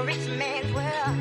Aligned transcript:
a 0.00 0.02
rich 0.04 0.26
man's 0.38 0.72
world. 0.72 1.16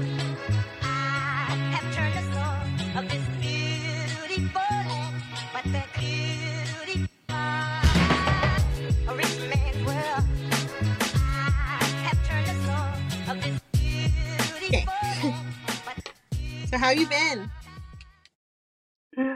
I 0.82 1.56
have 1.74 1.88
turned 1.94 2.14
the 2.16 2.24
soul 2.34 2.60
of 2.98 3.10
this 3.10 3.26
beautiful 3.42 4.62
land, 4.90 5.16
but 5.54 5.64
the 5.66 5.84
beauty 6.00 7.08
a 9.08 9.16
rich 9.16 9.38
man's 9.52 9.86
world. 9.86 10.24
I 11.14 11.84
have 12.06 12.20
turned 12.28 12.48
the 12.48 12.56
soul 12.66 12.92
of 13.32 13.44
this 13.44 13.60
beautiful 13.74 15.30
land, 15.30 15.54
but 15.86 16.14
So 16.70 16.78
how 16.78 16.92
you 16.92 17.08
been? 17.08 17.52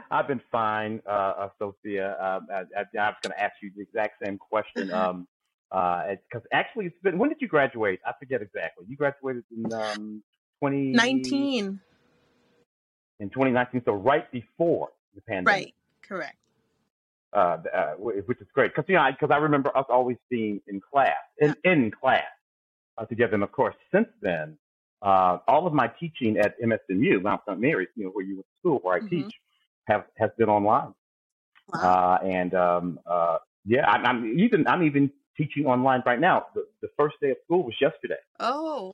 I've 0.10 0.28
been 0.30 0.42
fine, 0.52 1.02
uh, 1.06 1.10
uh, 1.10 1.50
Sophia. 1.60 2.12
Um, 2.22 2.48
I, 2.50 2.60
I, 2.80 2.84
I 2.98 3.10
was 3.10 3.16
going 3.22 3.34
to 3.36 3.44
ask 3.44 3.56
you 3.62 3.72
the 3.76 3.82
exact 3.82 4.24
same 4.24 4.38
question. 4.38 4.92
Um, 4.94 5.28
because 5.74 6.48
actually, 6.54 6.88
it's 6.88 6.98
been. 7.04 7.18
When 7.20 7.30
did 7.30 7.40
you 7.42 7.50
graduate? 7.50 8.00
I 8.06 8.14
forget 8.20 8.42
exactly. 8.44 8.86
You 8.88 8.98
graduated 8.98 9.46
in 9.52 9.74
um, 9.74 10.24
twenty 10.60 10.92
19. 10.94 11.80
in 13.20 13.30
twenty 13.32 13.52
nineteen, 13.52 13.82
so 13.86 13.94
right 13.94 14.32
before 14.32 14.90
the 15.16 15.22
pandemic. 15.22 15.66
Right. 15.66 15.76
Correct. 16.08 16.38
uh, 17.34 17.58
uh, 17.74 17.94
which 17.98 18.40
is 18.42 18.48
great 18.54 18.72
because 18.76 18.86
you 18.90 18.96
know 18.96 19.08
because 19.12 19.34
I, 19.34 19.38
remember 19.38 19.76
us 19.78 19.86
always 19.90 20.18
being 20.30 20.62
in 20.68 20.82
class 20.82 21.16
in 21.40 21.56
in 21.64 21.92
class 21.92 22.24
uh, 22.98 23.06
together, 23.06 23.34
and 23.36 23.44
of 23.44 23.52
course 23.52 23.76
since 23.94 24.08
then, 24.22 24.58
uh, 25.02 25.40
all 25.48 25.68
of 25.68 25.74
my 25.74 25.88
teaching 26.00 26.38
at 26.38 26.56
MSMU, 26.62 27.22
Mount 27.22 27.42
St. 27.48 27.60
Mary's, 27.60 27.90
you 27.96 28.06
know 28.06 28.12
where 28.12 28.26
you 28.26 28.36
went 28.38 28.46
to 28.48 28.60
school, 28.60 28.80
where 28.84 28.98
I 28.98 29.00
Mhm. 29.02 29.10
teach, 29.10 29.34
have 29.88 30.06
has 30.18 30.32
been 30.38 30.50
online, 30.50 30.94
Wow. 31.74 32.18
uh, 32.22 32.26
and 32.26 32.54
um, 32.56 33.00
uh, 33.06 33.40
yeah, 33.66 33.90
I'm, 33.90 34.06
I'm 34.06 34.40
even 34.40 34.68
I'm 34.68 34.84
even 34.84 35.12
teaching 35.38 35.66
online 35.66 36.04
right 36.06 36.20
now. 36.20 36.46
The, 36.56 36.66
the 36.82 36.90
first 36.98 37.16
day 37.22 37.32
of 37.32 37.38
school 37.46 37.64
was 37.64 37.74
yesterday, 37.82 38.20
oh. 38.40 38.94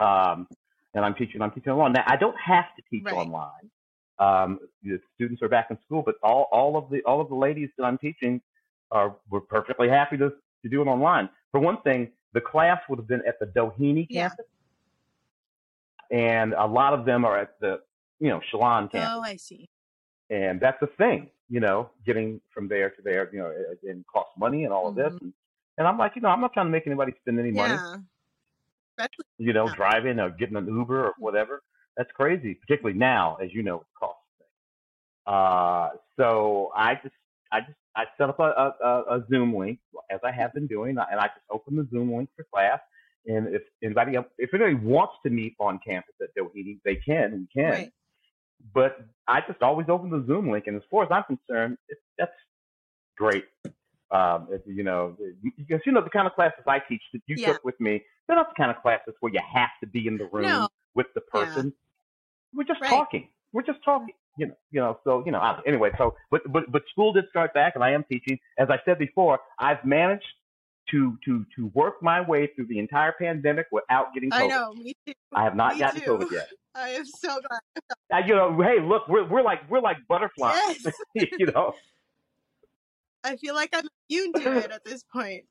um, 0.00 0.46
and 0.94 1.04
I'm 1.04 1.14
teaching 1.14 1.40
I'm 1.42 1.50
teaching 1.52 1.72
online. 1.72 1.92
Now 1.92 2.04
I 2.06 2.16
don't 2.16 2.36
have 2.44 2.64
to 2.76 2.82
teach 2.90 3.04
Right. 3.04 3.14
online. 3.14 3.70
Um, 4.18 4.58
the 4.82 4.98
students 5.14 5.42
are 5.42 5.48
back 5.48 5.68
in 5.70 5.78
school, 5.86 6.02
but 6.04 6.16
all, 6.22 6.48
all 6.50 6.76
of 6.76 6.90
the 6.90 7.02
all 7.02 7.20
of 7.20 7.28
the 7.28 7.36
ladies 7.36 7.70
that 7.78 7.84
I'm 7.84 7.98
teaching 7.98 8.40
are 8.90 9.14
were 9.30 9.40
perfectly 9.40 9.88
happy 9.88 10.16
to 10.16 10.30
to 10.62 10.68
do 10.68 10.82
it 10.82 10.86
online. 10.86 11.28
For 11.52 11.60
one 11.60 11.80
thing, 11.82 12.10
the 12.32 12.40
class 12.40 12.80
would 12.88 12.98
have 12.98 13.06
been 13.08 13.22
at 13.26 13.38
the 13.38 13.46
Doheny 13.46 14.06
Yeah. 14.10 14.28
campus, 14.30 14.46
and 16.10 16.52
a 16.54 16.66
lot 16.66 16.94
of 16.94 17.04
them 17.04 17.24
are 17.24 17.38
at 17.38 17.58
the 17.60 17.80
you 18.18 18.28
know 18.28 18.40
Chalon 18.52 18.90
campus, 18.90 19.10
Oh, 19.14 19.20
I 19.22 19.36
see. 19.36 19.68
and 20.30 20.60
that's 20.60 20.80
the 20.80 20.88
thing, 20.98 21.30
you 21.48 21.60
know, 21.60 21.90
getting 22.04 22.40
from 22.52 22.66
there 22.68 22.90
to 22.90 23.02
there, 23.02 23.30
you 23.32 23.38
know, 23.38 23.52
it 23.82 24.06
costs 24.12 24.32
money 24.36 24.64
and 24.64 24.72
all 24.72 24.88
of 24.88 24.94
this, 24.96 25.12
Mhm. 25.12 25.20
and, 25.22 25.32
and 25.78 25.86
I'm 25.86 25.98
like, 25.98 26.12
you 26.16 26.22
know, 26.22 26.28
I'm 26.28 26.40
not 26.40 26.52
trying 26.52 26.66
to 26.66 26.70
make 26.72 26.86
anybody 26.86 27.12
spend 27.22 27.38
any 27.38 27.52
money 27.52 27.74
Yeah. 27.74 27.96
Especially, 28.98 29.24
you 29.38 29.52
know, 29.52 29.70
driving 29.76 30.18
or 30.20 30.30
getting 30.30 30.56
an 30.56 30.66
Uber 30.66 31.06
or 31.06 31.14
whatever. 31.18 31.62
That's 31.96 32.10
crazy, 32.12 32.54
particularly 32.54 32.98
now, 32.98 33.36
as 33.42 33.54
you 33.54 33.62
know, 33.62 33.76
it 33.80 33.86
costs. 33.98 34.22
Uh, 35.26 35.90
so 36.16 36.72
I 36.76 36.94
just, 36.96 37.14
I 37.52 37.60
just, 37.60 37.78
I 37.96 38.04
set 38.16 38.28
up 38.28 38.38
a, 38.40 38.44
a, 38.44 38.74
a 38.84 39.18
a 39.18 39.24
Zoom 39.30 39.54
link 39.56 39.78
as 40.10 40.20
I 40.24 40.32
have 40.32 40.54
been 40.54 40.66
doing, 40.66 40.90
and 40.98 41.20
I 41.20 41.26
just 41.26 41.46
open 41.50 41.76
the 41.76 41.86
Zoom 41.90 42.12
link 42.14 42.30
for 42.36 42.44
class. 42.52 42.80
And 43.26 43.48
if 43.54 43.62
anybody, 43.82 44.16
if 44.38 44.54
anybody 44.54 44.74
wants 44.74 45.14
to 45.24 45.30
meet 45.30 45.54
on 45.58 45.80
campus 45.86 46.14
at 46.22 46.28
Doheny, 46.36 46.78
they 46.84 46.96
can. 46.96 47.46
We 47.54 47.62
can. 47.62 47.72
right. 47.72 47.92
But 48.74 48.98
I 49.26 49.40
just 49.46 49.62
always 49.62 49.88
open 49.88 50.10
the 50.10 50.24
Zoom 50.26 50.50
link, 50.50 50.66
and 50.66 50.76
as 50.76 50.82
far 50.90 51.04
as 51.04 51.08
I'm 51.10 51.24
concerned, 51.24 51.78
it, 51.88 51.98
that's 52.18 52.32
great. 53.16 53.44
Um, 54.10 54.48
if, 54.50 54.62
you 54.66 54.84
know, 54.84 55.16
because 55.58 55.80
you 55.84 55.92
know 55.92 56.02
the 56.02 56.08
kind 56.10 56.26
of 56.26 56.34
classes 56.34 56.64
I 56.66 56.78
teach 56.88 57.02
that 57.12 57.20
you 57.26 57.36
Yeah. 57.38 57.52
took 57.52 57.64
with 57.64 57.78
me, 57.78 58.02
they're 58.26 58.36
not 58.36 58.48
the 58.48 58.54
kind 58.54 58.70
of 58.70 58.80
classes 58.82 59.14
where 59.20 59.32
you 59.32 59.40
have 59.52 59.68
to 59.80 59.86
be 59.86 60.06
in 60.06 60.16
the 60.16 60.24
room 60.26 60.46
No. 60.46 60.68
with 60.94 61.06
the 61.14 61.20
Yeah. 61.34 61.44
person. 61.44 61.74
We're 62.54 62.64
just 62.64 62.80
Right. 62.80 62.90
talking. 62.90 63.28
We're 63.52 63.62
just 63.62 63.82
talking. 63.84 64.14
You 64.38 64.46
know, 64.46 64.54
you 64.70 64.80
know. 64.80 64.98
So 65.04 65.22
you 65.26 65.32
know. 65.32 65.40
I, 65.40 65.60
anyway, 65.66 65.90
so 65.98 66.14
but 66.30 66.42
but 66.50 66.70
but 66.72 66.82
school 66.90 67.12
did 67.12 67.28
start 67.28 67.52
back, 67.52 67.74
and 67.74 67.84
I 67.84 67.90
am 67.90 68.04
teaching. 68.04 68.38
As 68.56 68.70
I 68.70 68.78
said 68.84 68.98
before, 68.98 69.40
I've 69.58 69.84
managed 69.84 70.24
to 70.90 71.18
to 71.26 71.44
to 71.56 71.66
work 71.74 72.02
my 72.02 72.20
way 72.22 72.46
through 72.54 72.66
the 72.66 72.78
entire 72.78 73.12
pandemic 73.12 73.66
without 73.72 74.14
getting 74.14 74.30
COVID. 74.30 74.42
I 74.44 74.46
know. 74.46 74.72
Me 74.74 74.94
too. 75.06 75.12
I 75.34 75.44
have 75.44 75.54
not 75.56 75.74
Me 75.74 75.80
gotten 75.80 76.00
too. 76.00 76.06
COVID 76.12 76.30
yet. 76.30 76.48
I 76.74 76.90
am 76.90 77.04
so 77.04 77.40
glad. 78.10 78.26
You 78.28 78.34
know, 78.36 78.58
hey, 78.62 78.80
look, 78.80 79.06
we're 79.08 79.26
we're 79.28 79.42
like 79.42 79.68
we're 79.68 79.80
like 79.80 79.98
butterflies. 80.08 80.56
Yes. 80.84 80.94
you 81.38 81.46
know. 81.46 81.74
I 83.24 83.36
feel 83.36 83.54
like 83.54 83.70
I'm 83.74 83.88
immune 84.08 84.34
to 84.34 84.56
it 84.58 84.70
at 84.70 84.84
this 84.84 85.04
point. 85.04 85.44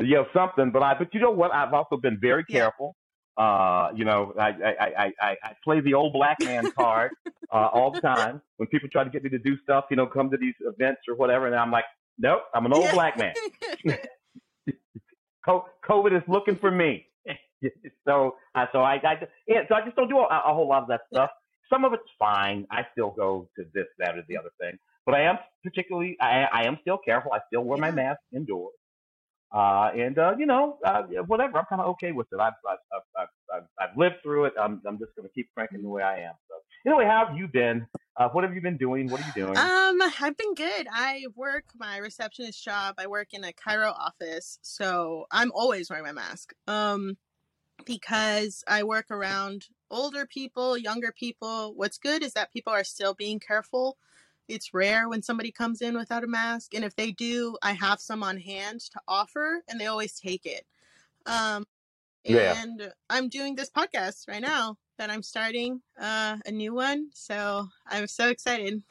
Yeah, 0.00 0.24
something 0.32 0.70
but 0.72 0.82
i 0.82 0.94
but 0.98 1.12
you 1.14 1.20
know 1.20 1.30
what? 1.30 1.52
I've 1.52 1.72
also 1.74 1.96
been 1.96 2.18
very 2.20 2.44
Yeah. 2.48 2.60
careful 2.60 2.96
uh 3.36 3.88
you 3.96 4.04
know 4.04 4.32
i 4.38 4.48
i 4.48 4.74
i 5.04 5.12
i, 5.20 5.36
I 5.42 5.52
play 5.64 5.80
the 5.80 5.94
old 5.94 6.12
black 6.12 6.38
man 6.42 6.68
card 6.74 7.12
uh 7.52 7.68
all 7.72 7.90
the 7.90 8.06
time. 8.08 8.42
When 8.58 8.68
people 8.68 8.88
try 8.90 9.04
to 9.04 9.10
get 9.10 9.24
me 9.24 9.30
to 9.30 9.38
do 9.38 9.56
stuff 9.64 9.86
you 9.90 9.96
know 9.96 10.06
come 10.06 10.30
to 10.30 10.36
these 10.36 10.54
events 10.60 11.02
or 11.08 11.16
whatever 11.16 11.46
and 11.46 11.56
i'm 11.56 11.70
like 11.72 11.86
nope 12.18 12.42
i'm 12.54 12.66
an 12.66 12.72
old 12.72 12.84
Yeah. 12.84 12.92
black 12.92 13.18
man. 13.18 13.34
Co- 15.44 15.66
covid 15.88 16.16
is 16.16 16.22
looking 16.28 16.56
for 16.56 16.70
me. 16.70 17.06
So 18.04 18.36
uh, 18.54 18.66
so 18.72 18.80
i 18.80 18.94
i 18.96 19.14
just, 19.18 19.32
yeah 19.48 19.60
so 19.68 19.74
i 19.74 19.82
just 19.84 19.96
don't 19.96 20.08
do 20.08 20.18
a, 20.18 20.24
a 20.26 20.52
whole 20.54 20.68
lot 20.68 20.82
of 20.82 20.88
that 20.88 21.00
stuff. 21.10 21.30
Some 21.72 21.84
of 21.86 21.94
it's 21.94 22.10
fine. 22.18 22.66
I 22.70 22.82
still 22.92 23.10
go 23.10 23.48
to 23.56 23.64
this 23.74 23.86
that 23.98 24.16
or 24.18 24.22
the 24.28 24.36
other 24.36 24.50
thing 24.60 24.78
but 25.06 25.14
i 25.14 25.22
am 25.22 25.38
particularly 25.62 26.16
i 26.20 26.46
i 26.52 26.64
am 26.64 26.78
still 26.82 26.98
careful 26.98 27.32
i 27.32 27.38
still 27.48 27.62
wear 27.62 27.78
my 27.78 27.90
mask 27.90 28.20
indoors 28.34 28.74
uh, 29.54 29.90
and 29.96 30.18
uh, 30.18 30.34
you 30.36 30.46
know, 30.46 30.78
uh, 30.84 31.02
whatever. 31.28 31.58
I'm 31.58 31.64
kind 31.66 31.80
of 31.80 31.86
okay 31.90 32.10
with 32.10 32.26
it. 32.32 32.40
I've, 32.40 32.54
I've, 32.68 32.78
I've, 32.92 33.02
I've, 33.16 33.28
I've, 33.54 33.68
I've 33.90 33.96
lived 33.96 34.16
through 34.20 34.46
it. 34.46 34.54
I'm, 34.60 34.82
I'm 34.84 34.98
just 34.98 35.14
going 35.14 35.28
to 35.28 35.32
keep 35.32 35.48
cranking 35.54 35.82
the 35.82 35.88
way 35.88 36.02
I 36.02 36.22
am. 36.22 36.32
So, 36.48 36.56
anyway, 36.90 37.04
how 37.04 37.26
have 37.26 37.36
you 37.36 37.46
been? 37.46 37.86
Uh, 38.16 38.28
what 38.30 38.42
have 38.42 38.52
you 38.52 38.60
been 38.60 38.76
doing? 38.76 39.08
What 39.08 39.20
are 39.20 39.26
you 39.26 39.44
doing? 39.44 39.56
Um, 39.56 40.02
I've 40.20 40.36
been 40.36 40.54
good. 40.54 40.88
I 40.92 41.26
work 41.36 41.66
my 41.76 41.98
receptionist 41.98 42.64
job. 42.64 42.96
I 42.98 43.06
work 43.06 43.28
in 43.32 43.44
a 43.44 43.52
chiro 43.52 43.92
office, 43.92 44.58
so 44.62 45.26
I'm 45.30 45.52
always 45.52 45.88
wearing 45.88 46.04
my 46.04 46.12
mask. 46.12 46.52
Um, 46.66 47.16
because 47.86 48.64
I 48.66 48.82
work 48.82 49.10
around 49.10 49.66
older 49.88 50.26
people, 50.26 50.76
younger 50.76 51.12
people. 51.12 51.74
What's 51.76 51.98
good 51.98 52.24
is 52.24 52.32
that 52.32 52.52
people 52.52 52.72
are 52.72 52.84
still 52.84 53.14
being 53.14 53.38
careful. 53.38 53.98
It's 54.48 54.74
rare 54.74 55.08
when 55.08 55.22
somebody 55.22 55.50
comes 55.50 55.80
in 55.80 55.96
without 55.96 56.24
a 56.24 56.26
mask, 56.26 56.74
and 56.74 56.84
if 56.84 56.94
they 56.96 57.12
do, 57.12 57.56
I 57.62 57.72
have 57.72 58.00
some 58.00 58.22
on 58.22 58.38
hand 58.38 58.80
to 58.92 59.00
offer, 59.08 59.62
and 59.68 59.80
they 59.80 59.86
always 59.86 60.18
take 60.18 60.44
it. 60.46 60.66
Um, 61.26 61.66
Yeah. 62.24 62.54
and 62.58 62.92
I'm 63.10 63.28
doing 63.28 63.54
this 63.54 63.70
podcast 63.70 64.28
right 64.28 64.42
now 64.42 64.78
that 64.98 65.10
I'm 65.10 65.22
starting 65.22 65.82
uh, 66.00 66.36
a 66.46 66.50
new 66.50 66.74
one, 66.74 67.10
so 67.12 67.68
I'm 67.86 68.06
so 68.06 68.28
excited. 68.28 68.82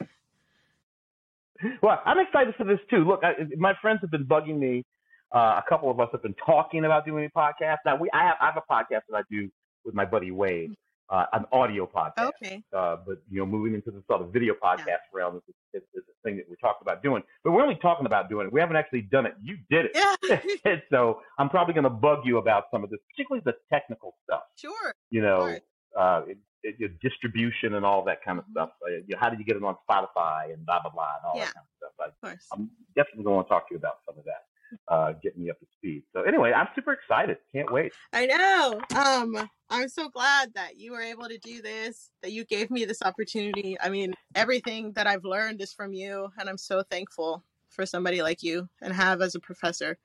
Well, 1.82 2.00
I'm 2.04 2.18
excited 2.18 2.54
for 2.56 2.64
this 2.64 2.80
too. 2.90 3.04
Look, 3.04 3.20
I, 3.22 3.32
my 3.56 3.74
friends 3.80 4.00
have 4.02 4.10
been 4.10 4.26
bugging 4.26 4.58
me. 4.58 4.84
Uh, 5.32 5.60
a 5.64 5.64
couple 5.68 5.90
of 5.90 5.98
us 5.98 6.08
have 6.12 6.22
been 6.22 6.34
talking 6.44 6.84
about 6.84 7.06
doing 7.06 7.24
a 7.24 7.38
podcast. 7.38 7.78
Now, 7.86 7.96
we 7.96 8.10
I 8.12 8.24
have 8.24 8.36
I 8.40 8.46
have 8.46 8.56
a 8.56 8.72
podcast 8.72 9.02
that 9.08 9.16
I 9.16 9.22
do 9.30 9.48
with 9.84 9.94
my 9.94 10.04
buddy 10.04 10.30
Wade, 10.30 10.76
uh, 11.10 11.26
an 11.32 11.44
audio 11.52 11.86
podcast. 11.86 12.28
Okay. 12.42 12.62
Uh, 12.72 12.96
but 13.06 13.18
you 13.30 13.38
know, 13.40 13.46
moving 13.46 13.74
into 13.74 13.90
the 13.90 14.02
sort 14.08 14.22
of 14.22 14.32
video 14.32 14.54
podcast 14.54 15.04
realm 15.12 15.36
is, 15.36 15.42
is, 15.74 15.82
is 15.94 16.02
a 16.08 16.28
thing 16.28 16.36
that 16.36 16.46
we're 16.48 16.56
talking 16.56 16.80
about 16.82 17.02
doing. 17.02 17.22
But 17.42 17.52
we're 17.52 17.62
only 17.62 17.76
talking 17.76 18.06
about 18.06 18.28
doing 18.28 18.46
it. 18.46 18.52
We 18.52 18.60
haven't 18.60 18.76
actually 18.76 19.02
done 19.02 19.26
it. 19.26 19.34
You 19.42 19.56
did 19.70 19.86
it. 19.92 19.92
Yeah. 19.94 20.76
so 20.90 21.20
I'm 21.38 21.48
probably 21.50 21.74
going 21.74 21.84
to 21.84 21.90
bug 21.90 22.20
you 22.24 22.38
about 22.38 22.64
some 22.70 22.82
of 22.84 22.90
this, 22.90 23.00
particularly 23.10 23.42
the 23.44 23.54
technical 23.72 24.14
stuff. 24.24 24.42
sure. 24.56 24.94
You 25.10 25.22
know, 25.22 25.58
uh, 25.98 26.22
it, 26.26 26.38
it, 26.62 26.76
your 26.78 26.88
distribution 27.02 27.74
and 27.74 27.84
all 27.84 28.02
that 28.04 28.24
kind 28.24 28.38
of 28.38 28.46
Mhm. 28.46 28.52
stuff. 28.52 28.70
Uh, 28.82 28.90
you 28.90 29.04
know, 29.10 29.18
how 29.20 29.28
do 29.28 29.36
you 29.38 29.44
get 29.44 29.56
it 29.56 29.62
on 29.62 29.76
Spotify 29.88 30.52
and 30.52 30.64
blah 30.64 30.80
blah 30.80 30.90
blah 30.90 31.12
and 31.16 31.24
all 31.26 31.32
Yeah. 31.36 31.44
that 31.46 31.54
kind 31.54 31.66
of 31.66 31.76
stuff. 31.76 31.92
I, 32.00 32.04
Of 32.08 32.20
course. 32.22 32.48
I'm 32.52 32.70
definitely 32.96 33.24
going 33.24 33.44
to 33.44 33.48
talk 33.48 33.68
to 33.68 33.74
you 33.74 33.78
about 33.78 33.98
some 34.06 34.18
of 34.18 34.24
that. 34.24 34.44
Uh, 34.88 35.12
get 35.22 35.36
me 35.38 35.50
up 35.50 35.58
to 35.60 35.66
speed. 35.76 36.02
So 36.12 36.22
anyway, 36.22 36.52
I'm 36.52 36.68
super 36.74 36.92
excited. 36.92 37.38
Can't 37.54 37.72
wait. 37.72 37.92
I 38.12 38.26
know. 38.26 38.80
Um, 38.96 39.48
I'm 39.70 39.88
so 39.88 40.08
glad 40.08 40.54
that 40.54 40.78
you 40.78 40.92
were 40.92 41.00
able 41.00 41.28
to 41.28 41.38
do 41.38 41.62
this, 41.62 42.10
that 42.22 42.32
you 42.32 42.44
gave 42.44 42.70
me 42.70 42.84
this 42.84 43.02
opportunity. 43.02 43.76
I 43.80 43.88
mean, 43.88 44.14
everything 44.34 44.92
that 44.92 45.06
I've 45.06 45.24
learned 45.24 45.60
is 45.60 45.72
from 45.72 45.92
you, 45.92 46.30
and 46.38 46.48
I'm 46.48 46.58
so 46.58 46.82
thankful 46.82 47.42
for 47.68 47.86
somebody 47.86 48.22
like 48.22 48.42
you 48.42 48.68
and 48.80 48.92
have 48.92 49.20
as 49.20 49.34
a 49.34 49.40
professor. 49.40 49.98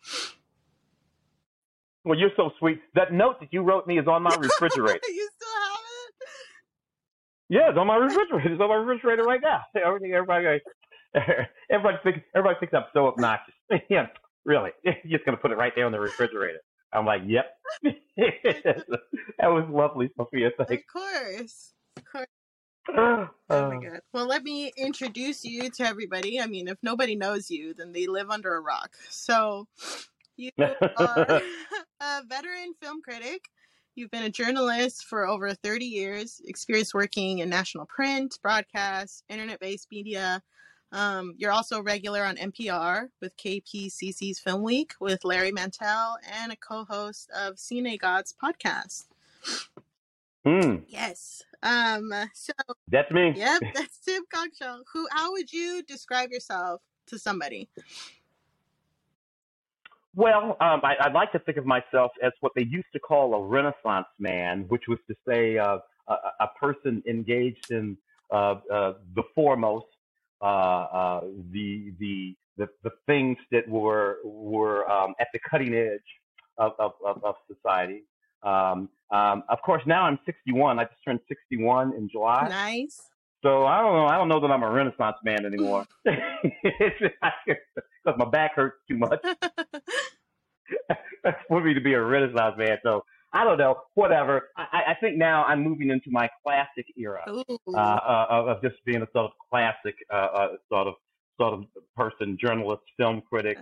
Well, 2.06 2.18
you're 2.18 2.32
so 2.36 2.52
sweet. 2.60 2.80
That 2.96 3.14
note 3.14 3.40
that 3.40 3.50
you 3.52 3.62
wrote 3.62 3.86
me 3.86 4.00
is 4.00 4.08
on 4.08 4.24
my 4.24 4.36
refrigerator. 4.36 5.00
you 5.08 5.30
still 5.36 5.50
have 5.62 5.80
it? 5.80 6.28
Yeah, 7.50 7.70
it's 7.70 7.78
on 7.78 7.88
my 7.88 7.98
refrigerator. 7.98 8.54
It's 8.54 8.62
on 8.62 8.70
my 8.70 8.76
refrigerator 8.76 9.24
right 9.24 9.42
now. 9.42 9.62
Everything, 9.86 10.14
everybody, 10.14 10.62
everybody 11.70 11.98
thinks, 12.04 12.20
everybody 12.36 12.58
thinks 12.60 12.74
I'm 12.74 12.86
so 12.94 13.08
obnoxious. 13.08 13.54
yeah, 13.90 14.08
really. 14.46 14.72
You're 14.84 14.96
just 15.18 15.26
gonna 15.26 15.38
put 15.38 15.52
it 15.52 15.58
right 15.58 15.74
there 15.76 15.86
on 15.86 15.92
the 15.92 16.00
refrigerator. 16.00 16.60
I'm 16.92 17.06
like, 17.06 17.22
yep. 17.26 17.58
that 17.84 18.86
was 19.42 19.66
lovely, 19.70 20.10
Sophia. 20.18 20.48
Of 20.58 20.68
Thanks. 20.68 20.84
course. 20.92 21.74
Of 21.98 22.06
course. 22.06 22.28
Uh, 22.96 23.28
Oh 23.52 23.70
my 23.70 23.84
god. 23.84 24.02
Well, 24.14 24.28
let 24.28 24.44
me 24.44 24.72
introduce 24.78 25.44
you 25.44 25.70
to 25.72 25.84
everybody. 25.84 26.40
I 26.40 26.46
mean, 26.46 26.68
if 26.68 26.78
nobody 26.84 27.16
knows 27.16 27.50
you, 27.50 27.74
then 27.74 27.94
they 27.94 28.06
live 28.06 28.30
under 28.30 28.56
a 28.56 28.62
rock. 28.62 28.96
So, 29.10 29.68
you 30.38 30.52
are 30.60 31.42
a 32.00 32.22
veteran 32.28 32.74
film 32.82 33.02
critic. 33.02 33.46
You've 33.96 34.12
been 34.12 34.24
a 34.24 34.30
journalist 34.30 35.06
for 35.06 35.28
over 35.28 35.54
30 35.54 35.86
years, 35.86 36.42
experience 36.46 36.94
working 36.94 37.40
in 37.40 37.50
national 37.50 37.86
print, 37.88 38.38
broadcast, 38.42 39.24
internet 39.30 39.60
based 39.60 39.88
media. 39.92 40.42
Um, 40.92 41.36
you're 41.38 41.52
also 41.52 41.82
regular 41.82 42.24
on 42.24 42.36
NPR 42.38 43.10
with 43.22 43.38
KPCC's 43.38 44.40
Film 44.40 44.64
Week 44.64 44.94
with 45.00 45.24
Larry 45.24 45.52
Mantle 45.52 46.16
and 46.42 46.52
a 46.52 46.56
co 46.56 46.84
host 46.86 47.30
of 47.36 47.56
Cine 47.56 48.00
Gods 48.00 48.34
podcast. 48.42 49.06
Hmm, 50.46 50.78
Yes. 50.88 51.44
Um, 51.62 52.14
so, 52.34 52.54
that's 52.88 53.12
me. 53.12 53.34
yep, 53.36 53.62
that's 53.74 53.98
Tim 54.00 54.24
Cogshell. 54.34 54.80
Who, 54.94 55.08
how 55.12 55.32
would 55.34 55.52
you 55.52 55.84
describe 55.84 56.32
yourself 56.32 56.82
to 57.08 57.20
somebody? 57.20 57.70
Well, 60.16 60.58
um, 60.60 60.82
I, 60.84 60.96
I'd 61.02 61.14
like 61.14 61.32
to 61.34 61.40
think 61.40 61.58
of 61.58 61.66
myself 61.66 62.12
as 62.24 62.32
what 62.40 62.54
they 62.56 62.64
used 62.64 62.88
to 62.94 63.00
call 63.00 63.36
a 63.36 63.46
Renaissance 63.46 64.08
man, 64.18 64.66
which 64.70 64.84
was 64.88 64.98
to 65.08 65.16
say 65.28 65.58
uh, 65.58 65.78
a, 66.08 66.14
a 66.42 66.48
person 66.60 67.04
engaged 67.08 67.72
in 67.72 67.98
uh, 68.32 68.56
uh, 68.72 68.94
the 69.16 69.24
foremost, 69.36 69.86
uh, 70.42 70.46
uh, 70.46 71.22
the, 71.52 71.94
the 72.00 72.36
the 72.58 72.68
the 72.84 72.92
things 73.06 73.38
that 73.52 73.68
were 73.68 74.18
were 74.24 74.90
um, 74.90 75.14
at 75.20 75.28
the 75.34 75.40
cutting 75.50 75.74
edge 75.74 76.00
of 76.58 76.74
of, 76.80 76.94
of, 77.06 77.24
of 77.24 77.36
society. 77.48 78.04
Um, 78.44 78.90
um, 79.12 79.44
of 79.50 79.60
course, 79.66 79.82
now 79.86 80.04
I'm 80.04 80.20
61. 80.26 80.80
I 80.80 80.84
just 80.84 80.96
turned 81.04 81.20
61 81.28 81.94
in 81.94 82.10
July. 82.10 82.48
Nice. 82.48 83.02
So 83.42 83.66
I 83.66 83.80
don't 83.80 83.94
know. 83.94 84.08
I 84.08 84.18
don't 84.18 84.28
know 84.28 84.42
that 84.42 84.52
I'm 84.52 84.64
a 84.64 84.70
Renaissance 84.70 85.16
man 85.24 85.46
anymore 85.46 85.86
because 86.04 87.12
my 88.18 88.30
back 88.30 88.56
hurts 88.56 88.78
too 88.88 88.98
much 88.98 89.22
for 91.48 91.64
me 91.64 91.74
to 91.74 91.82
be 91.82 91.94
a 91.94 92.02
Renaissance 92.02 92.56
man. 92.58 92.78
So 92.84 93.04
I 93.34 93.44
don't 93.44 93.58
know. 93.58 93.76
Whatever. 93.94 94.50
I, 94.58 94.82
I 94.90 94.96
think 95.00 95.18
now 95.18 95.44
I'm 95.46 95.64
moving 95.64 95.90
into 95.90 96.10
my 96.10 96.30
classic 96.44 96.86
era 96.98 97.22
uh, 97.28 97.78
uh, 97.78 98.26
of 98.30 98.62
just 98.62 98.76
being 98.86 99.02
a 99.02 99.08
sort 99.14 99.26
of 99.26 99.32
classic 99.50 99.96
uh, 100.12 100.16
uh, 100.16 100.48
sort 100.70 100.88
of 100.88 100.96
sort 101.40 101.54
of 101.54 101.66
person, 101.96 102.38
journalist, 102.42 102.82
film 102.98 103.22
critic, 103.30 103.58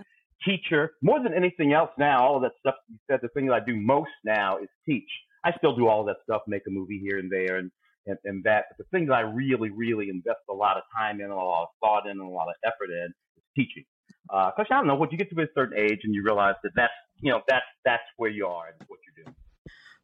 teacher. 0.46 0.92
More 1.02 1.22
than 1.22 1.34
anything 1.34 1.74
else 1.74 1.92
now, 1.98 2.25
all 2.25 2.38
of 2.38 2.42
that 2.44 2.54
stuff 2.60 2.75
you 2.90 2.98
said. 3.10 3.19
The 3.22 3.28
thing 3.30 3.48
that 3.48 3.54
I 3.54 3.60
do 3.60 3.75
most 3.75 4.12
now 4.24 4.58
is 4.58 4.69
teach. 4.86 5.10
I 5.44 5.52
still 5.58 5.75
do 5.75 5.88
all 5.88 6.02
of 6.02 6.08
that 6.08 6.18
stuff, 6.24 6.42
make 6.48 6.63
a 6.68 6.72
movie 6.72 7.00
here 7.00 7.20
and 7.20 7.31
there, 7.31 7.58
and 7.58 7.72
and, 8.06 8.18
and 8.24 8.44
that. 8.46 8.66
But 8.70 8.78
the 8.78 8.98
thing 8.98 9.08
that 9.08 9.16
I 9.16 9.22
really, 9.22 9.70
really 9.70 10.10
invest 10.10 10.40
a 10.50 10.54
lot 10.54 10.78
of 10.78 10.84
time 10.98 11.20
in, 11.20 11.30
a 11.30 11.36
lot 11.36 11.63
of 11.63 11.70
thought 11.81 12.06
in, 12.06 12.12
and 12.12 12.22
a 12.22 12.34
lot 12.34 12.48
of 12.48 12.56
effort 12.63 12.90
in 12.90 13.13
is 13.36 13.44
teaching. 13.56 13.84
Because 14.30 14.66
I 14.72 14.75
don't 14.75 14.88
know, 14.88 14.96
when 14.96 15.10
you 15.12 15.18
get 15.18 15.30
to 15.30 15.42
a 15.42 15.48
certain 15.56 15.78
age 15.78 16.02
and 16.04 16.13
you 16.13 16.24
realize 16.24 16.56
that 16.63 16.72
that's 16.75 16.94
you 17.20 17.31
know 17.31 17.42
that's 17.48 17.66
that's 17.86 18.04
where 18.18 18.30
you 18.30 18.48
are 18.48 18.68
and 18.68 18.88
what 18.88 19.00
you're 19.06 19.25
doing. 19.25 19.36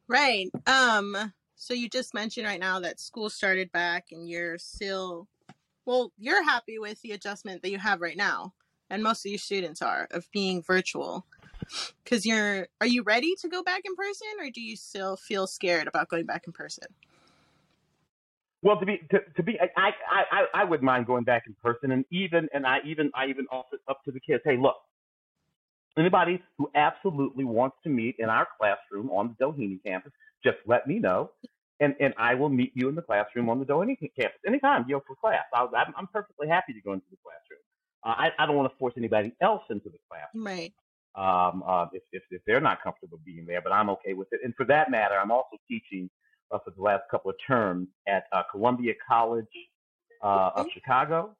Right. 0.08 0.50
Um, 0.66 1.32
so 1.56 1.72
you 1.72 1.88
just 1.88 2.14
mentioned 2.14 2.46
right 2.46 2.60
now 2.60 2.80
that 2.80 3.00
school 3.00 3.30
started 3.30 3.72
back 3.72 4.06
and 4.12 4.28
you're 4.28 4.58
still 4.58 5.28
well, 5.86 6.12
you're 6.18 6.42
happy 6.42 6.78
with 6.78 7.00
the 7.02 7.12
adjustment 7.12 7.62
that 7.62 7.70
you 7.70 7.78
have 7.78 8.00
right 8.00 8.16
now, 8.16 8.54
and 8.88 9.02
most 9.02 9.26
of 9.26 9.30
your 9.30 9.38
students 9.38 9.82
are 9.82 10.08
of 10.10 10.26
being 10.32 10.62
virtual. 10.62 11.26
Cause 12.04 12.26
you're 12.26 12.68
are 12.80 12.86
you 12.86 13.02
ready 13.02 13.34
to 13.40 13.48
go 13.48 13.62
back 13.62 13.82
in 13.84 13.94
person 13.96 14.28
or 14.38 14.50
do 14.50 14.60
you 14.60 14.76
still 14.76 15.16
feel 15.16 15.46
scared 15.46 15.88
about 15.88 16.08
going 16.08 16.26
back 16.26 16.44
in 16.46 16.52
person? 16.52 16.88
Well, 18.64 18.78
to 18.80 18.86
be 18.86 18.98
to, 19.10 19.20
to 19.36 19.42
be, 19.42 19.58
I, 19.60 19.68
I 19.76 19.90
I 20.30 20.44
I 20.62 20.64
would 20.64 20.82
mind 20.82 21.06
going 21.06 21.24
back 21.24 21.44
in 21.46 21.54
person, 21.62 21.92
and 21.92 22.04
even 22.10 22.48
and 22.54 22.66
I 22.66 22.78
even 22.86 23.10
I 23.14 23.26
even 23.26 23.46
offered 23.52 23.80
up 23.88 24.02
to 24.04 24.10
the 24.10 24.20
kids, 24.20 24.42
hey, 24.44 24.56
look, 24.56 24.76
anybody 25.98 26.42
who 26.58 26.70
absolutely 26.74 27.44
wants 27.44 27.76
to 27.84 27.90
meet 27.90 28.16
in 28.18 28.28
our 28.28 28.46
classroom 28.58 29.10
on 29.10 29.34
the 29.38 29.44
Doheny 29.44 29.82
campus, 29.84 30.12
just 30.42 30.58
let 30.66 30.86
me 30.86 30.98
know, 30.98 31.30
and 31.80 31.94
and 32.00 32.14
I 32.18 32.34
will 32.34 32.48
meet 32.48 32.72
you 32.74 32.88
in 32.88 32.94
the 32.94 33.02
classroom 33.02 33.48
on 33.48 33.58
the 33.58 33.64
Doheny 33.64 33.96
campus 33.98 34.40
anytime 34.46 34.84
you 34.88 34.94
know 34.94 35.02
for 35.06 35.16
class. 35.16 35.44
I'll, 35.54 35.70
I'm 35.76 35.92
I'm 35.96 36.06
perfectly 36.08 36.48
happy 36.48 36.72
to 36.72 36.80
go 36.80 36.92
into 36.92 37.06
the 37.10 37.16
classroom. 37.24 37.60
Uh, 38.04 38.30
I 38.38 38.42
I 38.42 38.46
don't 38.46 38.56
want 38.56 38.70
to 38.70 38.76
force 38.78 38.94
anybody 38.96 39.34
else 39.40 39.62
into 39.70 39.88
the 39.88 39.98
classroom 40.10 40.44
Right. 40.44 40.72
um, 41.14 41.62
uh, 41.66 41.86
if, 41.92 42.02
if, 42.12 42.22
if 42.30 42.42
they're 42.46 42.60
not 42.60 42.82
comfortable 42.82 43.20
being 43.24 43.46
there, 43.46 43.60
but 43.62 43.72
I'm 43.72 43.88
okay 43.90 44.14
with 44.14 44.28
it. 44.32 44.40
And 44.44 44.54
for 44.56 44.64
that 44.66 44.90
matter, 44.90 45.14
I'm 45.18 45.30
also 45.30 45.56
teaching 45.68 46.10
uh, 46.50 46.58
for 46.64 46.70
the 46.72 46.82
last 46.82 47.02
couple 47.10 47.30
of 47.30 47.36
terms 47.46 47.88
at 48.06 48.24
uh, 48.32 48.42
Columbia 48.50 48.94
College 49.06 49.46
uh, 50.22 50.50
of 50.56 50.66
Chicago. 50.74 51.34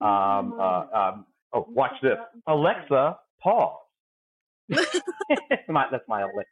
Um, 0.00 0.54
uh, 0.58 0.84
um, 0.94 1.26
oh, 1.52 1.66
watch 1.70 1.92
this. 2.02 2.16
Alexa, 2.46 3.18
pause. 3.42 3.78
My, 5.68 5.86
that's 5.90 6.08
my 6.08 6.22
Alexa. 6.22 6.50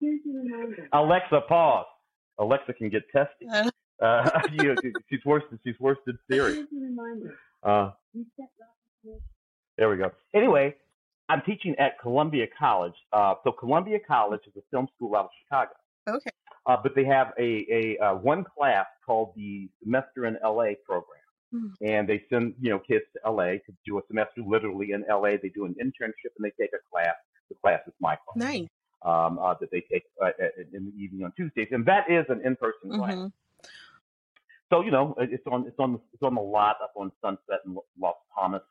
Alexa, 0.92 1.40
pause. 1.48 1.86
Alexa 2.38 2.72
can 2.72 2.88
get 2.88 3.02
testy. 3.10 3.46
Uh, 3.52 3.70
Uh, 4.00 4.30
you 4.52 4.62
know, 4.62 4.74
she's 5.10 5.24
worse 5.24 5.42
than 5.50 5.58
she's 5.64 5.78
worse 5.80 5.98
than 6.06 6.18
Siri. 6.30 6.64
Uh, 7.62 7.90
there 9.76 9.88
we 9.88 9.96
go. 9.96 10.10
Anyway, 10.34 10.74
I'm 11.28 11.42
teaching 11.44 11.74
at 11.78 11.98
Columbia 12.00 12.46
College. 12.58 12.94
Uh, 13.12 13.34
so 13.44 13.52
Columbia 13.52 13.98
College 14.06 14.40
is 14.46 14.52
a 14.56 14.62
film 14.70 14.88
school 14.94 15.16
out 15.16 15.24
of 15.26 15.30
Chicago, 15.42 15.72
okay. 16.08 16.30
uh, 16.66 16.76
but 16.82 16.94
they 16.94 17.04
have 17.04 17.32
a, 17.38 17.66
a 18.00 18.04
uh, 18.04 18.14
one 18.14 18.44
class 18.44 18.86
called 19.04 19.32
the 19.36 19.68
Semester 19.82 20.26
in 20.26 20.36
LA 20.44 20.74
program, 20.86 21.17
Hmm. 21.50 21.68
and 21.80 22.06
they 22.08 22.22
send 22.30 22.54
you 22.60 22.70
know 22.70 22.78
kids 22.78 23.04
to 23.14 23.30
LA 23.30 23.52
to 23.52 23.72
do 23.86 23.98
a 23.98 24.02
semester 24.06 24.42
literally 24.46 24.92
in 24.92 25.04
LA. 25.08 25.32
They 25.42 25.48
do 25.54 25.64
an 25.64 25.74
internship 25.82 26.32
and 26.36 26.44
they 26.44 26.52
take 26.60 26.72
a 26.74 26.82
class. 26.92 27.14
The 27.48 27.56
class 27.62 27.80
is 27.86 27.94
my 28.00 28.16
class 28.16 28.36
Nice. 28.36 28.68
um, 29.04 29.38
uh, 29.38 29.54
that 29.60 29.70
they 29.70 29.80
take 29.90 30.04
uh, 30.22 30.26
uh, 30.26 30.48
in 30.74 30.86
the 30.86 31.02
evening 31.02 31.24
on 31.24 31.32
Tuesdays, 31.36 31.68
and 31.70 31.86
that 31.86 32.10
is 32.10 32.26
an 32.28 32.42
in-person 32.44 32.90
class. 32.98 33.14
hmm 33.14 33.26
So 34.70 34.82
you 34.82 34.90
know, 34.90 35.14
it's 35.18 35.46
on 35.46 35.66
it's 35.66 35.78
on 35.78 35.98
it's 36.12 36.22
on 36.22 36.34
the 36.34 36.40
lot 36.42 36.76
up 36.82 36.92
on 36.96 37.10
Sunset 37.22 37.60
and 37.64 37.76
Las 37.98 38.16
Palmas 38.34 38.62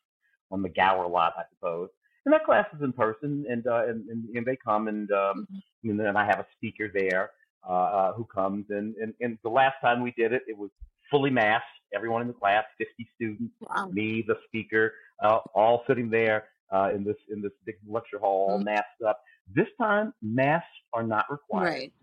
on 0.52 0.62
the 0.62 0.70
Gower 0.70 1.08
lot, 1.08 1.34
I 1.38 1.44
suppose. 1.54 1.90
And 2.26 2.34
that 2.34 2.44
class 2.46 2.66
is 2.76 2.82
in 2.82 2.92
person, 2.94 3.46
and 3.50 3.66
uh, 3.68 3.86
and, 3.88 4.08
and 4.36 4.46
they 4.46 4.58
come, 4.58 4.88
and 4.88 5.10
um, 5.12 5.48
and 5.84 6.00
then 6.00 6.18
I 6.18 6.26
have 6.26 6.40
a 6.40 6.46
speaker 6.58 6.92
there 6.94 7.32
uh, 7.68 7.72
uh, 7.72 8.14
who 8.14 8.26
comes, 8.26 8.66
and, 8.70 8.96
and 9.02 9.14
and 9.22 9.38
the 9.44 9.50
last 9.50 9.76
time 9.82 10.04
we 10.04 10.12
did 10.18 10.34
it, 10.34 10.44
it 10.48 10.58
was 10.58 10.70
fully 11.10 11.30
masked, 11.30 11.66
everyone 11.94 12.22
in 12.22 12.28
the 12.28 12.34
class, 12.34 12.66
50 12.78 13.08
students, 13.16 13.54
Wow. 13.62 13.90
me, 13.92 14.24
the 14.28 14.36
speaker, 14.46 14.94
uh, 15.24 15.40
all 15.56 15.84
sitting 15.88 16.10
there 16.10 16.50
uh, 16.72 16.92
in 16.94 17.04
this 17.04 17.16
in 17.32 17.42
this 17.42 17.52
big 17.66 17.76
lecture 17.88 18.20
hall, 18.20 18.52
all 18.52 18.60
Mhm. 18.60 18.66
masked 18.66 19.02
up. 19.08 19.22
This 19.54 19.68
time, 19.80 20.14
masks 20.22 20.68
are 20.94 21.04
not 21.04 21.26
required. 21.32 21.66
Right. 21.70 21.94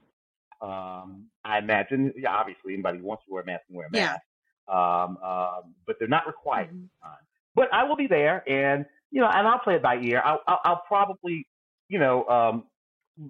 Um, 0.61 1.29
I 1.45 1.59
imagine, 1.59 2.13
yeah, 2.17 2.35
obviously, 2.35 2.73
anybody 2.75 2.99
who 2.99 3.05
wants 3.05 3.25
to 3.27 3.33
wear 3.33 3.43
a 3.43 3.47
mask 3.47 3.67
can 3.67 3.77
wear 3.77 3.87
a 3.89 3.91
Yeah. 3.93 4.13
mask. 4.13 4.25
Um, 4.69 5.19
um, 5.19 5.75
but 5.87 5.99
they're 5.99 6.09
not 6.09 6.27
required 6.27 6.71
Mhm. 6.71 6.83
this 6.83 6.91
time. 7.03 7.19
But 7.55 7.73
I 7.73 7.85
will 7.85 7.97
be 7.97 8.07
there, 8.07 8.43
and 8.49 8.87
you 9.11 9.21
know, 9.21 9.29
and 9.29 9.47
I'll 9.47 9.59
play 9.61 9.77
it 9.77 9.83
by 9.83 9.97
ear. 9.99 10.23
I'll, 10.25 10.43
I'll, 10.49 10.61
I'll 10.65 10.83
probably, 10.89 11.47
you 11.89 11.99
know, 11.99 12.27
um, 12.29 12.69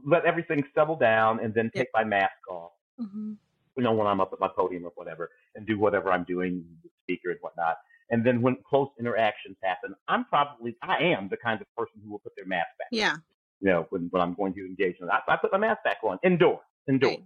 let 0.06 0.24
everything 0.24 0.64
settle 0.74 0.96
down, 0.96 1.40
and 1.40 1.52
then 1.52 1.70
Yeah. 1.74 1.82
take 1.82 1.88
my 1.92 2.04
mask 2.04 2.36
off. 2.48 2.72
Mhm. 3.00 3.36
You 3.76 3.82
know, 3.82 3.92
when 3.92 4.06
I'm 4.06 4.20
up 4.20 4.30
at 4.32 4.40
my 4.40 4.48
podium 4.48 4.84
or 4.84 4.92
whatever, 4.94 5.30
and 5.54 5.66
do 5.66 5.78
whatever 5.78 6.10
I'm 6.12 6.24
doing, 6.24 6.64
the 6.82 6.90
speaker 7.02 7.30
and 7.30 7.38
whatnot. 7.40 7.76
And 8.10 8.24
then 8.24 8.42
when 8.42 8.56
close 8.68 8.88
interactions 9.00 9.56
happen, 9.62 9.94
I'm 10.08 10.24
probably, 10.26 10.76
I 10.82 10.98
am 10.98 11.28
the 11.30 11.36
kind 11.38 11.60
of 11.60 11.66
person 11.76 12.00
who 12.04 12.10
will 12.10 12.18
put 12.20 12.36
their 12.36 12.46
mask 12.46 12.68
back 12.78 12.88
Yeah. 12.92 13.16
you 13.60 13.68
know, 13.70 13.86
when, 13.90 14.08
when 14.10 14.20
I'm 14.22 14.34
going 14.34 14.54
to 14.54 14.60
engage 14.60 14.96
in. 15.00 15.08
I, 15.10 15.20
I 15.26 15.36
put 15.36 15.50
my 15.52 15.58
mask 15.58 15.82
back 15.84 15.98
on 16.04 16.18
indoor, 16.22 16.60
indoor. 16.88 17.16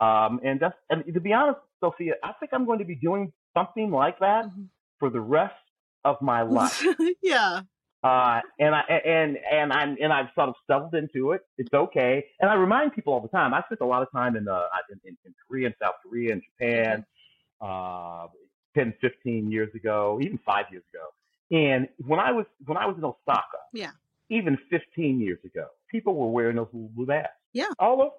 Um, 0.00 0.40
and 0.44 0.60
that's, 0.60 0.76
and 0.90 1.02
to 1.12 1.20
be 1.20 1.32
honest, 1.32 1.58
Sophia, 1.80 2.14
I 2.22 2.32
think 2.38 2.52
I'm 2.52 2.66
going 2.66 2.78
to 2.78 2.84
be 2.84 2.94
doing 2.94 3.32
something 3.54 3.90
like 3.90 4.18
that 4.20 4.44
Mhm. 4.46 4.66
for 4.98 5.10
the 5.10 5.20
rest 5.20 5.54
of 6.04 6.20
my 6.22 6.42
life. 6.58 6.84
yeah. 7.22 7.62
Uh, 8.06 8.40
and 8.60 8.74
I, 8.74 8.80
and, 9.04 9.36
and 9.50 9.72
I'm, 9.72 9.96
and 10.00 10.12
I've 10.12 10.26
sort 10.36 10.48
of 10.48 10.54
settled 10.66 10.94
into 10.94 11.32
it. 11.32 11.40
It's 11.58 11.72
okay. 11.74 12.24
And 12.40 12.48
I 12.48 12.54
remind 12.54 12.92
people 12.92 13.12
all 13.12 13.20
the 13.20 13.28
time, 13.28 13.52
I 13.52 13.62
spent 13.62 13.80
a 13.80 13.86
lot 13.86 14.02
of 14.02 14.12
time 14.12 14.36
in, 14.36 14.46
uh, 14.46 14.62
in, 15.04 15.16
in, 15.24 15.34
Korea 15.48 15.66
and 15.66 15.74
South 15.82 15.94
Korea 16.04 16.32
and 16.32 16.42
Japan, 16.42 17.04
uh, 17.60 18.26
10, 18.76 18.94
15 19.00 19.50
years 19.50 19.74
ago, 19.74 20.20
even 20.22 20.38
five 20.46 20.66
years 20.70 20.84
ago. 20.94 21.06
And 21.50 21.88
when 22.06 22.20
I 22.20 22.30
was, 22.30 22.46
when 22.66 22.76
I 22.76 22.86
was 22.86 22.96
in 22.96 23.04
Osaka, 23.04 23.58
Yeah. 23.72 23.90
even 24.30 24.56
15 24.70 25.20
years 25.20 25.38
ago, 25.44 25.66
people 25.90 26.14
were 26.14 26.30
wearing 26.30 26.56
those 26.56 26.68
little 26.72 26.90
blue 26.94 27.06
masks. 27.06 27.32
Yeah. 27.54 27.68
All 27.80 28.02
over. 28.02 28.10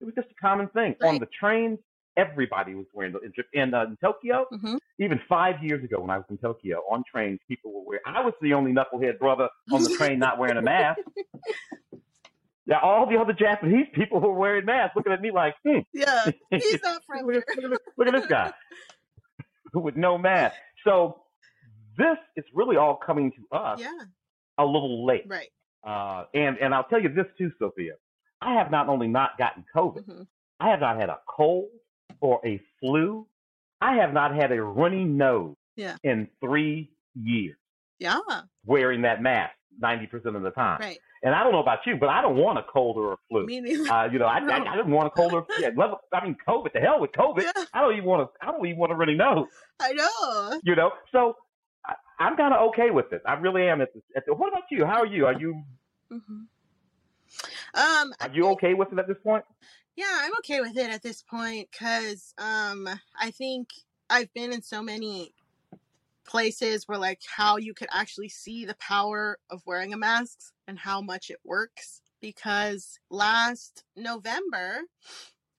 It 0.00 0.04
was 0.04 0.14
just 0.14 0.28
a 0.30 0.34
common 0.40 0.68
thing. 0.68 0.94
On 1.02 1.18
the 1.18 1.26
trains, 1.38 1.78
everybody 2.16 2.74
was 2.74 2.86
wearing 2.92 3.12
those. 3.12 3.22
In, 3.52 3.74
uh, 3.74 3.84
in 3.84 3.96
Tokyo, 3.98 4.46
hmm 4.50 4.76
even 4.98 5.20
five 5.28 5.62
years 5.62 5.84
ago 5.84 6.00
when 6.00 6.08
I 6.08 6.16
was 6.16 6.24
in 6.30 6.38
Tokyo, 6.38 6.78
on 6.90 7.02
trains, 7.12 7.38
people 7.46 7.70
were 7.72 7.82
wearing. 7.82 8.02
I 8.06 8.22
was 8.24 8.32
the 8.40 8.54
only 8.54 8.72
knucklehead 8.72 9.18
brother 9.18 9.48
on 9.70 9.82
the 9.84 9.90
train 9.90 10.18
not 10.18 10.38
wearing 10.38 10.56
a 10.56 10.62
mask. 10.62 11.00
Yeah, 12.68 12.80
all 12.82 13.08
the 13.08 13.16
other 13.16 13.32
Japanese 13.32 13.86
people 13.94 14.18
were 14.20 14.32
wearing 14.32 14.64
masks, 14.64 14.96
looking 14.96 15.12
at 15.12 15.20
me 15.20 15.30
like, 15.30 15.54
hmm, 15.64 15.78
Yeah. 15.94 16.32
He's 16.50 16.82
not 16.82 16.94
look, 16.94 17.02
friendly. 17.06 17.36
at, 17.36 17.44
look, 17.56 17.64
at 17.64 17.70
this, 17.70 17.78
look 17.96 18.08
at 18.08 18.14
this 18.14 18.26
guy 18.26 18.52
with 19.74 19.94
no 19.96 20.18
mask. 20.18 20.56
So 20.82 21.22
this 21.96 22.16
is 22.36 22.44
really 22.52 22.76
all 22.76 22.96
coming 22.96 23.30
to 23.30 23.56
us 23.56 23.78
Yeah. 23.80 23.92
a 24.58 24.64
little 24.64 25.06
late. 25.06 25.26
Right. 25.28 25.48
Uh, 25.86 26.24
and 26.34 26.58
and 26.58 26.74
I'll 26.74 26.82
tell 26.84 27.00
you 27.00 27.08
this 27.08 27.26
too, 27.38 27.52
Sophia. 27.60 27.92
I 28.42 28.54
have 28.54 28.72
not 28.72 28.88
only 28.88 29.06
not 29.06 29.38
gotten 29.38 29.64
COVID, 29.74 30.04
hmm 30.04 30.22
I 30.58 30.70
have 30.70 30.80
not 30.80 30.98
had 30.98 31.08
a 31.10 31.18
cold 31.28 31.68
or 32.20 32.40
a 32.44 32.60
flu. 32.80 33.26
I 33.80 33.96
have 33.96 34.12
not 34.12 34.34
had 34.34 34.52
a 34.52 34.62
runny 34.62 35.04
nose 35.04 35.56
Yeah. 35.76 35.96
in 36.02 36.28
three 36.40 36.90
years 37.14 37.56
Yeah. 37.98 38.20
wearing 38.64 39.02
that 39.02 39.22
mask 39.22 39.52
90% 39.80 40.34
of 40.36 40.42
the 40.42 40.50
time. 40.50 40.80
Right. 40.80 40.98
And 41.22 41.34
I 41.34 41.42
don't 41.42 41.52
know 41.52 41.60
about 41.60 41.80
you, 41.86 41.96
but 41.96 42.08
I 42.08 42.22
don't 42.22 42.36
want 42.36 42.58
a 42.58 42.62
cold 42.62 42.96
or 42.96 43.14
a 43.14 43.16
flu. 43.28 43.46
Me 43.46 43.60
neither. 43.60 43.90
Uh, 43.90 44.06
you 44.10 44.18
know, 44.18 44.26
I, 44.26 44.36
I, 44.36 44.40
No. 44.40 44.54
I 44.70 44.76
didn't 44.76 44.92
want 44.92 45.06
a 45.08 45.10
cold 45.10 45.32
or 45.32 45.46
yeah, 45.60 45.70
level, 45.76 45.98
I 46.12 46.24
mean, 46.24 46.36
COVID. 46.46 46.72
The 46.72 46.80
hell 46.80 47.00
with 47.00 47.12
COVID. 47.12 47.42
Yeah. 47.42 47.64
I 47.74 47.80
don't 47.80 47.92
even 47.94 48.04
want 48.04 48.28
to. 48.30 48.46
I 48.46 48.50
don't 48.52 48.64
even 48.66 48.78
want 48.78 48.90
to 48.92 48.96
really 48.96 49.14
know. 49.14 49.48
I 49.80 49.92
know. 49.92 50.60
You 50.62 50.74
know, 50.76 50.92
so 51.12 51.36
I, 51.84 51.94
I'm 52.18 52.36
kind 52.36 52.54
of 52.54 52.68
okay 52.70 52.90
with 52.90 53.12
it. 53.12 53.22
I 53.26 53.34
really 53.34 53.66
am. 53.68 53.80
At 53.80 53.88
at 54.16 54.24
the, 54.26 54.34
what 54.34 54.48
about 54.48 54.64
you? 54.70 54.84
How 54.86 55.00
are 55.00 55.06
you? 55.06 55.26
Are 55.26 55.38
you 55.38 55.62
hmm 56.10 56.18
Um, 57.74 58.12
are 58.20 58.30
you 58.32 58.48
okay 58.50 58.74
with 58.74 58.92
it 58.92 58.98
at 58.98 59.08
this 59.08 59.18
point? 59.22 59.44
Yeah, 59.96 60.20
I'm 60.22 60.36
okay 60.38 60.60
with 60.60 60.76
it 60.76 60.90
at 60.90 61.02
this 61.02 61.22
point 61.22 61.68
because 61.70 62.34
um, 62.38 62.88
I 63.18 63.30
think 63.30 63.70
I've 64.10 64.32
been 64.34 64.52
in 64.52 64.62
so 64.62 64.82
many 64.82 65.32
places 66.26 66.86
where 66.86 66.98
like 66.98 67.20
how 67.26 67.56
you 67.56 67.72
could 67.72 67.88
actually 67.90 68.28
see 68.28 68.64
the 68.64 68.76
power 68.76 69.38
of 69.50 69.62
wearing 69.64 69.92
a 69.92 69.96
mask 69.96 70.52
and 70.68 70.78
how 70.78 71.00
much 71.00 71.30
it 71.30 71.38
works. 71.44 72.02
Because 72.20 72.98
last 73.10 73.84
November, 73.96 74.80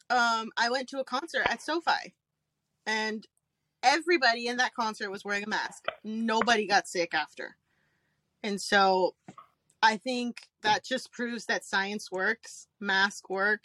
um, 0.09 0.51
I 0.57 0.69
went 0.69 0.89
to 0.89 0.99
a 0.99 1.03
concert 1.03 1.43
at 1.45 1.61
SoFi, 1.61 2.13
and 2.85 3.25
everybody 3.83 4.47
in 4.47 4.57
that 4.57 4.73
concert 4.73 5.09
was 5.11 5.23
wearing 5.23 5.43
a 5.43 5.49
mask. 5.49 5.85
Nobody 6.03 6.67
got 6.67 6.87
sick 6.87 7.13
after. 7.13 7.57
And 8.43 8.59
so 8.59 9.15
I 9.81 9.97
think 9.97 10.47
that 10.63 10.83
just 10.83 11.11
proves 11.11 11.45
that 11.45 11.63
science 11.63 12.11
works, 12.11 12.67
mask 12.79 13.29
work. 13.29 13.63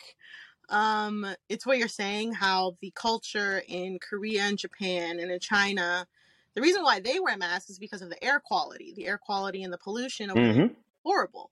Um, 0.69 1.27
it's 1.49 1.67
what 1.67 1.79
you're 1.79 1.89
saying, 1.89 2.35
how 2.35 2.77
the 2.81 2.93
culture 2.95 3.63
in 3.69 3.99
Korea 3.99 4.43
and 4.43 4.59
Japan 4.59 5.19
and 5.19 5.31
in 5.31 5.41
China, 5.41 6.07
the 6.55 6.63
reason 6.63 6.83
why 6.83 7.01
they 7.01 7.21
wear 7.21 7.37
masks 7.37 7.71
is 7.71 7.79
because 7.79 8.03
of 8.03 8.11
the 8.11 8.23
air 8.23 8.41
quality. 8.41 8.93
The 8.95 9.07
air 9.07 9.19
quality 9.19 9.63
and 9.63 9.73
the 9.73 9.79
pollution 9.79 10.29
there 10.29 10.37
Mm-hmm. 10.37 10.75
horrible. 11.05 11.51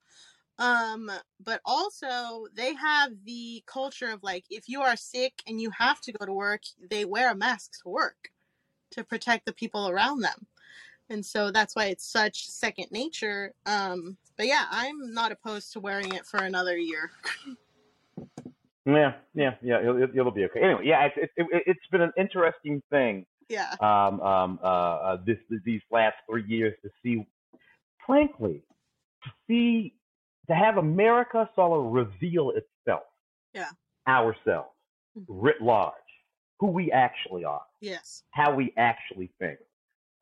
Um, 0.58 1.10
but 1.42 1.60
also 1.64 2.46
they 2.54 2.74
have 2.74 3.12
the 3.24 3.62
culture 3.66 4.10
of 4.10 4.22
like 4.22 4.44
if 4.50 4.68
you 4.68 4.82
are 4.82 4.96
sick 4.96 5.42
and 5.46 5.60
you 5.60 5.70
have 5.70 6.00
to 6.02 6.12
go 6.12 6.26
to 6.26 6.32
work, 6.32 6.62
they 6.90 7.04
wear 7.04 7.30
a 7.32 7.34
mask 7.34 7.82
to 7.82 7.88
work 7.88 8.30
to 8.90 9.04
protect 9.04 9.46
the 9.46 9.52
people 9.52 9.88
around 9.88 10.20
them. 10.20 10.46
And 11.08 11.24
so 11.24 11.50
that's 11.50 11.74
why 11.74 11.86
it's 11.86 12.04
such 12.04 12.48
second 12.48 12.86
nature. 12.92 13.54
Um, 13.66 14.18
but 14.36 14.46
yeah, 14.46 14.66
I'm 14.70 15.12
not 15.12 15.32
opposed 15.32 15.72
to 15.72 15.80
wearing 15.80 16.12
it 16.14 16.26
for 16.26 16.38
another 16.38 16.76
year. 16.76 17.10
Yeah, 18.86 19.14
yeah, 19.34 19.56
yeah. 19.62 19.80
It'll, 19.80 20.02
it'll 20.02 20.30
be 20.32 20.44
okay. 20.46 20.60
Anyway, 20.62 20.82
yeah, 20.86 21.04
it's 21.06 21.16
it, 21.18 21.30
it, 21.52 21.62
it's 21.66 21.86
been 21.90 22.00
an 22.00 22.12
interesting 22.16 22.82
thing. 22.90 23.26
Yeah. 23.48 23.76
Um, 23.80 24.20
um, 24.20 24.58
uh, 24.62 24.66
uh, 24.66 25.16
this 25.24 25.38
these 25.64 25.82
last 25.90 26.16
three 26.28 26.44
years 26.46 26.74
to 26.82 26.90
see, 27.02 27.26
frankly, 28.06 28.64
to 29.24 29.30
see 29.48 29.94
to 30.48 30.54
have 30.54 30.78
America 30.78 31.48
sort 31.54 31.72
of 31.86 31.92
reveal 31.92 32.50
itself, 32.52 33.04
Yeah. 33.54 33.70
ourselves, 34.08 34.70
Mhm. 35.16 35.26
writ 35.28 35.60
large, 35.62 35.94
who 36.58 36.68
we 36.68 36.92
actually 36.92 37.44
are, 37.44 37.64
Yes. 37.80 38.24
how 38.30 38.54
we 38.54 38.72
actually 38.76 39.30
think, 39.38 39.58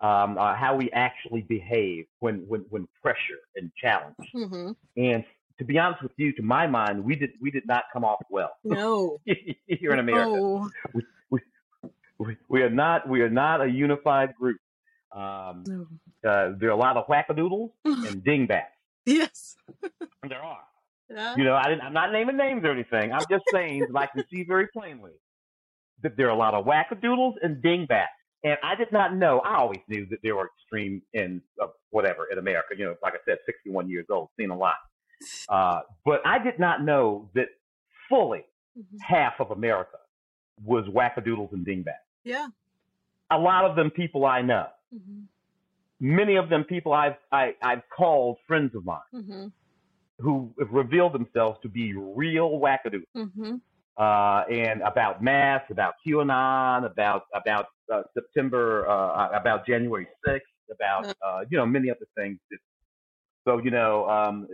um, 0.01 0.39
uh, 0.39 0.55
how 0.55 0.77
we 0.77 0.91
actually 0.93 1.43
behave 1.43 2.07
when 2.21 2.47
when 2.49 2.63
when 2.71 2.89
pressure 3.03 3.41
and 3.57 3.73
challenge. 3.77 4.17
hmm 4.33 4.73
And 4.97 5.25
to 5.59 5.65
be 5.65 5.79
honest 5.79 6.03
with 6.03 6.13
you, 6.17 6.33
to 6.35 6.43
my 6.43 6.67
mind, 6.67 7.05
we 7.05 7.17
did 7.17 7.31
we 7.41 7.51
did 7.51 7.67
not 7.67 7.85
come 7.93 8.05
off 8.05 8.21
well 8.31 8.53
No. 8.65 9.19
here 9.25 9.93
in 9.93 9.99
America. 9.99 10.31
No. 10.31 10.71
We, 12.21 12.37
we 12.49 12.63
are 12.63 12.71
not 12.71 13.09
we 13.09 13.21
are 13.21 13.31
not 13.31 13.61
a 13.61 13.69
unified 13.71 14.35
group. 14.35 14.59
Um, 15.15 15.65
No. 15.67 15.87
uh, 16.29 16.53
there 16.59 16.69
are 16.69 16.73
a 16.73 16.77
lot 16.77 16.97
of 16.97 17.07
wackadoodles 17.07 17.71
and 17.85 18.23
dingbats. 18.25 18.75
Yes. 19.07 19.57
There 20.29 20.43
are. 20.43 20.65
Yeah. 21.09 21.37
You 21.37 21.45
know, 21.45 21.55
I 21.55 21.63
didn't, 21.69 21.83
I'm 21.83 21.93
not 21.95 22.13
naming 22.13 22.37
names 22.37 22.63
or 22.65 22.71
anything. 22.73 23.13
I'm 23.13 23.25
just 23.31 23.45
saying 23.53 23.87
that 23.91 23.99
I 23.99 24.07
can 24.07 24.25
see 24.31 24.43
very 24.43 24.67
plainly 24.67 25.13
that 26.03 26.17
there 26.17 26.27
are 26.27 26.31
a 26.33 26.37
lot 26.37 26.53
of 26.55 26.67
wackadoodles 26.67 27.35
and 27.41 27.63
dingbats. 27.63 28.11
And 28.45 28.59
I 28.63 28.75
did 28.75 28.93
not 28.93 29.15
know. 29.15 29.39
I 29.41 29.57
always 29.57 29.81
knew 29.89 30.07
that 30.11 30.19
there 30.23 30.37
were 30.37 30.51
extreme 30.59 31.01
in 31.15 31.41
uh, 31.63 31.69
whatever 31.91 32.27
in 32.31 32.39
America. 32.39 32.75
You 32.77 32.85
know, 32.87 32.95
like 33.03 33.15
I 33.15 33.19
said, 33.25 33.39
61 33.47 33.89
years 33.89 34.07
old, 34.11 34.29
seen 34.39 34.51
a 34.51 34.57
lot. 34.57 34.75
Uh, 35.49 35.81
but 36.05 36.21
I 36.27 36.39
did 36.43 36.59
not 36.59 36.83
know 36.83 37.31
that 37.35 37.49
fully 38.09 38.45
Mhm. 38.79 38.99
half 39.01 39.35
of 39.41 39.51
America 39.51 39.99
was 40.65 40.85
wackadoodles 40.87 41.53
and 41.53 41.65
dingbats. 41.65 41.99
Yeah. 42.25 42.49
A 43.31 43.39
lot 43.39 43.65
of 43.65 43.77
them 43.77 43.91
people 43.91 44.25
I 44.27 44.43
know. 44.43 44.69
hmm 44.93 45.23
Many 46.01 46.37
of 46.37 46.49
them 46.49 46.65
people 46.65 46.93
I've 46.93 47.17
I, 47.33 47.55
I've 47.63 47.83
called 47.97 48.39
friends 48.47 48.75
of 48.75 48.85
mine 48.85 49.01
hmm 49.13 49.49
who 50.19 50.53
have 50.59 50.71
revealed 50.73 51.13
themselves 51.13 51.59
to 51.63 51.69
be 51.69 51.95
real 51.95 52.51
wackadoodles. 52.61 53.05
hmm 53.15 53.57
uh, 53.97 54.45
and 54.51 54.81
about 54.83 55.23
mass, 55.23 55.63
about 55.71 55.95
QAnon, 56.07 56.87
about 56.87 57.23
about 57.35 57.67
uh, 57.93 58.03
September, 58.15 58.89
uh, 58.89 59.31
about 59.39 59.67
January 59.67 60.07
sixth, 60.25 60.49
about 60.71 61.17
uh, 61.27 61.41
you 61.51 61.59
know 61.59 61.67
many 61.67 61.91
other 61.91 62.07
things. 62.17 62.39
That, 62.51 62.59
so 63.47 63.59
you 63.59 63.71
know, 63.73 64.09
um, 64.09 64.47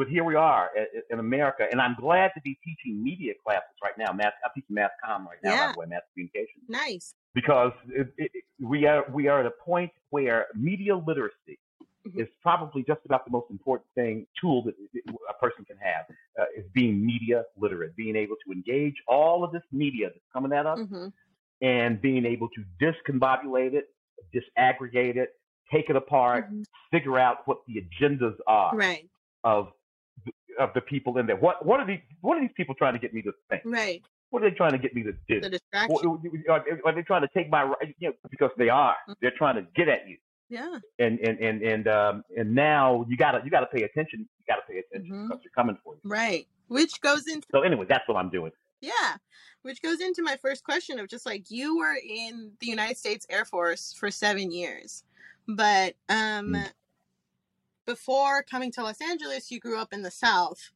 but 0.00 0.08
here 0.08 0.24
we 0.24 0.34
are 0.34 0.70
in 1.10 1.18
America, 1.18 1.66
and 1.70 1.78
I'm 1.78 1.94
glad 2.00 2.30
to 2.34 2.40
be 2.42 2.58
teaching 2.64 3.04
media 3.04 3.34
classes 3.44 3.76
right 3.84 3.92
now. 3.98 4.10
Mass, 4.14 4.32
I'm 4.42 4.50
teaching 4.54 4.74
mass 4.74 4.88
comm 5.04 5.26
right 5.26 5.36
now, 5.44 5.50
by 5.50 5.56
Yeah. 5.56 5.72
the 5.74 5.78
way, 5.78 5.86
mass 5.86 6.00
communication, 6.14 6.62
Nice. 6.68 7.14
because 7.34 7.72
it, 7.90 8.08
it, 8.16 8.30
we 8.58 8.86
are 8.86 9.04
we 9.12 9.28
are 9.28 9.40
at 9.40 9.46
a 9.46 9.50
point 9.62 9.90
where 10.08 10.46
media 10.54 10.96
literacy 10.96 11.58
Mhm. 12.06 12.18
is 12.18 12.28
probably 12.40 12.82
just 12.82 13.00
about 13.04 13.26
the 13.26 13.30
most 13.30 13.50
important 13.50 13.88
thing 13.94 14.26
tool 14.40 14.62
that 14.64 14.74
a 15.28 15.34
person 15.34 15.66
can 15.66 15.76
have 15.76 16.06
uh, 16.40 16.46
is 16.56 16.64
being 16.72 17.04
media 17.04 17.44
literate, 17.58 17.94
being 17.94 18.16
able 18.16 18.36
to 18.46 18.52
engage 18.52 18.94
all 19.06 19.44
of 19.44 19.52
this 19.52 19.62
media 19.70 20.08
that's 20.08 20.24
coming 20.32 20.54
at 20.54 20.64
us 20.64 20.78
hmm 20.78 21.08
and 21.60 22.00
being 22.00 22.24
able 22.24 22.48
to 22.48 22.64
discombobulate 22.82 23.74
it, 23.74 23.94
disaggregate 24.34 25.16
it, 25.16 25.34
take 25.70 25.90
it 25.90 25.96
apart, 25.96 26.46
Mhm. 26.48 26.64
figure 26.90 27.18
out 27.18 27.46
what 27.46 27.58
the 27.66 27.82
agendas 27.82 28.36
are 28.46 28.74
Right. 28.74 29.10
of 29.44 29.72
of 30.60 30.72
the 30.74 30.80
people 30.80 31.18
in 31.18 31.26
there. 31.26 31.36
What 31.36 31.64
what 31.66 31.80
are 31.80 31.86
these 31.86 32.00
what 32.20 32.36
are 32.36 32.40
these 32.40 32.54
people 32.56 32.74
trying 32.74 32.92
to 32.92 32.98
get 33.00 33.12
me 33.12 33.22
to 33.22 33.32
think? 33.48 33.62
Right. 33.64 34.02
What 34.30 34.42
are 34.44 34.50
they 34.50 34.54
trying 34.56 34.72
to 34.72 34.78
get 34.78 34.94
me 34.94 35.02
to 35.02 35.12
do? 35.28 35.40
The 35.40 35.50
distraction. 35.50 35.90
What- 35.92 36.04
are, 36.86 36.92
they 36.94 37.02
trying 37.02 37.22
to 37.22 37.28
take 37.34 37.50
my 37.50 37.64
right? 37.64 37.94
You 37.98 38.10
know, 38.10 38.14
because 38.30 38.50
they 38.56 38.68
are. 38.68 38.94
They're 39.20 39.32
trying 39.36 39.56
to 39.56 39.62
get 39.74 39.88
at 39.88 40.08
you. 40.08 40.18
Yeah. 40.48 40.78
And 40.98 41.18
and 41.20 41.38
and 41.40 41.62
and 41.62 41.88
um 41.88 42.24
and 42.36 42.54
now 42.54 43.04
you 43.08 43.16
gotta 43.16 43.40
you 43.44 43.50
gotta 43.50 43.66
pay 43.66 43.82
attention. 43.82 44.20
You 44.38 44.44
gotta 44.46 44.62
pay 44.68 44.78
attention 44.78 45.10
Mhm. 45.14 45.28
because 45.28 45.42
they're 45.42 45.52
coming 45.56 45.76
for 45.82 45.94
you. 45.94 46.00
Right. 46.04 46.46
Which 46.68 47.00
goes 47.00 47.26
into 47.26 47.46
So 47.50 47.62
anyway, 47.62 47.86
that's 47.88 48.06
what 48.08 48.16
I'm 48.16 48.30
doing. 48.30 48.52
Yeah, 48.80 49.16
which 49.62 49.82
goes 49.82 50.00
into 50.00 50.22
my 50.22 50.36
first 50.36 50.64
question 50.64 50.98
of 50.98 51.08
just 51.08 51.26
like 51.26 51.50
you 51.50 51.76
were 51.78 51.94
in 52.02 52.52
the 52.60 52.66
United 52.66 52.96
States 52.96 53.26
Air 53.28 53.44
Force 53.44 53.92
for 53.92 54.10
seven 54.10 54.50
years, 54.50 55.04
but 55.48 55.94
um, 56.08 56.54
Mm. 56.54 56.72
Before 57.90 58.44
coming 58.44 58.70
to 58.70 58.84
Los 58.84 59.00
Angeles, 59.00 59.50
you 59.50 59.58
grew 59.58 59.76
up 59.76 59.92
in 59.92 60.02
the 60.02 60.12
South. 60.12 60.70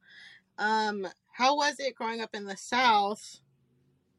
Um, 0.58 1.06
how 1.30 1.56
was 1.56 1.76
it 1.78 1.94
growing 1.94 2.20
up 2.20 2.34
in 2.34 2.44
the 2.44 2.56
South? 2.56 3.38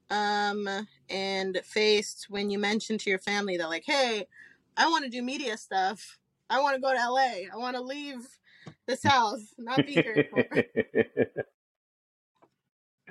Um, 0.10 0.70
and 1.10 1.60
faced 1.66 2.28
when 2.30 2.50
you 2.50 2.58
mentioned 2.58 3.02
to 3.02 3.10
your 3.10 3.20
family 3.20 3.58
that 3.58 3.68
like, 3.68 3.84
hey, 3.86 4.28
I 4.78 4.88
want 4.88 5.04
to 5.04 5.10
do 5.10 5.22
media 5.22 5.58
stuff. 5.58 6.20
I 6.50 6.62
want 6.62 6.75
to 6.75 6.82
go 6.82 6.94
to 6.94 7.10
LA. 7.12 7.50
I 7.54 7.58
want 7.58 7.75
to 7.75 7.82
leave 7.82 8.25
the 8.86 8.96
South, 8.96 9.42
not 9.58 9.86
be 9.86 9.94
here 9.94 10.25
anymore. 10.32 10.46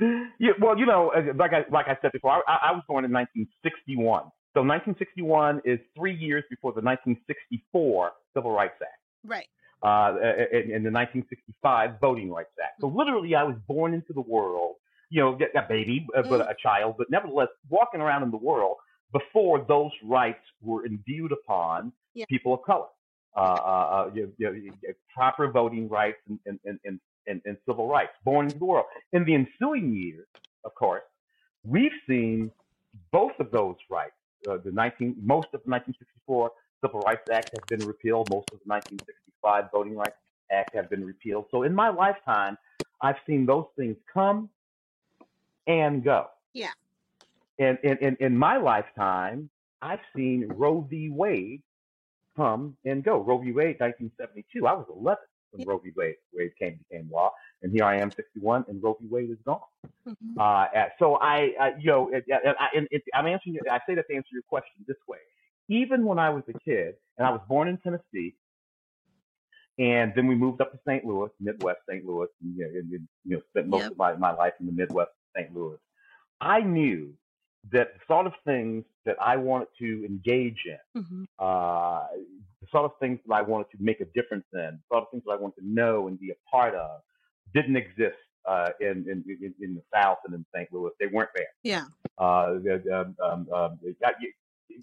yeah, 0.41 0.53
well, 0.63 0.79
you 0.79 0.87
know, 0.87 1.13
like 1.37 1.53
I 1.53 1.65
like 1.71 1.89
I 1.89 1.99
said 2.01 2.13
before, 2.13 2.43
I, 2.49 2.71
I 2.71 2.73
was 2.73 2.83
born 2.89 3.05
in 3.05 3.13
1961. 3.13 4.23
So 4.55 4.61
1961 4.61 5.61
is 5.65 5.81
three 5.97 6.15
years 6.15 6.45
before 6.49 6.71
the 6.73 6.81
1964 6.81 8.13
Civil 8.35 8.53
Rights 8.53 8.81
Act. 8.81 8.93
right. 9.27 9.49
Uh, 9.85 10.15
in, 10.51 10.71
in 10.73 10.83
the 10.83 10.91
1965 10.91 12.01
Voting 12.01 12.31
Rights 12.31 12.51
Act. 12.63 12.81
So 12.81 12.89
literally, 12.89 13.35
I 13.35 13.43
was 13.45 13.57
born 13.69 13.93
into 13.93 14.15
the 14.15 14.23
world, 14.23 14.77
you 15.11 15.21
know, 15.21 15.39
a 15.55 15.63
baby, 15.69 16.07
uh, 16.17 16.23
but 16.23 16.41
a 16.41 16.57
child, 16.61 16.95
but 16.97 17.11
nevertheless 17.11 17.49
walking 17.69 18.01
around 18.01 18.23
in 18.23 18.31
the 18.31 18.39
world 18.39 18.77
before 19.13 19.65
those 19.69 19.93
rights 20.03 20.43
were 20.63 20.87
imbued 20.87 21.33
upon 21.33 21.93
Yeah. 22.15 22.25
people 22.29 22.55
of 22.55 22.63
color. 22.63 22.87
Uh, 23.37 23.41
uh, 23.41 23.43
uh, 23.43 24.11
you, 24.15 24.33
you, 24.39 24.73
proper 25.13 25.51
voting 25.51 25.89
rights 25.89 26.19
and, 26.29 26.39
and, 26.47 26.59
and, 26.85 27.01
and, 27.27 27.43
and, 27.45 27.57
civil 27.67 27.89
rights, 27.89 28.13
born 28.25 28.47
into 28.47 28.59
the 28.59 28.65
world. 28.65 28.87
In 29.13 29.25
the 29.25 29.35
ensuing 29.35 29.93
years, 29.93 30.27
of 30.65 30.73
course, 30.77 31.03
we've 31.65 31.99
seen 32.09 32.51
both 33.11 33.33
of 33.41 33.51
those 33.51 33.77
rights. 33.91 34.15
Uh, 34.49 34.59
the 34.65 34.71
19, 34.71 35.17
most 35.21 35.49
of 35.53 35.61
the 35.65 35.71
1964 35.71 36.53
Civil 36.85 37.01
Rights 37.01 37.29
Act 37.31 37.51
has 37.51 37.79
been 37.79 37.87
repealed. 37.87 38.29
Most 38.31 38.51
of 38.53 38.59
the 38.61 38.69
1965 38.69 39.71
Voting 39.73 39.97
Rights 39.97 40.17
Act 40.51 40.75
have 40.75 40.91
been 40.91 41.05
repealed. 41.05 41.47
So 41.51 41.63
in 41.63 41.75
my 41.75 41.89
lifetime, 41.89 42.59
I've 43.01 43.17
seen 43.27 43.47
those 43.47 43.67
things 43.77 43.97
come 44.13 44.51
and 45.67 46.05
go. 46.05 46.27
Yeah. 46.53 46.71
And 47.59 47.79
in, 47.83 47.97
in, 47.99 48.17
in 48.21 48.37
my 48.37 48.59
lifetime, 48.59 49.49
I've 49.81 50.01
seen 50.15 50.47
Roe 50.49 50.87
v. 50.89 51.09
Wade 51.09 51.63
come 52.37 52.77
and 52.85 53.03
go. 53.03 53.19
Roe 53.21 53.39
v. 53.39 53.53
Wade, 53.53 53.77
1972. 53.81 54.67
I 54.67 54.73
was 54.75 54.87
11 54.95 55.19
when 55.53 55.61
Yeah. 55.61 55.67
Roe 55.69 55.79
v. 55.79 55.93
Wade, 55.97 56.17
Wade 56.35 56.53
came 56.59 56.79
became 56.89 57.09
law, 57.11 57.33
and 57.63 57.73
here 57.73 57.85
I 57.85 57.97
am, 57.97 58.11
61, 58.11 58.65
and 58.69 58.83
Roe 58.83 58.97
v. 59.01 59.07
Wade 59.07 59.31
is 59.31 59.39
gone. 59.45 59.61
Mhm. 60.07 60.37
Uh, 60.37 60.43
uh, 60.43 60.89
so 60.99 61.17
I, 61.17 61.55
uh, 61.61 61.71
you 61.79 61.91
know, 61.91 62.09
it, 62.09 62.25
it, 62.27 62.57
I, 62.59 62.69
it, 62.91 63.03
I'm 63.15 63.27
answering. 63.27 63.57
I 63.71 63.81
say 63.87 63.95
that 63.95 64.07
to 64.09 64.15
answer 64.17 64.31
your 64.33 64.43
question 64.43 64.85
this 64.87 64.97
way. 65.07 65.19
Even 65.69 66.05
when 66.05 66.19
I 66.19 66.31
was 66.31 66.43
a 66.49 66.59
kid, 66.59 66.95
and 67.17 67.27
I 67.27 67.31
was 67.31 67.41
born 67.49 67.69
in 67.69 67.79
Tennessee, 67.79 68.37
and 69.79 70.13
then 70.15 70.27
we 70.27 70.35
moved 70.35 70.61
up 70.61 70.73
to 70.73 70.79
St. 70.87 71.05
Louis, 71.05 71.31
Midwest 71.41 71.81
St. 71.89 72.05
Louis, 72.05 72.29
and, 72.43 72.57
you 72.57 72.65
know, 72.65 72.69
and, 72.79 72.93
and, 72.93 73.09
you 73.25 73.37
know 73.37 73.43
spent 73.51 73.69
most 73.69 73.83
Yep. 73.83 73.93
of 73.93 73.99
my, 73.99 74.15
my 74.17 74.33
life 74.33 74.53
in 74.61 74.67
the 74.67 74.73
Midwest 74.73 75.11
St. 75.37 75.55
Louis. 75.55 75.79
I 76.41 76.61
knew 76.61 77.13
that 77.73 77.95
the 77.95 78.01
sort 78.07 78.27
of 78.27 78.35
things 78.45 78.85
that 79.07 79.17
I 79.21 79.37
wanted 79.37 79.69
to 79.79 80.05
engage 80.05 80.61
in 80.67 81.03
Mhm. 81.03 81.27
uh, 81.39 82.07
the 82.61 82.67
sort 82.71 82.85
of 82.85 82.93
things 83.01 83.19
that 83.27 83.35
I 83.35 83.43
wanted 83.43 83.71
to 83.71 83.79
make 83.83 84.01
a 84.01 84.05
difference 84.07 84.45
in, 84.53 84.61
the 84.61 84.81
sort 84.91 85.03
of 85.05 85.11
things 85.11 85.23
that 85.27 85.33
I 85.33 85.37
wanted 85.37 85.61
to 85.63 85.67
know 85.69 86.09
and 86.09 86.19
be 86.21 86.31
a 86.31 86.35
part 86.51 86.75
of, 86.75 87.01
didn't 87.55 87.77
exist 87.77 88.17
uh, 88.47 88.69
in, 88.81 89.07
in 89.09 89.25
in 89.41 89.55
in 89.61 89.75
the 89.75 89.83
South 89.95 90.19
and 90.27 90.35
in 90.35 90.45
St. 90.55 90.71
Louis. 90.73 90.91
They 91.01 91.07
weren't 91.07 91.31
there. 91.35 91.47
Yeah. 91.63 91.87
Uh, 92.19 92.59
um, 92.93 93.17
um, 93.23 93.49
um, 93.53 93.79
they 93.83 93.93
got 93.95 94.21
you- 94.21 94.33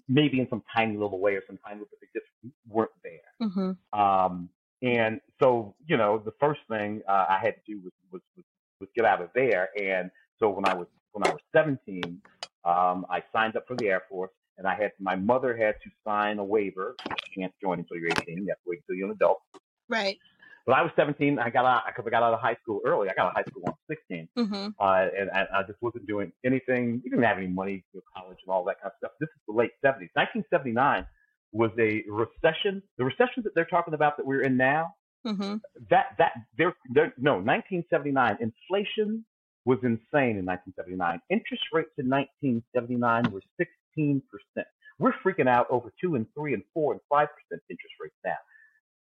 maybe 0.08 0.40
in 0.40 0.48
some 0.48 0.62
tiny 0.74 0.96
little 0.96 1.20
way 1.20 1.34
or 1.34 1.42
some 1.46 1.58
tiny 1.64 1.80
little, 1.80 1.88
but 1.90 2.00
they 2.00 2.18
just 2.18 2.30
weren't 2.68 2.90
there. 3.02 3.48
Mhm. 3.48 3.76
Um, 3.92 4.48
and 4.82 5.20
so, 5.40 5.74
you 5.86 5.96
know, 5.96 6.18
the 6.18 6.32
first 6.40 6.60
thing 6.68 7.02
uh, 7.08 7.26
I 7.28 7.38
had 7.38 7.54
to 7.54 7.60
do 7.66 7.80
was, 7.82 7.92
was, 8.10 8.22
was, 8.36 8.44
was 8.80 8.88
get 8.96 9.04
out 9.04 9.22
of 9.22 9.30
there. 9.34 9.68
And 9.80 10.10
so 10.38 10.48
when 10.50 10.66
I 10.66 10.74
was, 10.74 10.88
when 11.12 11.24
I 11.26 11.30
was 11.30 11.40
17, 11.54 12.20
um, 12.64 13.06
I 13.08 13.22
signed 13.32 13.56
up 13.56 13.66
for 13.66 13.76
the 13.76 13.88
Air 13.88 14.02
Force 14.08 14.32
and 14.58 14.66
I 14.66 14.74
had, 14.74 14.92
my 14.98 15.14
mother 15.14 15.56
had 15.56 15.76
to 15.84 15.90
sign 16.04 16.38
a 16.38 16.44
waiver. 16.44 16.96
You 17.08 17.42
can't 17.42 17.52
join 17.60 17.78
until 17.78 17.96
you're 17.96 18.08
18. 18.08 18.38
You 18.38 18.48
have 18.48 18.56
to 18.58 18.62
wait 18.66 18.80
until 18.88 18.96
you're 18.96 19.08
an 19.08 19.12
adult. 19.12 19.40
Right. 19.88 20.18
But 20.66 20.74
I 20.76 20.82
was 20.82 20.92
17. 20.96 21.38
I 21.38 21.50
got 21.50 21.64
out, 21.64 21.82
because 21.86 22.04
I 22.06 22.10
got 22.10 22.22
out 22.22 22.34
of 22.34 22.40
high 22.40 22.56
school 22.62 22.80
early. 22.86 23.08
I 23.10 23.14
got 23.14 23.26
out 23.26 23.30
of 23.30 23.34
high 23.36 23.42
school 23.50 23.62
when 23.62 23.72
I 23.72 23.76
was 23.88 23.98
16. 24.08 24.28
Mhm. 24.38 24.74
Uh, 24.78 25.08
and 25.18 25.30
I, 25.30 25.60
I 25.60 25.62
just 25.64 25.80
wasn't 25.82 26.06
doing 26.06 26.32
anything. 26.44 27.00
You 27.04 27.10
didn't 27.10 27.24
have 27.24 27.38
any 27.38 27.48
money 27.48 27.84
to 27.92 28.00
college 28.16 28.38
and 28.46 28.52
all 28.52 28.64
that 28.64 28.76
kind 28.80 28.92
of 28.92 28.98
stuff. 28.98 29.12
This 29.20 29.28
is 29.30 29.42
the 29.48 29.54
late 29.54 29.72
70s. 29.84 30.10
1979 30.14 31.06
was 31.52 31.70
a 31.78 32.04
recession. 32.08 32.82
The 32.98 33.04
recession 33.04 33.42
that 33.44 33.54
they're 33.54 33.64
talking 33.66 33.94
about 33.94 34.16
that 34.18 34.26
we're 34.26 34.42
in 34.42 34.56
now, 34.56 34.94
Mhm. 35.26 35.60
that 35.90 36.16
that 36.18 36.32
they're 36.58 36.74
no 37.16 37.38
1979 37.40 38.38
inflation 38.40 39.24
was 39.64 39.78
insane 39.84 40.36
in 40.36 40.44
1979 40.44 41.20
interest 41.30 41.62
rates 41.72 41.92
in 41.96 42.08
1979 42.08 43.30
were 43.30 43.40
16 43.56 44.20
percent 44.28 44.66
we're 44.98 45.12
freaking 45.24 45.48
out 45.48 45.66
over 45.70 45.92
two 46.00 46.16
and 46.16 46.26
three 46.34 46.54
and 46.54 46.64
four 46.74 46.92
and 46.92 47.00
five 47.08 47.28
percent 47.36 47.62
interest 47.70 47.94
rates 48.00 48.16
now 48.24 48.34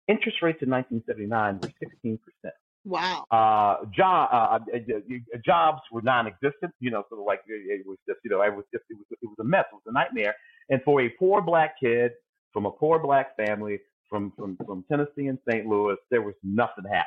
interest 0.09 0.39
rates 0.43 0.63
in 0.63 0.71
1979 0.71 1.61
were 1.63 1.73
16 1.79 2.19
percent 2.19 2.55
Wow. 2.85 3.25
uh, 3.31 3.85
job, 3.95 4.29
uh, 4.33 4.59
uh, 4.75 4.79
uh, 4.79 5.39
jobs 5.45 5.83
were 5.93 6.01
non-existent. 6.01 6.73
You 6.81 6.91
know, 6.91 7.05
sort 7.11 7.21
of 7.21 7.27
like 7.27 7.41
it, 7.47 7.81
it 7.81 7.87
was 7.87 7.99
just, 8.09 8.19
you 8.25 8.31
know, 8.31 8.41
it 8.41 8.55
was 8.55 8.65
just, 8.73 8.85
it 8.89 8.97
was, 8.97 9.05
it 9.23 9.27
was 9.27 9.37
a 9.41 9.45
mess. 9.45 9.67
It 9.71 9.75
was 9.75 9.83
a 9.87 9.93
nightmare. 9.93 10.35
And 10.71 10.81
for 10.85 11.03
a 11.03 11.09
poor 11.19 11.43
black 11.43 11.75
kid 11.79 12.13
from 12.53 12.65
a 12.67 12.71
poor 12.71 12.99
black 12.99 13.37
family 13.37 13.79
from 14.09 14.33
from 14.39 14.57
from 14.65 14.85
Tennessee 14.91 15.27
and 15.27 15.39
St. 15.49 15.67
Louis, 15.67 15.97
there 16.11 16.23
was 16.23 16.35
nothing 16.43 16.85
happening. 16.85 17.05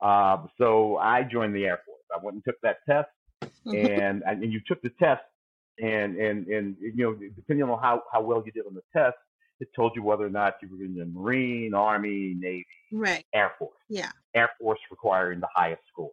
Uh, 0.00 0.46
so 0.58 0.96
I 0.98 1.22
joined 1.24 1.54
the 1.56 1.64
Air 1.64 1.80
Force. 1.84 2.00
I 2.14 2.22
went 2.24 2.34
and 2.36 2.44
took 2.44 2.60
that 2.62 2.76
test, 2.88 3.08
Mhm. 3.66 3.98
and 3.98 4.22
and 4.24 4.52
you 4.52 4.60
took 4.68 4.80
the 4.82 4.90
test, 4.90 5.22
and 5.82 6.16
and 6.16 6.46
and 6.46 6.76
you 6.80 6.92
know, 6.96 7.14
depending 7.34 7.68
on 7.68 7.80
how 7.80 8.02
how 8.12 8.20
well 8.20 8.42
you 8.46 8.52
did 8.52 8.66
on 8.66 8.74
the 8.74 8.82
test, 8.92 9.16
it 9.60 9.68
told 9.74 9.92
you 9.94 10.02
whether 10.02 10.26
or 10.26 10.30
not 10.30 10.54
you 10.62 10.68
were 10.68 10.84
in 10.84 10.94
the 10.96 11.06
Marine, 11.06 11.74
Army, 11.74 12.34
Navy, 12.38 12.66
Right. 12.92 13.24
Air 13.32 13.52
Force. 13.58 13.76
Yeah. 13.88 14.10
Air 14.34 14.50
Force 14.60 14.80
requiring 14.90 15.40
the 15.40 15.48
highest 15.54 15.82
score. 15.92 16.10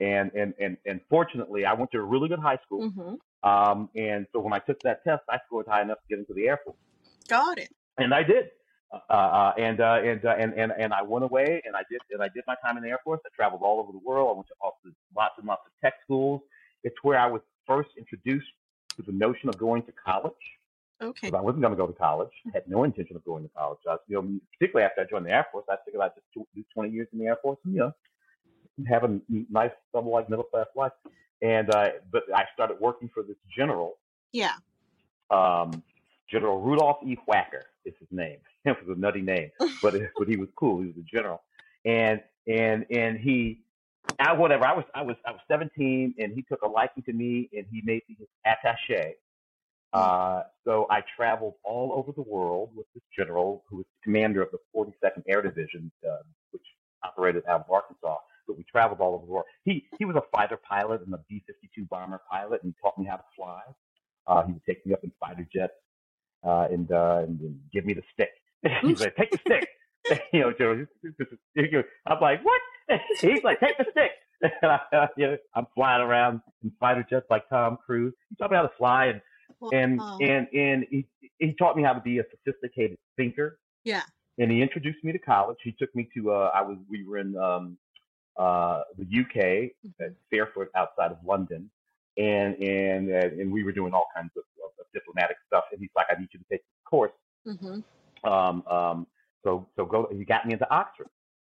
And 0.00 0.30
and 0.34 0.52
and 0.60 0.76
and 0.84 1.00
fortunately, 1.08 1.64
I 1.64 1.72
went 1.72 1.90
to 1.92 1.98
a 1.98 2.02
really 2.02 2.28
good 2.28 2.38
high 2.40 2.58
school. 2.64 2.90
Mhm. 2.90 3.18
Um, 3.42 3.88
and 3.94 4.26
so 4.32 4.40
when 4.40 4.52
I 4.52 4.58
took 4.58 4.78
that 4.82 5.02
test, 5.04 5.22
I 5.30 5.38
scored 5.46 5.66
high 5.66 5.82
enough 5.82 5.98
to 5.98 6.04
get 6.08 6.18
into 6.18 6.34
the 6.34 6.48
Air 6.48 6.58
Force, 6.64 6.76
Got 7.28 7.58
it. 7.58 7.70
and 7.98 8.12
I 8.12 8.22
did. 8.22 8.50
Uh, 8.92 9.12
uh, 9.12 9.52
and, 9.58 9.80
uh, 9.80 10.00
and, 10.04 10.24
uh, 10.24 10.34
and 10.38 10.52
and 10.54 10.72
and 10.78 10.92
I 10.92 11.02
went 11.02 11.24
away, 11.24 11.60
and 11.64 11.74
I 11.74 11.82
did 11.90 12.00
and 12.10 12.22
I 12.22 12.28
did 12.28 12.44
my 12.46 12.56
time 12.64 12.76
in 12.76 12.82
the 12.82 12.90
Air 12.90 13.00
Force. 13.04 13.20
I 13.26 13.30
traveled 13.34 13.62
all 13.62 13.80
over 13.80 13.90
the 13.92 13.98
world. 13.98 14.28
I 14.30 14.34
went 14.36 14.48
to 14.48 14.54
lots 15.16 15.34
and 15.38 15.46
lots 15.46 15.62
of 15.66 15.72
tech 15.80 15.94
schools. 16.04 16.42
It's 16.84 16.96
where 17.02 17.18
I 17.18 17.26
was 17.26 17.40
first 17.66 17.88
introduced 17.96 18.46
to 18.96 19.02
the 19.02 19.12
notion 19.12 19.48
of 19.48 19.56
going 19.58 19.82
to 19.84 19.92
college 19.92 20.34
Okay. 21.02 21.30
I 21.30 21.40
wasn't 21.40 21.60
going 21.62 21.72
to 21.72 21.76
go 21.76 21.86
to 21.86 21.92
college. 21.92 22.30
I 22.46 22.50
had 22.54 22.68
no 22.68 22.84
intention 22.84 23.16
of 23.16 23.24
going 23.24 23.42
to 23.42 23.50
college. 23.54 23.78
I 23.86 23.92
was, 23.92 24.00
you 24.08 24.16
know, 24.16 24.38
particularly 24.58 24.86
after 24.86 25.02
I 25.02 25.04
joined 25.04 25.26
the 25.26 25.30
Air 25.32 25.46
Force, 25.52 25.66
I 25.70 25.76
figured 25.84 26.02
I'd 26.02 26.14
just 26.14 26.26
do 26.34 26.46
do 26.54 26.64
20 26.72 26.90
years 26.90 27.08
in 27.12 27.18
the 27.18 27.26
Air 27.26 27.36
Force 27.42 27.58
and, 27.64 27.74
you 27.74 27.80
know, 27.80 27.92
have 28.88 29.04
a 29.04 29.20
nice, 29.50 29.70
double 29.94 30.12
like 30.12 30.28
middle 30.30 30.44
class 30.44 30.66
life. 30.74 30.92
And, 31.42 31.68
uh, 31.74 31.90
but 32.10 32.22
I 32.34 32.44
started 32.54 32.78
working 32.80 33.10
for 33.12 33.22
this 33.22 33.36
general, 33.54 33.98
Yeah. 34.32 34.54
um, 35.30 35.82
General 36.30 36.60
Rudolph 36.60 36.98
E. 37.04 37.16
Whacker 37.26 37.66
is 37.84 37.94
his 38.00 38.08
name. 38.10 38.38
It 38.64 38.76
was 38.84 38.96
a 38.96 39.00
nutty 39.00 39.20
name, 39.22 39.50
but, 39.82 39.94
it, 39.94 40.10
but 40.18 40.26
he 40.28 40.36
was 40.36 40.48
cool. 40.56 40.80
He 40.80 40.88
was 40.88 40.96
a 40.96 41.02
general. 41.16 41.42
And, 41.84 42.20
and, 42.48 42.84
and 42.90 43.16
he, 43.16 43.60
I, 44.18 44.32
whatever, 44.32 44.66
I 44.66 44.72
was, 44.74 44.84
I 44.92 45.02
was, 45.02 45.14
I 45.24 45.30
was 45.30 45.40
17 45.46 46.14
and 46.18 46.32
he 46.32 46.42
took 46.42 46.62
a 46.62 46.66
liking 46.68 47.04
to 47.04 47.12
me 47.12 47.48
and 47.56 47.64
he 47.70 47.80
made 47.84 48.02
me 48.08 48.16
his 48.18 48.26
attache. 48.44 49.14
Uh, 49.96 50.42
so 50.64 50.86
I 50.90 51.02
traveled 51.16 51.54
all 51.64 51.92
over 51.94 52.12
the 52.12 52.22
world 52.22 52.70
with 52.76 52.86
this 52.94 53.02
general 53.16 53.64
who 53.68 53.78
was 53.78 53.86
commander 54.04 54.42
of 54.42 54.50
the 54.52 54.58
42nd 54.74 55.22
Air 55.28 55.42
Division, 55.42 55.90
uh, 56.06 56.16
which 56.50 56.62
operated 57.04 57.44
out 57.48 57.60
of 57.60 57.70
Arkansas. 57.70 58.16
But 58.46 58.58
we 58.58 58.64
traveled 58.64 59.00
all 59.00 59.14
over 59.14 59.26
the 59.26 59.32
world. 59.32 59.46
He 59.64 59.86
he 59.98 60.04
was 60.04 60.16
a 60.16 60.22
fighter 60.36 60.56
pilot 60.56 61.00
and 61.04 61.12
a 61.14 61.18
B-52 61.28 61.88
bomber 61.88 62.20
pilot, 62.30 62.62
and 62.62 62.72
he 62.72 62.80
taught 62.80 62.96
me 62.98 63.04
how 63.04 63.16
to 63.16 63.24
fly. 63.36 63.60
Uh, 64.26 64.44
he 64.44 64.52
would 64.52 64.64
take 64.64 64.84
me 64.86 64.92
up 64.92 65.02
in 65.02 65.10
fighter 65.18 65.46
jets 65.52 65.72
uh, 66.44 66.66
and, 66.70 66.90
uh, 66.92 67.22
and 67.26 67.40
and 67.40 67.60
give 67.72 67.84
me 67.84 67.94
the 67.94 68.02
stick. 68.12 68.30
He's 68.82 69.00
like, 69.00 69.16
"Take 69.16 69.30
the 69.32 69.38
stick." 69.38 69.68
you 70.32 70.40
know, 70.40 70.52
know, 70.58 70.86
I'm 72.06 72.20
like, 72.20 72.44
"What?" 72.44 72.60
He's 73.20 73.42
like, 73.42 73.60
"Take 73.60 73.78
the 73.78 73.86
stick." 73.90 74.12
I, 74.62 75.08
you 75.16 75.26
know, 75.28 75.36
I'm 75.54 75.66
flying 75.74 76.02
around 76.02 76.40
in 76.62 76.70
fighter 76.78 77.04
jets 77.08 77.26
like 77.30 77.48
Tom 77.48 77.78
Cruise. 77.84 78.14
He 78.30 78.36
taught 78.36 78.50
me 78.50 78.56
how 78.56 78.62
to 78.62 78.72
fly, 78.78 79.06
and 79.06 79.20
and 79.72 79.98
Wow. 79.98 80.18
and 80.20 80.46
and 80.54 80.86
he 80.90 81.06
he 81.38 81.52
taught 81.54 81.76
me 81.76 81.82
how 81.82 81.92
to 81.92 82.00
be 82.00 82.18
a 82.18 82.24
sophisticated 82.30 82.98
thinker. 83.16 83.58
Yeah. 83.84 84.02
And 84.38 84.50
he 84.50 84.60
introduced 84.60 85.02
me 85.02 85.12
to 85.12 85.18
college. 85.18 85.58
He 85.62 85.72
took 85.72 85.94
me 85.94 86.08
to 86.14 86.32
uh, 86.32 86.50
I 86.54 86.62
was 86.62 86.76
we 86.88 87.04
were 87.04 87.18
in 87.18 87.36
um, 87.36 87.78
uh, 88.36 88.82
the 88.98 89.04
UK 89.20 89.70
at 90.00 90.14
Fairford 90.30 90.68
outside 90.74 91.10
of 91.10 91.18
London, 91.24 91.70
and 92.18 92.54
and 92.62 93.10
uh, 93.10 93.28
and 93.40 93.50
we 93.52 93.64
were 93.64 93.72
doing 93.72 93.94
all 93.94 94.06
kinds 94.14 94.30
of, 94.36 94.44
of, 94.62 94.70
of 94.78 94.86
diplomatic 94.92 95.36
stuff. 95.46 95.64
And 95.72 95.80
he's 95.80 95.90
like, 95.96 96.06
I 96.10 96.20
need 96.20 96.28
you 96.32 96.40
to 96.40 96.46
take 96.50 96.60
this 96.60 96.82
course. 96.88 97.12
Mm-hmm. 97.46 98.30
Um, 98.30 98.62
um, 98.66 99.06
so 99.42 99.66
so 99.76 99.86
go. 99.86 100.08
He 100.12 100.24
got 100.24 100.46
me 100.46 100.52
into 100.52 100.70
Oxford. 100.70 101.08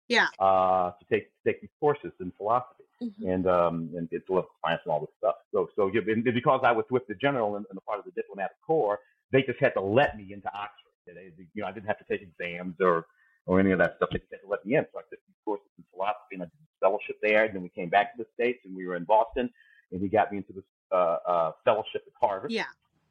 Yeah. 0.08 0.28
Uh, 0.38 0.92
to 0.92 1.04
take 1.10 1.24
to 1.24 1.52
take 1.52 1.60
these 1.60 1.70
courses 1.80 2.12
in 2.20 2.32
philosophy 2.36 2.84
Mhm. 3.02 3.26
and 3.26 3.46
um 3.46 3.90
and 3.96 4.08
it's 4.10 4.26
political 4.26 4.54
science 4.64 4.80
and 4.84 4.92
all 4.92 5.00
this 5.00 5.10
stuff. 5.18 5.36
So 5.52 5.68
so 5.76 5.90
because 5.90 6.60
I 6.64 6.72
was 6.72 6.84
with 6.90 7.06
the 7.06 7.14
general 7.14 7.56
and, 7.56 7.66
and 7.70 7.78
a 7.78 7.80
part 7.82 7.98
of 7.98 8.04
the 8.04 8.12
diplomatic 8.12 8.56
corps, 8.66 9.00
they 9.32 9.42
just 9.42 9.58
had 9.60 9.74
to 9.74 9.80
let 9.80 10.16
me 10.16 10.32
into 10.32 10.48
Oxford. 10.48 10.92
They, 11.06 11.30
you 11.54 11.62
know, 11.62 11.66
I 11.68 11.72
didn't 11.72 11.86
have 11.86 11.98
to 11.98 12.04
take 12.10 12.22
exams 12.22 12.76
or 12.80 13.06
or 13.46 13.60
any 13.60 13.70
of 13.70 13.78
that 13.78 13.96
stuff. 13.96 14.10
They 14.12 14.18
just 14.18 14.32
had 14.32 14.40
to 14.42 14.48
let 14.48 14.64
me 14.66 14.76
in. 14.76 14.84
So 14.92 14.98
I 14.98 15.02
took 15.02 15.20
these 15.26 15.36
courses 15.44 15.66
in 15.78 15.84
philosophy 15.92 16.34
and 16.34 16.42
I 16.42 16.46
did 16.46 16.52
a 16.52 16.80
fellowship 16.80 17.16
there. 17.22 17.44
And 17.44 17.54
then 17.54 17.62
we 17.62 17.68
came 17.68 17.88
back 17.88 18.16
to 18.16 18.24
the 18.24 18.28
states 18.34 18.60
and 18.64 18.74
we 18.74 18.86
were 18.86 18.96
in 18.96 19.04
Boston, 19.04 19.50
and 19.92 20.00
he 20.00 20.08
got 20.08 20.32
me 20.32 20.38
into 20.38 20.52
this 20.52 20.64
uh, 20.90 21.18
uh, 21.28 21.52
fellowship 21.64 22.02
at 22.06 22.12
Harvard. 22.20 22.50
Yeah. 22.50 22.64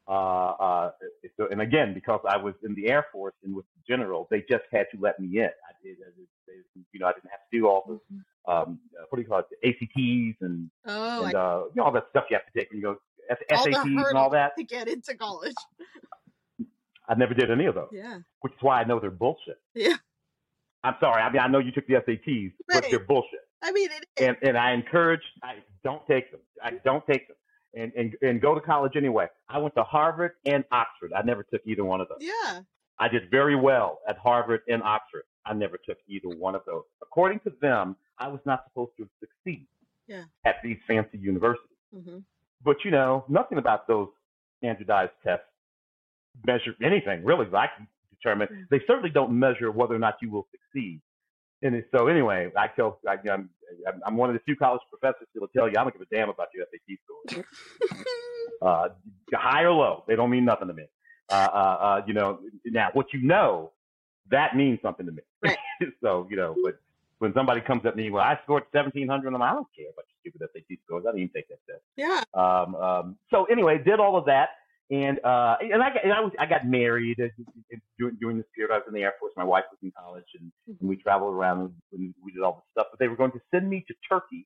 Uh, 0.08 0.52
uh, 0.60 0.92
so, 1.38 1.48
and 1.52 1.62
again, 1.62 1.94
because 1.94 2.20
I 2.28 2.38
was 2.38 2.54
in 2.64 2.76
the 2.76 2.90
Air 2.90 3.06
Force 3.12 3.34
and 3.44 3.56
with 3.56 3.66
the 3.76 3.94
general, 3.94 4.28
they 4.30 4.42
just 4.50 4.66
had 4.72 4.88
to 4.94 5.00
let 5.00 5.20
me 5.20 5.40
in. 5.40 5.46
I 5.46 5.74
did, 5.84 5.98
I 6.02 6.12
did 6.18 6.28
they, 6.48 6.54
you 6.92 7.00
know, 7.00 7.08
I 7.08 7.14
didn't 7.14 7.32
have 7.32 7.40
to 7.52 7.58
do 7.58 7.68
all 7.68 7.84
the 7.88 7.94
Mhm. 8.16 8.22
Um, 8.48 8.80
uh, 9.00 9.04
what 9.10 9.18
do 9.18 9.22
you 9.22 9.28
call 9.28 9.40
it, 9.40 9.46
ACTs 9.64 10.38
and, 10.42 10.70
Oh, 10.86 11.26
and 11.26 11.36
uh, 11.36 11.64
you 11.70 11.72
know, 11.76 11.84
all 11.84 11.92
that 11.92 12.06
stuff 12.10 12.26
you 12.30 12.38
have 12.38 12.46
to 12.52 12.60
take 12.60 12.70
when 12.72 12.80
you 12.80 12.84
go 12.84 12.98
S- 13.30 13.38
SATs 13.66 14.10
and 14.10 14.18
all 14.18 14.30
that. 14.32 14.52
to 14.58 14.64
get 14.64 14.88
into 14.88 15.16
college. 15.16 15.56
I 17.08 17.14
never 17.16 17.34
did 17.34 17.52
any 17.52 17.66
of 17.66 17.76
those, 17.76 17.90
Yeah. 17.92 18.20
which 18.42 18.54
is 18.54 18.60
why 18.62 18.82
I 18.82 18.84
know 18.84 19.00
they're 19.00 19.12
bullshit. 19.12 19.60
Yeah. 19.76 19.96
I'm 20.84 20.96
sorry. 21.00 21.22
I 21.22 21.32
mean, 21.32 21.42
I 21.42 21.48
know 21.48 21.60
you 21.60 21.72
took 21.72 21.88
the 21.88 21.96
SATs, 21.96 22.54
but 22.68 22.86
they're 22.90 23.00
bullshit. 23.00 23.40
I 23.64 23.72
mean, 23.72 23.90
it 23.92 24.06
is. 24.22 24.28
And 24.28 24.38
and 24.44 24.58
I 24.58 24.74
encourage, 24.74 25.22
I 25.42 25.56
don't 25.84 26.06
take 26.08 26.30
them. 26.32 26.42
I 26.64 26.72
don't 26.84 27.06
take 27.08 27.28
them. 27.28 27.38
And, 27.74 27.92
and 27.98 28.16
and 28.22 28.42
go 28.42 28.54
to 28.56 28.62
college 28.62 28.94
anyway. 28.96 29.28
I 29.50 29.58
went 29.58 29.74
to 29.76 29.84
Harvard 29.84 30.34
and 30.46 30.64
Oxford. 30.72 31.12
I 31.16 31.24
never 31.24 31.44
took 31.44 31.62
either 31.66 31.84
one 31.84 32.02
of 32.02 32.08
those. 32.08 32.20
Yeah. 32.22 32.62
I 33.00 33.08
did 33.08 33.30
very 33.32 33.56
well 33.56 34.00
at 34.08 34.18
Harvard 34.20 34.62
and 34.68 34.82
Oxford. 34.84 35.24
I 35.46 35.54
never 35.54 35.78
took 35.88 35.98
either 36.08 36.30
one 36.30 36.54
of 36.56 36.62
those. 36.68 36.84
According 37.02 37.40
to 37.42 37.52
them, 37.62 37.96
I 38.20 38.28
was 38.28 38.40
not 38.46 38.64
supposed 38.68 38.92
to 38.98 39.08
succeed 39.20 39.68
Yeah. 40.08 40.24
at 40.46 40.56
these 40.64 40.78
fancy 40.88 41.18
universities. 41.18 41.78
hmm 41.94 42.20
But 42.64 42.78
you 42.86 42.92
know, 42.92 43.26
nothing 43.28 43.58
about 43.58 43.88
those 43.88 44.10
standardized 44.60 45.14
tests 45.24 45.46
measure 46.46 46.76
anything 46.84 47.24
really. 47.24 47.46
that 47.46 47.56
I 47.58 47.68
can 47.76 47.88
determine 48.12 48.48
Mm. 48.50 48.70
they 48.70 48.80
certainly 48.88 49.10
don't 49.10 49.38
measure 49.38 49.72
whether 49.72 49.96
or 49.96 50.00
not 50.00 50.16
you 50.22 50.30
will 50.32 50.48
succeed. 50.52 51.02
And 51.62 51.84
so 51.92 52.08
anyway, 52.08 52.52
I 52.58 52.68
tell 52.68 53.00
I, 53.08 53.14
I'm 53.30 53.50
I'm- 53.88 54.02
I'm 54.06 54.16
one 54.16 54.30
of 54.30 54.36
the 54.36 54.40
few 54.42 54.56
college 54.56 54.82
professors 54.90 55.28
who 55.34 55.40
will 55.42 55.48
tell 55.50 55.68
you 55.68 55.74
I 55.78 55.84
don't 55.84 55.92
give 55.94 56.02
a 56.02 56.06
damn 56.16 56.30
about 56.30 56.50
your 56.54 56.66
SAT 56.72 56.98
scores. 57.04 57.46
Uh, 58.62 58.88
high 59.34 59.64
or 59.64 59.72
low, 59.72 60.04
they 60.08 60.16
don't 60.16 60.30
mean 60.30 60.46
nothing 60.46 60.68
to 60.70 60.74
me. 60.74 60.86
Uh, 61.30 61.34
uh, 61.36 61.78
uh, 61.88 62.02
you 62.08 62.14
know, 62.14 62.40
now 62.66 62.90
what 62.94 63.08
you 63.14 63.22
know, 63.22 63.72
that 64.32 64.56
means 64.56 64.80
something 64.82 65.06
to 65.06 65.12
me. 65.12 65.22
Right. 65.44 65.58
so 66.02 66.26
you 66.30 66.38
know, 66.38 66.56
but 66.64 66.80
when 67.20 67.34
somebody 67.34 67.62
comes 67.62 67.86
at 67.86 67.96
me, 67.96 68.10
well, 68.12 68.24
I 68.24 68.40
scored 68.44 68.64
1700, 68.72 69.34
and 69.34 69.44
I 69.44 69.54
don't 69.54 69.68
care 69.78 69.88
about 69.94 70.06
your 70.10 70.32
stupid 70.32 70.48
SAT 70.54 70.78
scores. 70.86 71.06
I 71.08 71.12
didn't 71.12 71.22
even 71.24 71.34
take 71.34 71.48
that 71.50 71.60
test. 71.70 71.84
yeah. 71.96 72.24
Um, 72.34 72.76
um, 72.76 73.18
so 73.32 73.46
anyway, 73.46 73.78
did 73.84 74.00
all 74.00 74.18
of 74.18 74.26
that, 74.26 74.50
and 74.92 75.24
uh, 75.24 75.56
and 75.62 75.82
I 75.82 75.90
got 75.94 76.04
and 76.04 76.14
I, 76.14 76.20
was, 76.20 76.32
I 76.40 76.46
got 76.46 76.68
married 76.68 77.20
uh, 77.22 77.28
during, 77.98 78.16
during 78.20 78.38
this 78.38 78.46
period. 78.56 78.74
I 78.74 78.78
was 78.78 78.84
in 78.88 78.94
the 78.94 79.02
Air 79.04 79.14
Force. 79.20 79.34
My 79.38 79.44
wife 79.46 79.64
was 79.72 79.80
in 79.82 79.92
college, 79.98 80.26
and, 80.40 80.52
and 80.68 80.90
we 80.90 80.98
traveled 80.98 81.34
around 81.34 81.72
and 81.94 82.14
we 82.24 82.32
did 82.34 82.42
all 82.44 82.56
this 82.56 82.64
stuff. 82.74 82.88
But 82.92 83.00
they 83.00 83.08
were 83.08 83.16
going 83.16 83.32
to 83.32 83.42
send 83.54 83.70
me 83.70 83.86
to 83.88 83.94
Turkey, 84.10 84.46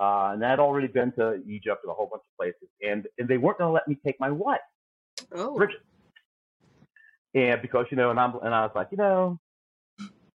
uh, 0.00 0.30
and 0.32 0.44
I 0.44 0.50
had 0.50 0.60
already 0.60 0.88
been 0.88 1.12
to 1.12 1.42
Egypt 1.46 1.80
and 1.84 1.90
a 1.90 1.94
whole 1.94 2.08
bunch 2.10 2.22
of 2.22 2.36
places, 2.38 2.68
and 2.82 3.06
and 3.18 3.28
they 3.28 3.36
weren't 3.38 3.58
going 3.58 3.68
to 3.68 3.72
let 3.72 3.86
me 3.86 3.98
take 4.04 4.18
my 4.18 4.30
wife, 4.30 4.60
Oh. 5.32 5.56
Bridget, 5.56 5.80
and 7.34 7.60
because 7.62 7.86
you 7.90 7.96
know, 7.96 8.10
and 8.10 8.18
I'm 8.18 8.34
and 8.42 8.54
I 8.54 8.62
was 8.62 8.72
like, 8.74 8.88
you 8.90 8.96
know. 8.98 9.38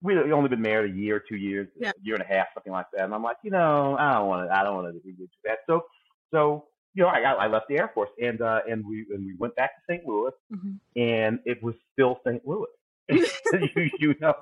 We'd 0.04 0.18
only 0.32 0.50
been 0.50 0.62
married 0.62 0.94
a 0.94 0.98
year, 0.98 1.20
two 1.28 1.38
years, 1.38 1.68
Yeah. 1.80 1.89
a 1.92 1.94
year 2.04 2.16
and 2.16 2.24
a 2.24 2.28
half, 2.28 2.48
something 2.54 2.74
like 2.74 2.88
that. 2.94 3.06
And 3.06 3.13
I'm 3.16 3.24
like, 3.24 3.38
you 3.44 3.52
know, 3.52 3.96
I 3.98 4.13
don't 4.16 4.28
want 4.28 4.48
to, 4.50 4.56
I 4.56 4.62
don't 4.63 4.76
want 4.76 4.94
to 4.94 5.00
do 5.12 5.28
that. 5.46 5.60
So, 5.66 5.86
so 6.32 6.66
you 6.94 7.02
know, 7.04 7.10
I, 7.10 7.22
I 7.22 7.48
left 7.48 7.68
the 7.70 7.78
Air 7.78 7.89
Force 7.94 8.10
and 8.22 8.39
uh, 8.42 8.60
and 8.70 8.86
we 8.86 9.06
and 9.12 9.26
we 9.26 9.34
went 9.39 9.56
back 9.56 9.72
to 9.78 9.82
St. 9.94 10.06
Louis, 10.06 10.32
Mhm. 10.54 10.78
and 10.96 11.39
it 11.46 11.63
was 11.63 11.74
still 11.94 12.20
St. 12.28 12.46
Louis. 12.46 12.68
you, 13.10 13.26
you 14.00 14.16
know. 14.22 14.36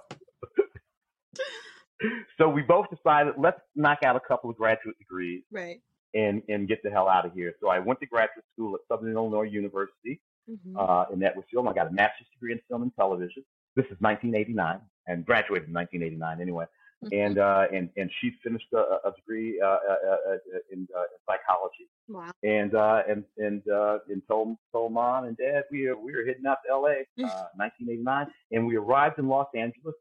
so 2.37 2.49
we 2.49 2.61
both 2.63 2.87
decided 2.89 3.35
let's 3.37 3.59
knock 3.75 3.99
out 4.03 4.15
a 4.15 4.19
couple 4.19 4.49
of 4.49 4.57
graduate 4.57 4.97
degrees 4.97 5.43
Right. 5.51 5.79
and 6.13 6.41
and 6.49 6.67
get 6.67 6.81
the 6.83 6.89
hell 6.89 7.07
out 7.07 7.25
of 7.25 7.33
here. 7.33 7.53
So 7.61 7.69
I 7.69 7.79
went 7.79 7.99
to 7.99 8.05
graduate 8.07 8.45
school 8.53 8.75
at 8.75 8.81
Southern 8.87 9.13
Illinois 9.13 9.43
University 9.43 10.19
hmm 10.49 10.75
uh, 10.75 11.05
in 11.13 11.19
that 11.19 11.35
was 11.35 11.45
film. 11.53 11.67
I 11.67 11.73
got 11.73 11.87
a 11.87 11.91
master's 11.91 12.27
degree 12.33 12.51
in 12.53 12.59
film 12.67 12.81
and 12.81 12.95
television. 12.95 13.43
This 13.75 13.85
is 13.85 13.95
1989, 14.01 14.79
and 15.07 15.25
graduated 15.25 15.67
in 15.67 15.73
1989 15.73 16.41
anyway. 16.41 16.65
Mm-hmm. 17.03 17.19
And 17.19 17.37
uh, 17.39 17.65
and 17.73 17.89
and 17.97 18.11
she 18.21 18.31
finished 18.43 18.67
a, 18.73 19.07
a 19.07 19.11
degree 19.15 19.59
uh, 19.59 19.65
uh, 19.65 19.71
uh, 19.71 20.37
in, 20.71 20.87
uh, 20.95 21.01
in 21.01 21.17
psychology 21.25 21.89
wow. 22.07 22.31
and 22.43 22.75
uh, 22.75 23.01
and 23.09 23.23
and 23.39 23.67
uh, 23.67 23.97
and 24.07 24.21
told 24.27 24.55
told 24.71 24.93
mom 24.93 25.25
and 25.25 25.35
dad 25.35 25.63
we 25.71 25.87
were 25.87 25.97
we 25.97 26.15
were 26.15 26.23
heading 26.23 26.45
out 26.45 26.57
to 26.63 26.71
L.A. 26.71 27.01
Uh, 27.23 27.49
1989, 27.55 28.27
and 28.51 28.67
we 28.67 28.75
arrived 28.75 29.17
in 29.17 29.27
Los 29.27 29.47
Angeles 29.55 29.95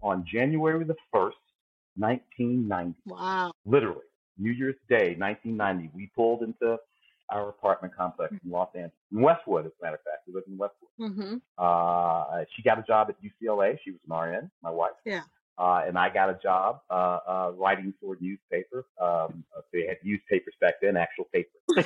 on 0.00 0.24
January 0.30 0.84
the 0.84 0.94
first, 1.12 1.36
1990. 1.96 3.00
Wow. 3.06 3.52
Literally, 3.66 4.06
New 4.38 4.52
Year's 4.52 4.76
Day, 4.88 5.16
1990. 5.18 5.90
We 5.92 6.10
pulled 6.14 6.42
into 6.42 6.76
our 7.30 7.48
apartment 7.48 7.94
complex 7.96 8.32
in 8.44 8.50
Los 8.50 8.68
Angeles, 8.74 8.92
in 9.12 9.20
Westwood, 9.20 9.66
as 9.66 9.72
a 9.80 9.84
matter 9.84 9.96
of 9.96 10.02
fact. 10.02 10.26
We 10.26 10.34
lived 10.34 10.48
in 10.48 10.58
Westwood. 10.58 10.90
hmm 10.98 11.36
Uh, 11.58 12.44
she 12.54 12.62
got 12.62 12.78
a 12.78 12.82
job 12.82 13.08
at 13.10 13.16
UCLA. 13.22 13.78
She 13.84 13.90
was 13.92 14.00
an 14.08 14.16
RN, 14.16 14.50
my 14.62 14.70
wife. 14.70 14.92
Yeah. 15.04 15.22
Uh, 15.56 15.82
and 15.86 15.96
I 15.96 16.08
got 16.12 16.30
a 16.30 16.38
job 16.42 16.80
uh, 16.90 17.18
uh, 17.28 17.52
writing 17.56 17.94
for 18.00 18.14
a 18.14 18.16
newspaper. 18.20 18.86
Um, 19.00 19.44
uh, 19.56 19.60
they 19.72 19.86
had 19.86 19.98
newspapers 20.02 20.54
back 20.60 20.74
then, 20.82 20.96
actual 20.96 21.26
paper. 21.32 21.58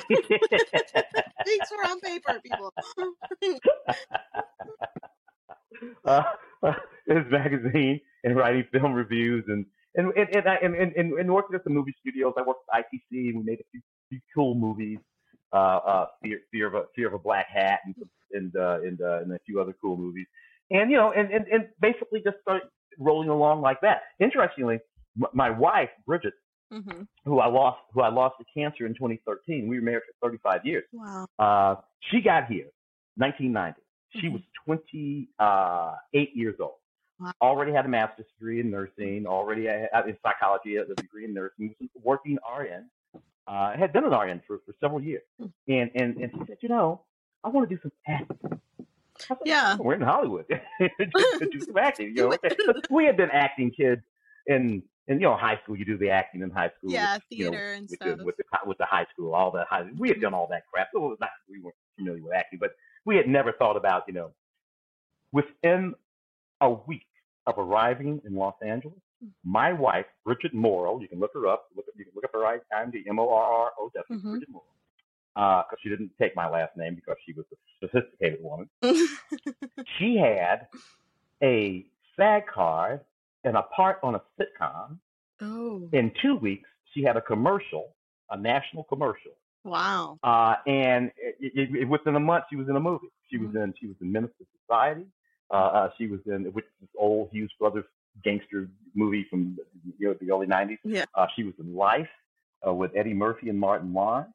Things 1.45 1.67
were 1.71 1.85
on 1.87 1.99
paper, 1.99 2.39
people. 2.41 2.73
uh, 6.05 6.23
his 7.07 7.23
magazine 7.31 8.01
and 8.23 8.35
writing 8.35 8.65
film 8.71 8.93
reviews 8.93 9.45
and 9.47 9.65
and 9.95 10.11
and 10.15 10.35
and, 10.35 10.75
and, 10.75 10.93
and, 10.93 11.13
and 11.13 11.33
working 11.33 11.55
at 11.55 11.63
the 11.63 11.69
movie 11.69 11.95
studios. 11.99 12.33
I 12.37 12.41
worked 12.41 12.61
at 12.73 12.85
ITC. 12.85 13.11
We 13.11 13.43
made 13.43 13.59
a 13.59 13.63
few, 13.71 13.81
few 14.09 14.19
cool 14.33 14.55
movies. 14.55 14.99
Uh, 15.51 15.55
uh, 15.55 16.05
Fear, 16.21 16.39
Fear 16.51 16.67
of 16.67 16.73
a 16.75 16.83
Fear 16.95 17.07
of 17.07 17.13
a 17.15 17.19
Black 17.19 17.47
Hat 17.53 17.79
and 17.85 17.95
and 18.31 18.55
uh, 18.55 18.79
and, 18.81 19.01
uh, 19.01 19.21
and 19.21 19.31
a 19.33 19.39
few 19.45 19.59
other 19.59 19.75
cool 19.81 19.97
movies. 19.97 20.27
And 20.71 20.91
you 20.91 20.97
know, 20.97 21.11
and, 21.11 21.31
and, 21.31 21.47
and 21.47 21.67
basically 21.81 22.21
just 22.23 22.37
started 22.41 22.67
rolling 22.99 23.29
along 23.29 23.61
like 23.61 23.81
that. 23.81 24.01
Interestingly, 24.19 24.75
m- 25.19 25.27
my 25.33 25.49
wife 25.49 25.89
Bridget, 26.05 26.33
hmm 26.71 27.01
who 27.25 27.39
I 27.39 27.47
lost 27.47 27.79
who 27.93 28.01
I 28.01 28.09
lost 28.09 28.35
to 28.39 28.45
cancer 28.55 28.85
in 28.85 28.93
2013. 28.93 29.67
We 29.67 29.77
were 29.79 29.85
married 29.85 30.03
for 30.21 30.27
35 30.29 30.65
years. 30.65 30.83
Wow. 30.93 31.25
Uh, 31.39 31.75
she 32.11 32.21
got 32.21 32.45
here 32.45 32.67
1990. 33.17 33.81
She 34.19 34.27
Mhm. 34.27 34.33
was 34.33 34.41
28 34.65 36.35
years 36.35 36.55
old. 36.59 36.75
Wow. 37.19 37.31
Already 37.41 37.71
had 37.73 37.85
a 37.85 37.89
master's 37.89 38.25
degree 38.37 38.59
in 38.61 38.69
nursing. 38.71 39.25
Already 39.27 39.65
had, 39.65 39.89
in 40.07 40.17
psychology, 40.23 40.77
a 40.77 40.85
degree 40.85 41.25
in 41.25 41.33
nursing. 41.33 41.75
Working 42.01 42.37
RN. 42.57 42.89
Uh, 43.47 43.75
had 43.75 43.91
been 43.91 44.03
an 44.03 44.11
RN 44.11 44.41
for, 44.45 44.59
for 44.65 44.75
several 44.79 45.01
years. 45.01 45.23
Mm. 45.41 45.51
And, 45.67 45.91
and 45.95 46.17
and 46.17 46.31
she 46.33 46.39
said, 46.47 46.57
you 46.61 46.69
know, 46.69 47.01
I 47.43 47.49
want 47.49 47.67
to 47.69 47.75
do 47.75 47.81
some 47.81 47.91
acting. 48.07 48.59
Said, 49.19 49.37
Yeah. 49.43 49.75
we're 49.79 49.95
in 49.95 50.01
Hollywood. 50.01 50.45
do 50.79 51.59
some 51.59 51.77
acting. 51.77 52.15
You 52.15 52.29
know, 52.29 52.37
we 52.89 53.05
had 53.05 53.17
been 53.17 53.31
acting 53.31 53.71
kids 53.71 54.01
in 54.47 54.83
in 55.07 55.15
you 55.19 55.25
know 55.25 55.35
high 55.35 55.59
school. 55.63 55.75
You 55.75 55.85
do 55.85 55.97
the 55.97 56.09
acting 56.09 56.41
in 56.41 56.51
high 56.51 56.71
school. 56.77 56.91
Yeah, 56.91 57.15
with, 57.15 57.23
you 57.29 57.45
know, 57.45 57.51
theater 57.51 57.73
and 57.73 57.89
with 57.89 57.99
stuff. 57.99 58.17
the, 58.17 58.23
with 58.23 58.37
the 58.37 58.43
with 58.65 58.77
the 58.77 58.85
high 58.85 59.05
school, 59.13 59.33
all 59.33 59.51
the 59.51 59.65
high. 59.69 59.85
We 59.97 60.09
had 60.09 60.21
done 60.21 60.33
all 60.33 60.47
that 60.51 60.63
crap. 60.71 60.89
So 60.93 61.05
it 61.05 61.09
was 61.09 61.17
not 61.19 61.29
we 61.49 61.59
weren't 61.59 61.75
familiar 61.97 62.21
with 62.23 62.33
acting, 62.33 62.59
but 62.59 62.71
we 63.05 63.15
had 63.17 63.27
never 63.27 63.51
thought 63.51 63.75
about 63.77 64.03
you 64.07 64.13
know. 64.13 64.31
Within 65.31 65.93
a 66.59 66.71
week 66.71 67.05
of 67.45 67.55
arriving 67.57 68.21
in 68.25 68.35
Los 68.35 68.55
Angeles, 68.63 68.97
my 69.43 69.73
wife 69.73 70.05
Bridget 70.25 70.53
Morrow, 70.53 70.99
you 70.99 71.07
can 71.07 71.19
look 71.19 71.31
her 71.33 71.47
up. 71.47 71.65
Look 71.75 71.85
you 71.95 72.05
can 72.05 72.13
look 72.15 72.23
up 72.25 72.31
her 72.33 72.39
IMDb, 72.73 73.03
M 73.07 73.19
O 73.19 73.29
R 73.29 73.43
R 73.43 73.71
O 73.79 73.91
W, 73.93 74.19
Mhm. 74.21 74.31
Bridget 74.31 74.49
Morrow, 74.49 75.63
because 75.65 75.77
she 75.81 75.89
didn't 75.89 76.11
take 76.19 76.35
my 76.35 76.47
last 76.49 76.75
name 76.77 76.95
because 76.95 77.15
she 77.25 77.33
was 77.33 77.45
a 77.51 77.87
sophisticated 77.87 78.39
woman. 78.41 78.69
She 79.97 80.15
had 80.17 80.67
a 81.43 81.85
SAG 82.15 82.47
card 82.47 83.01
and 83.43 83.55
a 83.57 83.63
part 83.75 83.99
on 84.03 84.15
a 84.15 84.21
sitcom. 84.39 84.97
oh. 85.41 85.89
In 85.93 86.11
two 86.21 86.35
weeks, 86.35 86.69
she 86.93 87.01
had 87.03 87.15
a 87.17 87.21
commercial, 87.21 87.95
a 88.29 88.37
national 88.37 88.83
commercial, 88.85 89.31
Wow. 89.63 90.19
uh, 90.23 90.55
and 90.67 91.11
it, 91.17 91.35
it, 91.39 91.75
it, 91.81 91.85
within 91.87 92.15
a 92.15 92.19
month, 92.19 92.45
she 92.49 92.55
was 92.55 92.67
in 92.69 92.75
a 92.75 92.79
movie. 92.79 93.07
She 93.29 93.37
was 93.37 93.53
in 93.55 93.73
she 93.79 93.87
was 93.87 93.95
in 94.01 94.11
Menace 94.11 94.31
II 94.39 94.47
Society. 94.65 95.05
Uh, 95.51 95.55
uh, 95.55 95.89
she 95.97 96.07
was 96.07 96.19
in 96.25 96.45
which 96.53 96.65
is 96.65 96.71
this 96.81 96.89
old 96.97 97.29
Hughes 97.31 97.51
Brothers 97.59 97.85
gangster 98.23 98.69
movie 98.95 99.25
from 99.29 99.57
you 99.97 100.07
know 100.07 100.15
the 100.19 100.31
early 100.31 100.47
'90s. 100.47 100.77
Yeah. 100.83 101.05
Uh, 101.15 101.27
she 101.35 101.43
was 101.43 101.53
in 101.59 101.75
Life 101.75 102.09
uh, 102.67 102.73
with 102.73 102.91
Eddie 102.95 103.13
Murphy 103.13 103.49
and 103.49 103.59
Martin 103.59 103.93
Lawrence, 103.93 104.33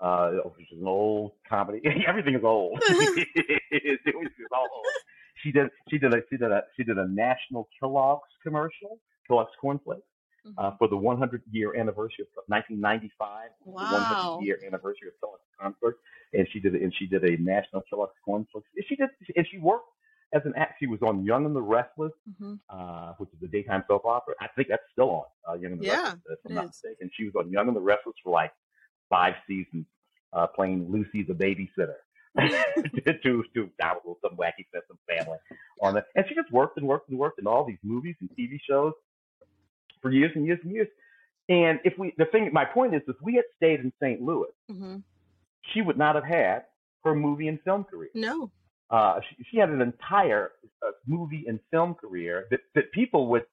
uh, 0.00 0.30
which 0.56 0.70
is 0.72 0.78
an 0.80 0.86
old 0.86 1.32
comedy. 1.48 1.80
Everything 2.06 2.34
is 2.34 2.44
old. 2.44 2.78
it's, 3.70 4.02
all 4.52 4.68
old. 4.74 4.84
She 5.42 5.52
did 5.52 5.70
she 5.90 5.98
did 5.98 6.14
a 6.14 6.18
she 6.30 6.36
did 6.36 6.50
a 6.50 6.62
she 6.76 6.84
did 6.84 6.98
a 6.98 7.08
national 7.08 7.68
Kellogg's 7.80 8.30
commercial, 8.42 9.00
Kellogg's 9.26 9.52
cornflakes 9.60 10.02
uh, 10.58 10.70
Mhm. 10.70 10.78
for 10.78 10.88
the 10.88 10.96
100 10.96 11.42
year 11.50 11.74
anniversary 11.76 12.24
of 12.36 12.44
1995, 12.48 13.50
the 13.64 13.70
Wow. 13.70 14.36
100 14.38 14.44
year 14.44 14.58
anniversary 14.66 15.08
of 15.08 15.14
Kellogg's 15.20 15.42
concert, 15.58 15.98
and 16.32 16.46
she 16.52 16.60
did 16.60 16.74
and 16.74 16.94
she 16.98 17.06
did 17.06 17.24
a 17.24 17.36
national 17.42 17.82
Kellogg's 17.90 18.16
cornflakes. 18.24 18.68
She 18.88 18.96
did 18.96 19.08
and 19.36 19.46
she 19.50 19.58
worked 19.58 19.88
as 20.34 20.42
an 20.44 20.52
act. 20.56 20.74
She 20.80 20.86
was 20.86 21.00
on 21.02 21.24
Young 21.24 21.46
and 21.46 21.54
the 21.56 21.62
Restless, 21.62 22.12
Mhm. 22.28 22.60
uh, 22.68 23.14
which 23.18 23.30
is 23.32 23.42
a 23.42 23.48
daytime 23.48 23.84
soap 23.88 24.04
opera. 24.04 24.34
I 24.40 24.48
think 24.48 24.68
that's 24.68 24.82
still 24.92 25.10
on 25.10 25.24
uh, 25.48 25.54
Young 25.54 25.72
and 25.72 25.80
the 25.80 25.86
Yeah, 25.86 25.94
Restless, 26.02 26.38
if 26.44 26.46
I'm 26.46 26.54
not 26.54 26.64
is. 26.64 26.68
mistaken. 26.84 27.10
She 27.14 27.24
was 27.24 27.34
on 27.36 27.50
Young 27.50 27.68
and 27.68 27.76
the 27.76 27.80
Restless 27.80 28.16
for 28.22 28.30
like 28.32 28.52
five 29.08 29.34
seasons, 29.46 29.86
uh, 30.32 30.46
playing 30.48 30.90
Lucy 30.90 31.22
the 31.22 31.34
babysitter. 31.34 31.96
to 33.22 33.44
to 33.54 33.70
I 33.80 33.94
don't 33.94 34.04
know, 34.06 34.18
some 34.20 34.36
wacky 34.36 34.64
some 34.88 34.98
family 35.08 35.38
on 35.80 35.96
it, 35.96 36.04
and 36.16 36.24
she 36.28 36.34
just 36.34 36.50
worked 36.50 36.76
and 36.78 36.86
worked 36.86 37.08
and 37.08 37.18
worked 37.18 37.38
in 37.38 37.46
all 37.46 37.64
these 37.64 37.78
movies 37.84 38.16
and 38.20 38.28
TV 38.36 38.58
shows 38.68 38.92
for 40.02 40.10
years 40.10 40.32
and 40.34 40.44
years 40.44 40.58
and 40.64 40.72
years. 40.72 40.88
And 41.48 41.78
if 41.84 41.96
we, 41.98 42.12
the 42.18 42.24
thing, 42.26 42.50
my 42.52 42.64
point 42.64 42.94
is, 42.94 43.02
if 43.06 43.16
we 43.22 43.34
had 43.34 43.44
stayed 43.56 43.80
in 43.80 43.92
St. 44.02 44.20
Louis, 44.20 44.50
Mhm. 44.70 45.02
she 45.72 45.80
would 45.82 45.98
not 45.98 46.14
have 46.14 46.24
had 46.24 46.64
her 47.04 47.14
movie 47.14 47.48
and 47.48 47.60
film 47.62 47.84
career. 47.84 48.10
No. 48.14 48.50
Uh, 48.90 49.20
she, 49.28 49.44
she 49.50 49.56
had 49.58 49.70
an 49.70 49.80
entire 49.80 50.52
uh, 50.86 50.90
movie 51.06 51.44
and 51.48 51.58
film 51.70 51.94
career 51.94 52.46
that, 52.50 52.60
that 52.74 52.92
people 52.92 53.28
would, 53.28 53.44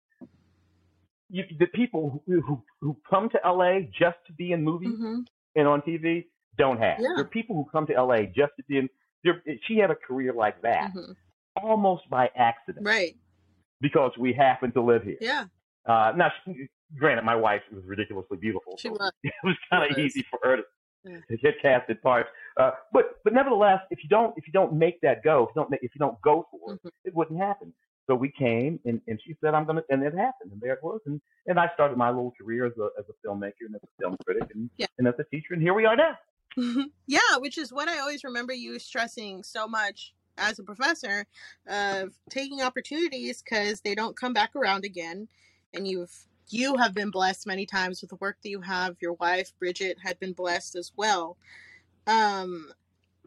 you, 1.29 1.43
that 1.59 1.71
people 1.73 2.21
who, 2.27 2.41
who 2.41 2.63
who 2.81 2.97
come 3.09 3.29
to 3.29 3.39
LA 3.45 3.79
just 3.97 4.17
to 4.27 4.33
be 4.33 4.51
in 4.51 4.63
movies 4.63 4.95
hmm 4.97 5.19
and 5.55 5.67
on 5.67 5.81
TV 5.81 6.25
don't 6.57 6.79
have. 6.79 6.97
Yeah. 6.99 7.09
There 7.15 7.25
are 7.25 7.29
people 7.29 7.55
who 7.55 7.65
come 7.71 7.85
to 7.87 7.93
LA 7.93 8.23
just 8.23 8.53
to 8.57 8.63
be 8.67 8.77
in. 8.77 8.89
There, 9.23 9.41
she 9.67 9.77
had 9.77 9.91
a 9.91 9.95
career 9.95 10.33
like 10.33 10.61
that 10.63 10.91
hmm 10.91 11.11
almost 11.61 12.09
by 12.09 12.29
accident 12.35 12.85
Right. 12.85 13.15
because 13.81 14.11
we 14.17 14.31
happen 14.33 14.71
to 14.71 14.81
live 14.81 15.03
here. 15.03 15.17
Yeah. 15.19 15.45
Uh, 15.85 16.13
now, 16.15 16.31
she, 16.45 16.67
granted, 16.97 17.25
my 17.25 17.35
wife 17.35 17.61
was 17.73 17.83
ridiculously 17.85 18.37
beautiful. 18.37 18.77
She 18.77 18.87
so 18.87 18.93
was. 18.93 19.11
It 19.23 19.33
was 19.43 19.55
kind 19.69 19.91
of 19.91 19.97
easy 19.97 20.25
for 20.29 20.39
her 20.43 20.57
to, 20.57 20.63
Yeah. 21.03 21.17
to 21.29 21.37
get 21.37 21.55
casted 21.61 22.01
parts. 22.01 22.29
Uh, 22.57 22.71
but 22.93 23.15
but 23.23 23.33
nevertheless, 23.33 23.79
if 23.89 24.03
you 24.03 24.09
don't 24.09 24.33
if 24.37 24.45
you 24.45 24.53
don't 24.53 24.73
make 24.73 25.01
that 25.01 25.23
go, 25.23 25.43
if 25.43 25.49
you 25.55 25.61
don't 25.61 25.69
make, 25.71 25.79
if 25.83 25.91
you 25.95 25.99
don't 25.99 26.19
go 26.21 26.47
for 26.51 26.73
it, 26.73 26.83
Mhm. 26.83 26.91
it 27.05 27.15
wouldn't 27.15 27.39
happen. 27.39 27.73
So 28.07 28.15
we 28.15 28.29
came, 28.29 28.79
and, 28.85 28.99
and 29.07 29.19
she 29.25 29.35
said, 29.41 29.53
"I'm 29.53 29.65
gonna," 29.65 29.83
and 29.89 30.03
it 30.03 30.13
happened, 30.13 30.51
and 30.51 30.59
there 30.61 30.73
it 30.73 30.83
was, 30.83 30.99
and 31.05 31.21
and 31.47 31.59
I 31.59 31.69
started 31.73 31.97
my 31.97 32.09
little 32.09 32.31
career 32.39 32.65
as 32.65 32.73
a 32.77 32.89
as 32.99 33.05
a 33.09 33.27
filmmaker 33.27 33.61
and 33.65 33.75
as 33.75 33.81
a 33.83 33.87
film 34.01 34.15
critic, 34.25 34.49
and 34.53 34.69
Yeah. 34.77 34.87
and 34.99 35.07
as 35.07 35.15
a 35.17 35.23
teacher, 35.25 35.53
and 35.53 35.61
here 35.61 35.73
we 35.73 35.85
are 35.85 35.95
now. 35.95 36.17
yeah, 37.07 37.37
which 37.37 37.57
is 37.57 37.71
what 37.71 37.87
I 37.87 37.99
always 37.99 38.23
remember 38.23 38.53
you 38.53 38.77
stressing 38.79 39.41
so 39.43 39.67
much 39.67 40.13
as 40.37 40.59
a 40.59 40.63
professor 40.63 41.25
of 41.67 42.13
taking 42.29 42.61
opportunities 42.61 43.41
because 43.41 43.81
they 43.81 43.95
don't 43.95 44.17
come 44.17 44.33
back 44.33 44.55
around 44.55 44.83
again. 44.83 45.27
And 45.73 45.87
you've 45.87 46.27
you 46.53 46.77
have 46.77 46.93
been 46.93 47.09
blessed 47.11 47.47
many 47.47 47.65
times 47.65 48.01
with 48.01 48.09
the 48.09 48.15
work 48.17 48.37
that 48.43 48.49
you 48.49 48.61
have. 48.61 48.95
Your 49.01 49.13
wife 49.13 49.51
Bridget 49.59 49.97
had 50.01 50.19
been 50.19 50.33
blessed 50.33 50.75
as 50.75 50.91
well. 50.95 51.37
Um, 52.07 52.71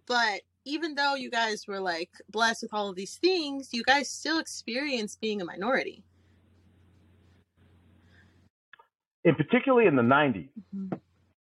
but 0.06 0.42
even 0.64 0.94
though 0.94 1.14
you 1.14 1.30
guys 1.30 1.66
were 1.66 1.80
like 1.80 2.10
blessed 2.30 2.62
with 2.62 2.74
all 2.74 2.88
of 2.88 2.96
these 2.96 3.16
things, 3.16 3.70
you 3.72 3.82
guys 3.84 4.08
still 4.08 4.38
experienced 4.38 5.20
being 5.20 5.40
a 5.40 5.44
minority. 5.44 6.02
And 9.24 9.37
particularly 9.37 9.87
in 9.87 9.96
the 9.96 10.02
'90s, 10.02 10.50
Mhm. 10.74 11.00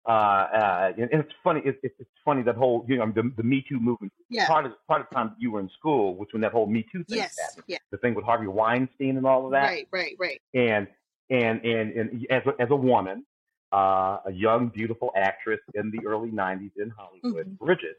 uh, 0.07 0.09
uh, 0.11 0.93
and, 0.99 1.09
and 1.11 1.23
it's 1.23 1.33
funny. 1.43 1.63
It, 1.65 1.81
it, 1.83 1.95
it's 1.99 2.11
funny 2.23 2.43
that 2.43 2.55
whole 2.55 2.85
you 2.87 2.99
know 2.99 3.11
the, 3.11 3.33
the 3.35 3.43
Me 3.43 3.65
Too 3.67 3.81
movement. 3.81 4.13
Yeah. 4.29 4.47
Part 4.47 4.67
of 4.67 4.73
part 4.87 5.01
of 5.01 5.07
the 5.09 5.15
time 5.15 5.35
you 5.39 5.53
were 5.53 5.61
in 5.61 5.71
school, 5.71 6.15
which 6.17 6.31
when 6.33 6.43
that 6.43 6.53
whole 6.53 6.67
Me 6.67 6.83
Too 6.93 7.03
thing 7.05 7.19
Yes. 7.19 7.39
happened, 7.41 7.65
Yeah. 7.69 7.79
the 7.91 7.97
thing 7.97 8.15
with 8.15 8.27
Harvey 8.27 8.47
Weinstein 8.47 9.17
and 9.17 9.27
all 9.27 9.47
of 9.47 9.53
that. 9.53 9.65
Right. 9.69 9.89
Right. 9.91 10.17
Right. 10.19 10.43
and 10.53 10.87
and 11.33 11.65
and, 11.65 11.93
and 11.93 12.27
as 12.31 12.43
a, 12.47 12.63
as 12.63 12.69
a 12.71 12.77
woman, 12.77 13.25
uh, 13.73 14.19
a 14.27 14.33
young, 14.33 14.69
beautiful 14.69 15.11
actress 15.17 15.61
in 15.75 15.91
the 15.91 16.07
early 16.07 16.31
'90s 16.31 16.71
in 16.77 16.91
Hollywood, 16.91 17.47
Mhm. 17.47 17.59
Bridget, 17.59 17.97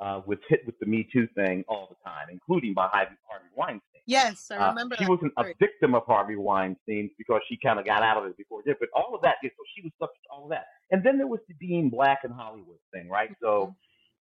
uh, 0.00 0.22
was 0.26 0.38
hit 0.48 0.64
with 0.66 0.78
the 0.80 0.86
Me 0.86 1.06
Too 1.12 1.28
thing 1.34 1.64
all 1.68 1.86
the 1.90 2.10
time, 2.10 2.28
including 2.30 2.72
by 2.74 2.88
Harvey, 2.88 3.16
Harvey 3.28 3.46
Weinstein. 3.54 4.02
Yes, 4.06 4.50
I 4.50 4.56
Uh, 4.56 4.68
remember. 4.70 4.96
she 4.96 5.04
that 5.04 5.10
wasn't 5.10 5.32
a 5.36 5.44
victim 5.60 5.94
of 5.94 6.04
Harvey 6.06 6.36
Weinstein 6.36 7.10
because 7.18 7.42
she 7.48 7.56
kind 7.58 7.78
of 7.78 7.84
got 7.84 8.02
out 8.02 8.16
of 8.16 8.24
it 8.30 8.36
before 8.36 8.60
it 8.60 8.66
did, 8.66 8.76
but 8.80 8.88
all 8.94 9.14
of 9.14 9.20
that, 9.22 9.36
so 9.42 9.48
she 9.76 9.82
was 9.82 9.92
subject 10.00 10.24
to 10.24 10.30
all 10.30 10.44
of 10.44 10.50
that. 10.50 10.64
And 10.90 11.04
then 11.04 11.18
there 11.18 11.26
was 11.28 11.40
the 11.48 11.54
being 11.54 11.90
black 11.90 12.20
in 12.24 12.30
Hollywood 12.30 12.78
thing, 12.92 13.08
right? 13.08 13.30
So, 13.40 13.66
Mhm. 13.68 13.76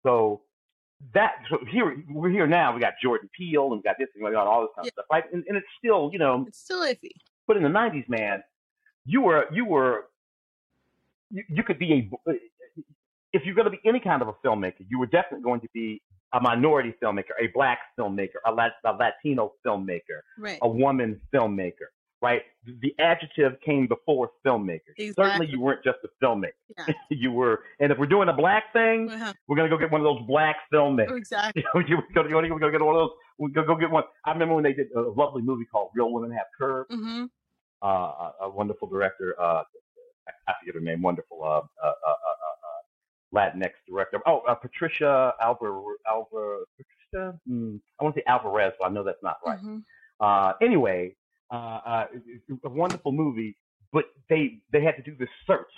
so 0.04 0.42
that 1.12 1.34
so 1.50 1.58
here 1.70 2.02
we're 2.08 2.30
here 2.30 2.46
now. 2.46 2.72
We 2.72 2.80
got 2.80 2.94
Jordan 3.02 3.28
Peele 3.36 3.66
and 3.72 3.76
we 3.78 3.82
got 3.82 3.98
this 3.98 4.08
and 4.14 4.24
we 4.24 4.30
got 4.30 4.46
all 4.46 4.62
this 4.62 4.70
kind 4.76 4.86
Yeah. 4.86 4.90
of 4.90 4.92
stuff, 4.94 5.06
right? 5.10 5.24
And, 5.32 5.44
and 5.48 5.56
it's 5.58 5.66
still, 5.78 6.08
you 6.12 6.18
know, 6.18 6.44
It's 6.48 6.60
still 6.60 6.80
iffy. 6.82 7.10
But 7.46 7.56
in 7.56 7.62
the 7.62 7.68
'90s, 7.68 8.08
man, 8.08 8.42
you 9.04 9.22
were 9.22 9.46
you 9.52 9.64
were 9.64 10.06
you, 11.30 11.42
you 11.48 11.62
could 11.62 11.78
be 11.78 11.92
a 12.26 12.32
if 13.32 13.44
you're 13.44 13.54
going 13.54 13.64
to 13.64 13.70
be 13.70 13.80
any 13.84 13.98
kind 14.00 14.22
of 14.22 14.28
a 14.28 14.32
filmmaker, 14.46 14.86
you 14.88 14.98
were 14.98 15.06
definitely 15.06 15.42
going 15.42 15.60
to 15.60 15.68
be 15.74 16.00
a 16.32 16.40
minority 16.40 16.94
filmmaker, 17.02 17.32
a 17.40 17.48
black 17.52 17.78
filmmaker, 17.98 18.36
a, 18.46 18.52
Lat- 18.52 18.74
a 18.84 18.92
Latino 18.92 19.52
filmmaker, 19.66 20.20
Right. 20.38 20.58
a 20.62 20.68
woman 20.68 21.20
filmmaker, 21.32 21.88
right? 22.24 22.42
The 22.82 22.94
adjective 22.98 23.52
came 23.64 23.86
before 23.86 24.30
filmmaker. 24.44 24.92
Certainly, 25.14 25.48
you 25.48 25.60
weren't 25.60 25.84
just 25.84 25.98
a 26.04 26.08
filmmaker. 26.24 26.52
Yeah. 26.78 26.94
you 27.10 27.30
were, 27.30 27.60
and 27.80 27.92
if 27.92 27.98
we're 27.98 28.06
doing 28.16 28.28
a 28.28 28.32
black 28.32 28.72
thing, 28.72 29.08
Uh-huh. 29.10 29.32
we're 29.46 29.56
gonna 29.56 29.68
go 29.68 29.78
get 29.78 29.90
one 29.92 30.00
of 30.00 30.04
those 30.10 30.22
black 30.26 30.56
filmmakers. 30.72 31.16
Exactly. 31.24 31.62
You 31.62 31.80
know, 31.80 31.86
you 31.88 31.96
go, 32.14 32.22
you 32.42 32.58
go 32.58 32.70
get 32.70 32.80
one 32.80 32.94
of 32.96 33.00
those. 33.02 33.10
We 33.38 33.50
go, 33.52 33.62
go 33.64 33.76
get 33.76 33.90
one. 33.90 34.04
I 34.24 34.32
remember 34.32 34.54
when 34.54 34.64
they 34.64 34.72
did 34.72 34.88
a 34.96 35.00
lovely 35.00 35.42
movie 35.42 35.66
called 35.70 35.90
Real 35.94 36.10
Women 36.12 36.30
Have 36.32 36.46
Curves. 36.58 36.88
hmm 36.94 37.24
Uh, 37.82 37.86
a, 37.86 38.32
a 38.42 38.48
wonderful 38.50 38.88
director. 38.88 39.34
Uh, 39.40 39.62
I 40.48 40.52
forget 40.60 40.74
her 40.74 40.80
name. 40.80 41.02
Wonderful. 41.02 41.38
Uh, 41.44 41.46
uh, 41.86 41.86
uh, 41.86 41.90
uh, 42.10 42.56
uh, 42.68 42.80
Latinx 43.36 43.72
director. 43.88 44.20
Oh, 44.26 44.38
uh, 44.48 44.54
Patricia 44.54 45.34
Alvar. 45.42 45.72
Alvar. 46.08 46.64
Patricia. 46.78 47.38
Hmm, 47.46 47.76
I 48.00 48.04
want 48.04 48.14
to 48.14 48.20
say 48.20 48.24
Alvarez, 48.26 48.72
but 48.78 48.86
I 48.86 48.88
know 48.94 49.04
that's 49.04 49.22
not 49.22 49.36
right. 49.46 49.58
hmm 49.58 49.78
Uh, 50.20 50.52
anyway, 50.62 51.14
uh, 51.50 51.54
uh, 51.54 52.04
a 52.64 52.68
wonderful 52.68 53.12
movie, 53.12 53.56
but 53.92 54.04
they 54.28 54.60
they 54.72 54.82
had 54.82 54.96
to 54.96 55.02
do 55.02 55.14
this 55.18 55.28
search 55.46 55.70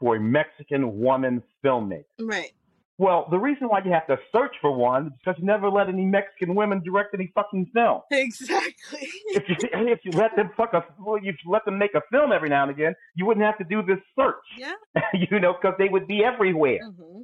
for 0.00 0.16
a 0.16 0.20
Mexican 0.20 0.98
woman 1.00 1.42
filmmaker. 1.64 2.04
Right. 2.20 2.52
Well, 3.00 3.28
the 3.30 3.38
reason 3.38 3.68
why 3.68 3.80
you 3.84 3.92
have 3.92 4.08
to 4.08 4.16
search 4.34 4.56
for 4.60 4.74
one 4.74 5.06
is 5.06 5.12
because 5.24 5.38
you 5.38 5.46
never 5.46 5.70
let 5.70 5.88
any 5.88 6.04
Mexican 6.04 6.56
women 6.56 6.82
direct 6.82 7.14
any 7.14 7.30
fucking 7.32 7.70
film. 7.72 8.00
Exactly. 8.10 9.08
If 9.28 9.44
you 9.48 9.56
if 9.62 10.00
you 10.04 10.10
let 10.12 10.34
them 10.34 10.50
fuck 10.56 10.72
a 10.74 10.84
well, 11.00 11.16
you 11.22 11.32
let 11.46 11.64
them 11.64 11.78
make 11.78 11.94
a 11.94 12.02
film 12.10 12.32
every 12.32 12.48
now 12.48 12.62
and 12.62 12.72
again, 12.72 12.94
you 13.14 13.24
wouldn't 13.24 13.46
have 13.46 13.56
to 13.58 13.64
do 13.64 13.82
this 13.82 13.98
search. 14.18 14.34
yeah. 14.58 14.72
you 15.30 15.38
know, 15.38 15.52
because 15.54 15.76
they 15.78 15.88
would 15.88 16.08
be 16.08 16.24
everywhere. 16.24 16.80
hmm 16.82 17.22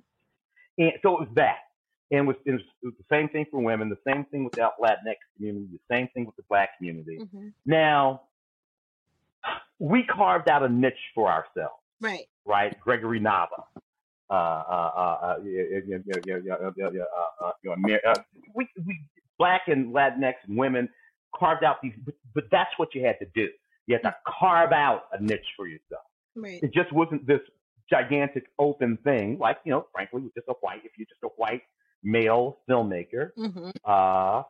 And 0.78 0.92
so 1.02 1.14
it 1.14 1.20
was 1.20 1.28
that 1.34 1.56
and 2.10 2.26
with, 2.26 2.36
and 2.46 2.60
the 2.82 2.92
same 3.10 3.28
thing 3.28 3.46
for 3.50 3.60
women, 3.60 3.88
the 3.88 3.96
same 4.06 4.24
thing 4.26 4.44
with 4.44 4.52
the 4.54 4.68
Latinx 4.82 5.16
community, 5.36 5.66
the 5.72 5.94
same 5.94 6.08
thing 6.14 6.26
with 6.26 6.36
the 6.36 6.42
Black 6.48 6.76
community. 6.76 7.18
Mm-hmm. 7.20 7.48
Now, 7.66 8.22
we 9.78 10.04
carved 10.04 10.48
out 10.48 10.62
a 10.62 10.68
niche 10.68 10.94
for 11.14 11.30
ourselves, 11.30 11.80
right? 12.00 12.26
Right, 12.46 12.78
Gregory 12.80 13.20
Nava. 13.20 13.64
We 18.54 18.68
black 19.38 19.62
and 19.66 19.94
Latinx 19.94 20.34
women 20.48 20.88
carved 21.36 21.64
out 21.64 21.76
these, 21.82 21.92
but, 22.04 22.14
but 22.34 22.44
that's 22.50 22.70
what 22.76 22.94
you 22.94 23.04
had 23.04 23.18
to 23.18 23.26
do. 23.34 23.48
You 23.86 23.96
had 23.96 24.02
to 24.02 24.08
mm-hmm. 24.08 24.32
carve 24.40 24.72
out 24.72 25.04
a 25.12 25.22
niche 25.22 25.40
for 25.56 25.66
yourself. 25.66 26.04
Right. 26.36 26.62
It 26.62 26.72
just 26.72 26.92
wasn't 26.92 27.26
this 27.26 27.40
gigantic 27.90 28.44
open 28.58 28.96
thing, 29.04 29.38
like 29.38 29.58
you 29.64 29.72
know, 29.72 29.86
frankly, 29.92 30.22
with 30.22 30.34
just 30.34 30.48
a 30.48 30.54
white. 30.60 30.80
If 30.84 30.92
you're 30.96 31.06
just 31.06 31.22
a 31.22 31.28
white 31.36 31.62
male 32.04 32.58
filmmaker, 32.68 33.30
hmm 33.36 33.70
uh, 33.84 34.42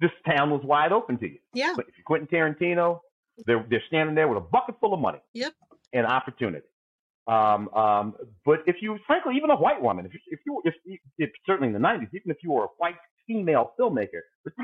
this 0.00 0.10
town 0.26 0.50
was 0.50 0.60
wide 0.64 0.90
open 0.90 1.16
to 1.18 1.28
you. 1.28 1.38
Yeah. 1.54 1.74
But 1.76 1.86
if 1.88 1.94
you're 1.96 2.04
Quentin 2.04 2.26
Tarantino, 2.26 3.00
they're 3.46 3.64
they're 3.70 3.82
standing 3.86 4.16
there 4.16 4.26
with 4.26 4.38
a 4.38 4.40
bucket 4.40 4.74
full 4.80 4.92
of 4.92 5.00
money. 5.00 5.20
Yep. 5.34 5.52
And 5.92 6.06
opportunity. 6.06 6.66
Um, 7.28 7.68
um, 7.74 8.14
but 8.44 8.60
if 8.66 8.76
you, 8.80 8.98
frankly, 9.06 9.34
even 9.36 9.50
a 9.50 9.56
white 9.56 9.80
woman, 9.80 10.06
if 10.06 10.12
you, 10.14 10.20
if 10.26 10.40
you, 10.44 10.62
if, 10.64 10.74
if 11.18 11.30
certainly 11.46 11.68
in 11.68 11.74
the 11.74 11.78
'90s, 11.78 12.08
even 12.14 12.30
if 12.30 12.38
you 12.42 12.50
were 12.50 12.64
a 12.64 12.68
white 12.78 12.96
female 13.26 13.74
filmmaker, 13.78 14.22
but 14.42 14.54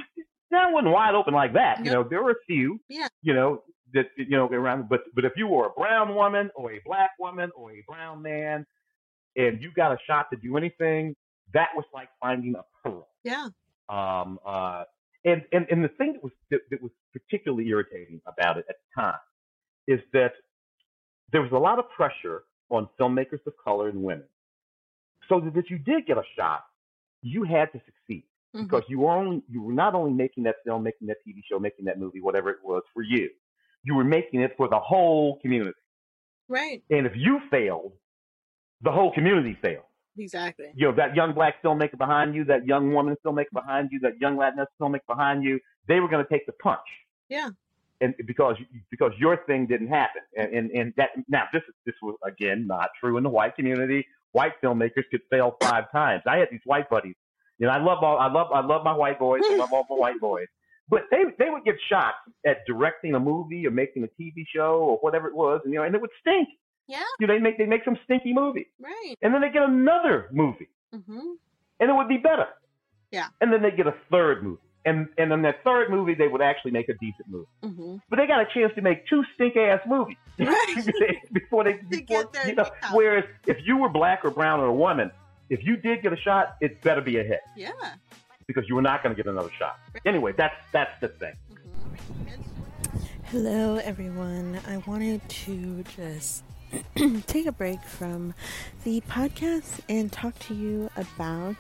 that 0.51 0.73
wasn't 0.73 0.93
wide 0.93 1.15
open 1.15 1.35
like 1.35 1.53
that. 1.53 1.85
You 1.85 1.93
know, 1.93 2.03
there 2.03 2.23
were 2.23 2.33
a 2.33 2.45
few. 2.47 2.81
Yeah. 2.89 3.07
You 3.23 3.35
know 3.35 3.63
that 3.95 4.07
you 4.17 4.31
know 4.31 4.47
around, 4.49 4.89
but 4.89 5.03
but 5.15 5.25
if 5.25 5.33
you 5.37 5.47
were 5.47 5.67
a 5.67 5.71
brown 5.71 6.15
woman 6.15 6.51
or 6.57 6.73
a 6.73 6.81
black 6.85 7.11
woman 7.21 7.51
or 7.55 7.71
a 7.73 7.85
brown 7.87 8.23
man, 8.23 8.67
and 9.37 9.63
you 9.63 9.71
got 9.75 9.93
a 9.93 9.99
shot 10.07 10.27
to 10.33 10.37
do 10.37 10.57
anything, 10.57 11.15
that 11.55 11.69
was 11.75 11.85
like 11.95 12.09
finding 12.21 12.55
a 12.57 12.65
pearl. 12.83 13.09
Yeah. 13.25 13.49
Um, 13.89 14.39
uh, 14.45 14.85
and, 15.25 15.43
and, 15.53 15.67
and 15.71 15.83
the 15.85 15.89
thing 15.89 16.13
that 16.15 16.23
was, 16.23 16.33
that, 16.51 16.61
that 16.71 16.83
was 16.83 16.93
particularly 17.13 17.69
irritating 17.69 18.21
about 18.27 18.59
it 18.59 18.67
at 18.69 18.77
the 18.77 19.03
time 19.03 19.19
is 19.87 20.01
that 20.13 20.33
there 21.33 21.43
was 21.43 21.53
a 21.53 21.59
lot 21.59 21.79
of 21.79 21.87
pressure 21.91 22.43
on 22.71 22.89
filmmakers 23.01 23.45
of 23.47 23.55
color 23.63 23.89
and 23.89 24.03
women. 24.03 24.27
So 25.29 25.41
that 25.41 25.57
if 25.57 25.71
you 25.71 25.79
did 25.79 26.07
get 26.07 26.19
a 26.19 26.23
shot, 26.37 26.65
you 27.23 27.45
had 27.45 27.73
to 27.73 27.81
succeed 27.85 28.25
Mhm. 28.55 28.63
because 28.65 28.85
you 28.89 29.01
were 29.01 29.11
only, 29.11 29.43
you 29.49 29.63
were 29.63 29.73
not 29.73 29.95
only 29.95 30.13
making 30.13 30.45
that 30.45 30.57
film, 30.65 30.83
making 30.83 31.09
that 31.09 31.19
TV 31.27 31.43
show, 31.51 31.59
making 31.59 31.85
that 31.87 31.99
movie, 31.99 32.21
whatever 32.21 32.51
it 32.51 32.59
was 32.63 32.83
for 32.95 33.03
you, 33.03 33.29
you 33.85 33.95
were 33.95 34.05
making 34.05 34.41
it 34.41 34.55
for 34.57 34.69
the 34.69 34.79
whole 34.79 35.39
community. 35.41 35.79
Right. 36.49 36.83
And 36.91 37.07
if 37.07 37.13
you 37.17 37.41
failed, 37.51 37.93
the 38.81 38.93
whole 38.93 39.13
community 39.13 39.59
failed 39.61 39.85
Exactly. 40.19 40.67
you 40.75 40.87
know, 40.89 40.95
that 40.97 41.15
young 41.15 41.33
black 41.33 41.63
filmmaker 41.63 41.97
behind 41.97 42.35
you, 42.35 42.45
that 42.45 42.67
young 42.67 42.93
woman 42.93 43.17
filmmaker 43.25 43.53
behind 43.53 43.91
you, 43.93 44.01
that 44.01 44.19
young 44.21 44.37
Latinx 44.37 44.67
filmmaker 44.81 45.07
behind 45.07 45.45
you, 45.45 45.59
they 45.87 46.01
were 46.01 46.09
going 46.09 46.25
to 46.25 46.31
take 46.31 46.47
the 46.47 46.53
punch. 46.53 46.81
Yeah. 47.29 47.51
And 48.01 48.15
because 48.27 48.57
because 48.91 49.11
your 49.19 49.39
thing 49.47 49.67
didn't 49.67 49.89
happen, 49.89 50.23
and, 50.37 50.55
and 50.55 50.71
and 50.71 50.93
that 50.97 51.11
now 51.29 51.45
this 51.53 51.63
this 51.85 51.97
was 52.01 52.17
again 52.25 52.65
not 52.67 52.91
true 53.01 53.17
in 53.17 53.25
the 53.25 53.29
white 53.29 53.57
community. 53.57 54.07
White 54.33 54.53
filmmakers 54.63 55.03
could 55.11 55.23
fail 55.31 55.57
five 55.61 55.91
times. 55.91 56.23
I 56.25 56.37
had 56.37 56.47
these 56.53 56.61
white 56.65 56.89
buddies. 56.89 57.17
You 57.59 57.67
know, 57.67 57.73
I 57.73 57.79
love 57.79 58.05
all 58.05 58.19
I 58.19 58.31
love 58.31 58.53
I 58.53 58.65
love 58.65 58.85
my 58.85 58.95
white 58.95 59.19
boys. 59.19 59.43
I 59.45 59.57
love 59.57 59.73
all 59.73 59.85
my 59.91 59.97
white 59.97 60.21
boys. 60.21 60.47
But 60.89 61.03
they 61.11 61.25
they 61.41 61.51
would 61.51 61.65
get 61.65 61.75
shots 61.89 62.19
at 62.47 62.59
directing 62.67 63.15
a 63.15 63.21
movie 63.21 63.67
or 63.67 63.73
making 63.73 64.05
a 64.05 64.23
TV 64.23 64.45
show 64.55 64.79
or 64.79 64.99
whatever 64.99 65.27
it 65.27 65.35
was, 65.35 65.61
and 65.65 65.73
you 65.73 65.81
know, 65.81 65.85
and 65.85 65.95
it 65.95 66.01
would 66.01 66.11
stink. 66.21 66.49
Yeah. 66.89 67.03
You 67.21 67.27
know, 67.27 67.35
they 67.35 67.41
make 67.41 67.59
they 67.59 67.67
make 67.67 67.85
some 67.85 67.99
stinky 68.05 68.33
movie, 68.33 68.67
Right. 68.81 69.15
and 69.23 69.33
then 69.35 69.41
they 69.43 69.51
get 69.51 69.63
another 69.63 70.29
movie 70.33 70.69
Mm-hmm. 70.95 71.19
and 71.81 71.91
it 71.91 71.95
would 71.95 72.09
be 72.09 72.17
better. 72.17 72.47
Yeah. 73.13 73.27
And 73.41 73.53
then 73.53 73.63
they 73.63 73.71
get 73.71 73.87
a 73.87 73.95
third 74.11 74.43
movie. 74.43 74.61
And 74.87 75.09
and 75.19 75.31
then 75.31 75.43
that 75.43 75.63
third 75.65 75.91
movie 75.91 76.15
they 76.15 76.29
would 76.29 76.41
actually 76.41 76.71
make 76.71 76.89
a 76.89 76.95
decent 76.95 77.29
movie. 77.29 77.47
Mm-hmm. 77.63 77.97
But 78.09 78.17
they 78.17 78.27
got 78.27 78.41
a 78.41 78.47
chance 78.55 78.73
to 78.77 78.81
make 78.81 79.07
two 79.07 79.23
stink 79.35 79.57
ass 79.57 79.81
movies 79.87 80.17
Right. 80.39 80.77
before 81.33 81.65
they 81.65 81.75
before, 81.91 82.25
get 82.25 82.33
their 82.33 82.49
you 82.49 82.55
know, 82.55 82.63
name 82.63 82.73
out. 82.83 82.95
whereas 82.95 83.25
if 83.47 83.59
you 83.67 83.77
were 83.77 83.89
black 83.91 84.25
or 84.25 84.31
brown 84.31 84.61
or 84.61 84.67
a 84.67 84.75
woman, 84.75 85.11
if 85.51 85.61
you 85.65 85.77
did 85.77 86.03
get 86.03 86.13
a 86.15 86.17
shot, 86.17 86.57
it 86.63 86.81
better 86.83 87.01
be 87.03 87.19
a 87.19 87.23
hit. 87.25 87.41
Yeah. 87.57 87.73
because 88.47 88.65
you 88.69 88.75
were 88.77 88.83
not 88.83 89.03
going 89.03 89.15
to 89.15 89.23
get 89.23 89.31
another 89.31 89.51
shot. 89.59 89.79
Anyway, 90.07 90.33
that's 90.39 90.55
that's 90.73 90.99
the 91.03 91.09
thing. 91.09 91.35
Hello, 93.25 93.77
everyone. 93.77 94.59
I 94.67 94.79
wanted 94.87 95.27
to 95.29 95.85
just 95.97 96.45
take 97.27 97.47
a 97.47 97.53
break 97.53 97.83
from 97.83 98.35
the 98.85 99.01
podcast 99.03 99.81
and 99.89 100.11
talk 100.13 100.39
to 100.41 100.55
you 100.55 100.91
about 100.97 101.57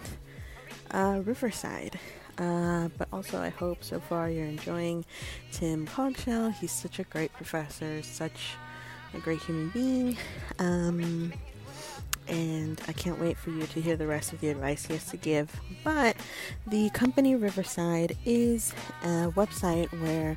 uh, 0.91 1.23
Riverside. 1.25 1.99
Uh, 2.39 2.89
but 2.97 3.09
also, 3.13 3.41
I 3.41 3.49
hope 3.49 3.83
so 3.83 3.99
far 3.99 4.31
you're 4.31 4.47
enjoying 4.47 5.05
Tim 5.51 5.87
Cogshell. 5.87 6.53
He's 6.55 6.71
such 6.71 6.99
a 6.99 7.05
great 7.05 7.33
professor, 7.33 8.03
such 8.03 8.53
a 9.15 9.19
great 9.19 9.41
human 9.41 9.71
being. 9.71 10.17
Um, 10.59 11.33
and 12.29 12.81
I 12.87 12.93
can't 12.93 13.19
wait 13.21 13.37
for 13.37 13.51
you 13.51 13.67
to 13.67 13.81
hear 13.81 13.97
the 13.97 14.07
rest 14.07 14.33
of 14.33 14.41
the 14.41 14.49
advice 14.49 14.87
he 14.87 14.95
has 14.95 15.07
to 15.07 15.17
give. 15.17 15.51
But 15.85 16.17
the 16.67 16.91
company 16.91 17.35
Riverside 17.35 18.17
is 18.25 18.73
a 19.03 19.31
website 19.35 19.89
where 20.01 20.37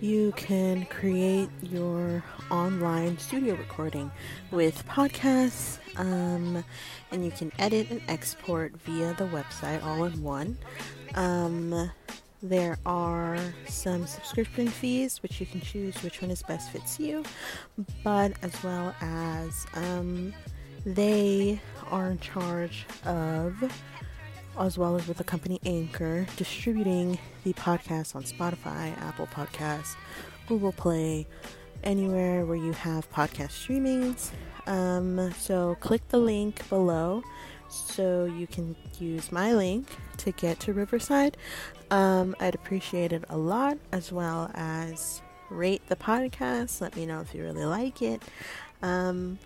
you 0.00 0.32
can 0.32 0.86
create 0.86 1.50
your 1.62 2.22
online 2.50 3.18
studio 3.18 3.54
recording 3.54 4.10
with 4.50 4.86
podcasts, 4.86 5.78
um, 5.96 6.64
and 7.10 7.24
you 7.24 7.30
can 7.30 7.52
edit 7.58 7.90
and 7.90 8.00
export 8.08 8.76
via 8.84 9.14
the 9.14 9.26
website 9.26 9.84
all 9.84 10.04
in 10.04 10.22
one. 10.22 10.56
Um, 11.14 11.90
there 12.42 12.78
are 12.86 13.38
some 13.66 14.06
subscription 14.06 14.68
fees, 14.68 15.22
which 15.22 15.40
you 15.40 15.46
can 15.46 15.60
choose 15.60 16.02
which 16.02 16.22
one 16.22 16.30
is 16.30 16.42
best 16.42 16.70
fits 16.70 16.98
you, 16.98 17.22
but 18.02 18.32
as 18.42 18.62
well 18.62 18.94
as 19.02 19.66
um, 19.74 20.32
they 20.84 21.60
are 21.90 22.10
in 22.10 22.18
charge 22.18 22.86
of, 23.04 23.72
as 24.58 24.78
well 24.78 24.96
as 24.96 25.06
with 25.06 25.18
the 25.18 25.24
company 25.24 25.60
Anchor, 25.64 26.26
distributing 26.36 27.18
the 27.44 27.52
podcast 27.54 28.14
on 28.14 28.22
Spotify, 28.22 28.96
Apple 29.02 29.26
Podcasts, 29.26 29.96
Google 30.46 30.72
Play, 30.72 31.26
anywhere 31.82 32.44
where 32.44 32.56
you 32.56 32.72
have 32.72 33.10
podcast 33.12 33.50
streamings. 33.50 34.30
Um, 34.66 35.32
so 35.32 35.76
click 35.80 36.06
the 36.08 36.18
link 36.18 36.68
below 36.68 37.22
so 37.68 38.24
you 38.24 38.46
can 38.46 38.76
use 38.98 39.32
my 39.32 39.52
link 39.52 39.86
to 40.18 40.32
get 40.32 40.60
to 40.60 40.72
Riverside. 40.72 41.36
Um, 41.90 42.36
I'd 42.40 42.54
appreciate 42.54 43.12
it 43.12 43.24
a 43.28 43.36
lot, 43.36 43.78
as 43.92 44.12
well 44.12 44.50
as 44.54 45.22
rate 45.48 45.82
the 45.88 45.96
podcast. 45.96 46.80
Let 46.80 46.96
me 46.96 47.06
know 47.06 47.20
if 47.20 47.34
you 47.34 47.42
really 47.42 47.64
like 47.64 48.02
it. 48.02 48.22
Um, 48.82 49.38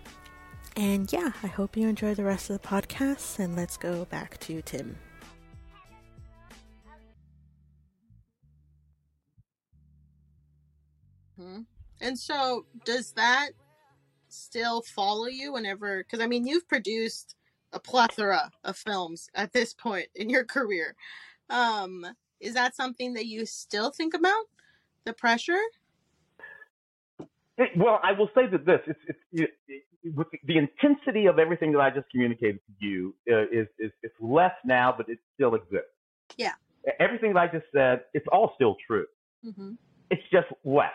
and 0.75 1.11
yeah, 1.11 1.31
I 1.43 1.47
hope 1.47 1.77
you 1.77 1.87
enjoy 1.87 2.13
the 2.13 2.23
rest 2.23 2.49
of 2.49 2.61
the 2.61 2.67
podcast. 2.67 3.39
And 3.39 3.55
let's 3.55 3.77
go 3.77 4.05
back 4.05 4.39
to 4.41 4.61
Tim. 4.61 4.97
Hmm. 11.37 11.61
And 12.01 12.17
so, 12.17 12.65
does 12.83 13.11
that 13.13 13.49
still 14.29 14.81
follow 14.81 15.27
you 15.27 15.53
whenever? 15.53 16.03
Because 16.03 16.19
I 16.19 16.27
mean, 16.27 16.45
you've 16.45 16.67
produced 16.67 17.35
a 17.73 17.79
plethora 17.79 18.51
of 18.63 18.77
films 18.77 19.29
at 19.35 19.53
this 19.53 19.73
point 19.73 20.07
in 20.15 20.29
your 20.29 20.45
career. 20.45 20.95
Um, 21.49 22.05
is 22.39 22.53
that 22.53 22.75
something 22.75 23.13
that 23.13 23.25
you 23.25 23.45
still 23.45 23.91
think 23.91 24.13
about? 24.13 24.45
The 25.05 25.13
pressure? 25.13 25.59
It- 27.57 27.77
well, 27.77 27.99
I 28.03 28.11
will 28.11 28.29
say 28.35 28.47
that 28.47 28.65
this 28.65 28.81
it's 28.87 28.99
it's 29.07 29.19
it, 29.31 29.49
it, 29.67 29.83
with 30.13 30.27
the, 30.31 30.39
the 30.45 30.57
intensity 30.57 31.25
of 31.25 31.39
everything 31.39 31.71
that 31.73 31.79
I 31.79 31.89
just 31.89 32.09
communicated 32.11 32.59
to 32.67 32.85
you 32.85 33.15
uh, 33.31 33.43
is 33.51 33.67
is 33.79 33.91
it's 34.03 34.13
less 34.19 34.53
now, 34.63 34.93
but 34.95 35.09
it 35.09 35.19
still 35.33 35.55
exists. 35.55 35.87
Yeah. 36.37 36.53
Everything 36.99 37.33
that 37.33 37.39
I 37.39 37.47
just 37.47 37.65
said, 37.73 38.01
it's 38.13 38.25
all 38.31 38.51
still 38.55 38.75
true. 38.85 39.07
Mm-hmm. 39.43 39.71
It's 40.11 40.21
just 40.31 40.47
less. 40.63 40.91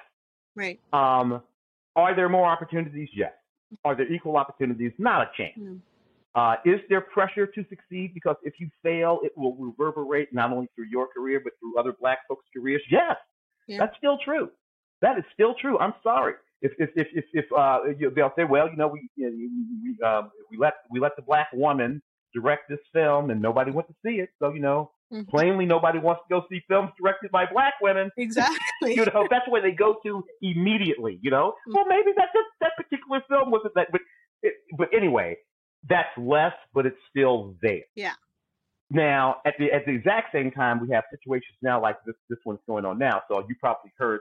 Right. 0.54 0.78
Um, 0.92 1.42
are 1.96 2.14
there 2.14 2.28
more 2.28 2.46
opportunities? 2.46 3.08
Yes. 3.12 3.32
Are 3.84 3.96
there 3.96 4.10
equal 4.12 4.36
opportunities? 4.36 4.92
Not 4.98 5.22
a 5.22 5.30
chance. 5.36 5.80
Uh, 6.34 6.54
is 6.64 6.80
there 6.88 7.00
pressure 7.00 7.46
to 7.46 7.64
succeed? 7.68 8.12
Because 8.14 8.36
if 8.44 8.54
you 8.60 8.70
fail, 8.84 9.18
it 9.24 9.32
will 9.36 9.56
reverberate 9.56 10.32
not 10.32 10.52
only 10.52 10.68
through 10.76 10.86
your 10.90 11.08
career, 11.08 11.40
but 11.42 11.54
through 11.58 11.76
other 11.78 11.92
black 12.00 12.18
folks' 12.28 12.44
careers. 12.54 12.82
Yes, 12.90 13.16
Yeah. 13.66 13.78
that's 13.78 13.96
still 13.96 14.18
true. 14.24 14.50
That 15.02 15.18
is 15.18 15.24
still 15.34 15.54
true. 15.60 15.78
I'm 15.78 15.94
sorry. 16.04 16.34
If 16.62 16.72
if 16.78 16.90
if 16.96 17.06
if, 17.14 17.24
if 17.32 17.44
uh, 17.56 17.78
you, 17.98 18.10
they'll 18.10 18.32
say, 18.36 18.44
well, 18.44 18.68
you 18.68 18.76
know, 18.76 18.88
we 18.88 19.08
you 19.16 19.30
know, 19.30 19.36
we 19.82 20.06
um, 20.06 20.30
we 20.50 20.56
let 20.58 20.74
we 20.90 21.00
let 21.00 21.16
the 21.16 21.22
black 21.22 21.48
woman 21.52 22.02
direct 22.34 22.68
this 22.68 22.78
film, 22.92 23.30
and 23.30 23.40
nobody 23.42 23.70
went 23.70 23.88
to 23.88 23.94
see 24.04 24.16
it. 24.20 24.30
So 24.38 24.52
you 24.52 24.60
know, 24.60 24.90
Mhm. 25.12 25.26
plainly, 25.28 25.66
nobody 25.66 25.98
wants 25.98 26.22
to 26.28 26.34
go 26.40 26.46
see 26.48 26.60
films 26.68 26.90
directed 27.00 27.30
by 27.32 27.44
black 27.46 27.74
women 27.82 28.10
Exactly. 28.16 28.58
you 28.94 29.04
know, 29.06 29.26
that's 29.28 29.48
where 29.48 29.60
they 29.60 29.72
go 29.72 29.96
to 30.04 30.24
immediately. 30.42 31.18
You 31.22 31.30
know, 31.32 31.54
Mm. 31.66 31.74
well, 31.74 31.86
maybe 31.86 32.12
that 32.16 32.28
that, 32.34 32.44
that 32.60 32.72
particular 32.76 33.20
film 33.28 33.50
wasn't 33.50 33.74
that, 33.74 33.88
but 33.90 34.02
it, 34.42 34.54
but 34.78 34.88
anyway, 34.94 35.36
that's 35.88 36.16
less, 36.16 36.52
but 36.74 36.86
it's 36.86 36.98
still 37.10 37.56
there. 37.62 37.82
Yeah. 37.96 38.14
Now, 38.92 39.36
at 39.46 39.54
the 39.58 39.72
at 39.72 39.84
the 39.86 39.92
exact 39.92 40.32
same 40.32 40.50
time, 40.50 40.80
we 40.80 40.92
have 40.94 41.04
situations 41.10 41.56
now 41.62 41.80
like 41.80 41.96
this 42.04 42.16
this 42.28 42.38
one's 42.44 42.60
going 42.66 42.84
on 42.84 42.98
now. 42.98 43.22
So 43.28 43.38
you 43.48 43.54
probably 43.60 43.92
heard 43.96 44.20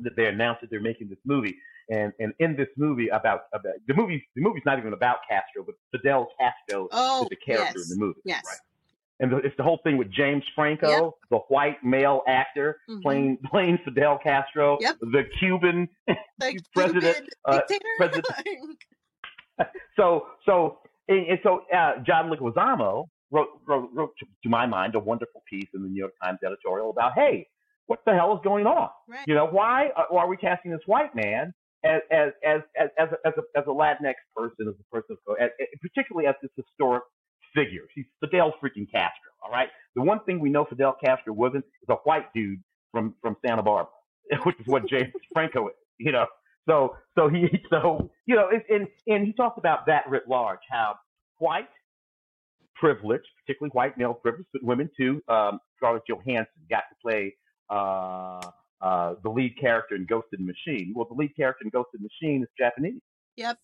that 0.00 0.16
they 0.16 0.26
announced 0.26 0.60
that 0.62 0.70
they're 0.70 0.80
making 0.80 1.08
this 1.08 1.18
movie, 1.24 1.56
and 1.90 2.12
and 2.18 2.32
in 2.38 2.56
this 2.56 2.68
movie 2.76 3.08
about 3.08 3.42
about 3.52 3.74
the 3.86 3.94
movie 3.94 4.26
the 4.34 4.42
movie's 4.42 4.62
not 4.66 4.78
even 4.78 4.92
about 4.92 5.18
Castro, 5.28 5.64
but 5.64 5.74
Fidel 5.92 6.28
Castro 6.38 6.88
oh, 6.92 7.22
is 7.22 7.28
the 7.28 7.36
character 7.36 7.78
yes. 7.78 7.90
in 7.90 7.98
the 7.98 8.04
movie. 8.04 8.20
Yes. 8.24 8.42
Right. 8.46 8.58
And 9.20 9.30
the, 9.32 9.36
it's 9.38 9.56
the 9.56 9.62
whole 9.62 9.78
thing 9.84 9.96
with 9.96 10.10
James 10.10 10.42
Franco, 10.56 10.88
Yep. 10.88 11.12
the 11.30 11.38
white 11.48 11.82
male 11.84 12.22
actor 12.26 12.80
Mhm. 12.90 13.02
playing 13.02 13.38
playing 13.48 13.78
Fidel 13.84 14.18
Castro, 14.18 14.76
Yep. 14.80 14.96
the 15.00 15.24
Cuban. 15.38 15.88
Like 16.40 16.58
President, 16.74 17.14
stupid 17.16 17.28
uh, 17.44 17.58
dictator. 17.68 17.84
President- 17.96 18.26
So 19.96 20.26
so 20.44 20.78
and, 21.08 21.26
and 21.28 21.38
so 21.44 21.62
uh, 21.72 21.98
John 22.04 22.28
Leguizamo 22.28 23.06
wrote 23.30 23.48
wrote, 23.66 23.90
wrote 23.92 24.12
to, 24.18 24.26
to 24.42 24.48
my 24.48 24.66
mind 24.66 24.94
a 24.96 24.98
wonderful 24.98 25.42
piece 25.48 25.68
in 25.74 25.82
the 25.82 25.88
New 25.88 25.98
York 26.00 26.12
Times 26.22 26.40
editorial 26.44 26.90
about 26.90 27.12
hey, 27.14 27.46
what 27.86 28.00
the 28.06 28.12
hell 28.12 28.34
is 28.34 28.40
going 28.44 28.66
on? 28.66 28.88
right. 29.08 29.24
You 29.26 29.34
know, 29.34 29.46
why 29.46 29.88
are, 29.96 30.06
are 30.18 30.28
we 30.28 30.36
casting 30.36 30.70
this 30.70 30.80
white 30.86 31.14
man 31.14 31.52
as 31.84 32.00
as 32.10 32.32
as 32.44 32.60
as 32.78 32.88
as 32.98 33.08
a, 33.12 33.28
as 33.28 33.34
a, 33.36 33.58
as 33.58 33.64
a 33.66 33.70
Latinx 33.70 34.14
person, 34.36 34.68
as 34.68 34.74
a 34.78 34.94
person 34.94 35.16
of 35.16 35.18
color, 35.26 35.38
as, 35.40 35.50
particularly 35.80 36.26
as 36.26 36.34
this 36.42 36.50
historic 36.56 37.02
figure? 37.54 37.82
He's 37.94 38.06
Fidel 38.20 38.54
freaking 38.62 38.90
Castro. 38.90 39.30
All 39.42 39.50
right. 39.50 39.68
The 39.94 40.02
one 40.02 40.20
thing 40.24 40.40
we 40.40 40.50
know 40.50 40.64
Fidel 40.64 40.96
Castro 41.02 41.32
wasn't 41.32 41.64
is 41.82 41.88
a 41.88 41.96
white 42.04 42.32
dude 42.34 42.60
from 42.92 43.14
from 43.20 43.36
Santa 43.46 43.62
Barbara, 43.62 43.92
which 44.44 44.56
is 44.58 44.66
what 44.66 44.88
James 44.88 45.12
Franco 45.32 45.68
is. 45.68 45.74
You 45.98 46.12
know. 46.12 46.26
So 46.68 46.96
so 47.16 47.28
he 47.28 47.48
so 47.70 48.10
you 48.26 48.36
know 48.36 48.48
and 48.50 48.62
and, 48.70 48.88
and 49.06 49.26
he 49.26 49.32
talked 49.32 49.58
about 49.58 49.86
that 49.86 50.08
writ 50.08 50.24
large 50.28 50.60
how 50.70 50.94
white 51.38 51.68
privilege, 52.74 53.22
particularly 53.44 53.70
white 53.72 53.96
male 53.96 54.14
privilege, 54.14 54.46
but 54.52 54.62
women 54.62 54.90
too. 54.96 55.22
Um, 55.28 55.58
Scarlett 55.76 56.02
Johansson 56.08 56.46
got 56.68 56.84
to 56.90 56.96
play 57.02 57.34
uh, 57.70 58.40
uh, 58.80 59.14
the 59.22 59.30
lead 59.30 59.58
character 59.58 59.94
in 59.94 60.04
Ghost 60.06 60.28
in 60.36 60.46
the 60.46 60.52
Machine. 60.52 60.92
Well, 60.94 61.06
the 61.06 61.14
lead 61.14 61.34
character 61.36 61.64
in 61.64 61.70
Ghost 61.70 61.88
in 61.94 62.02
the 62.02 62.08
Machine 62.08 62.42
is 62.42 62.48
Japanese, 62.58 63.00
Yep. 63.36 63.58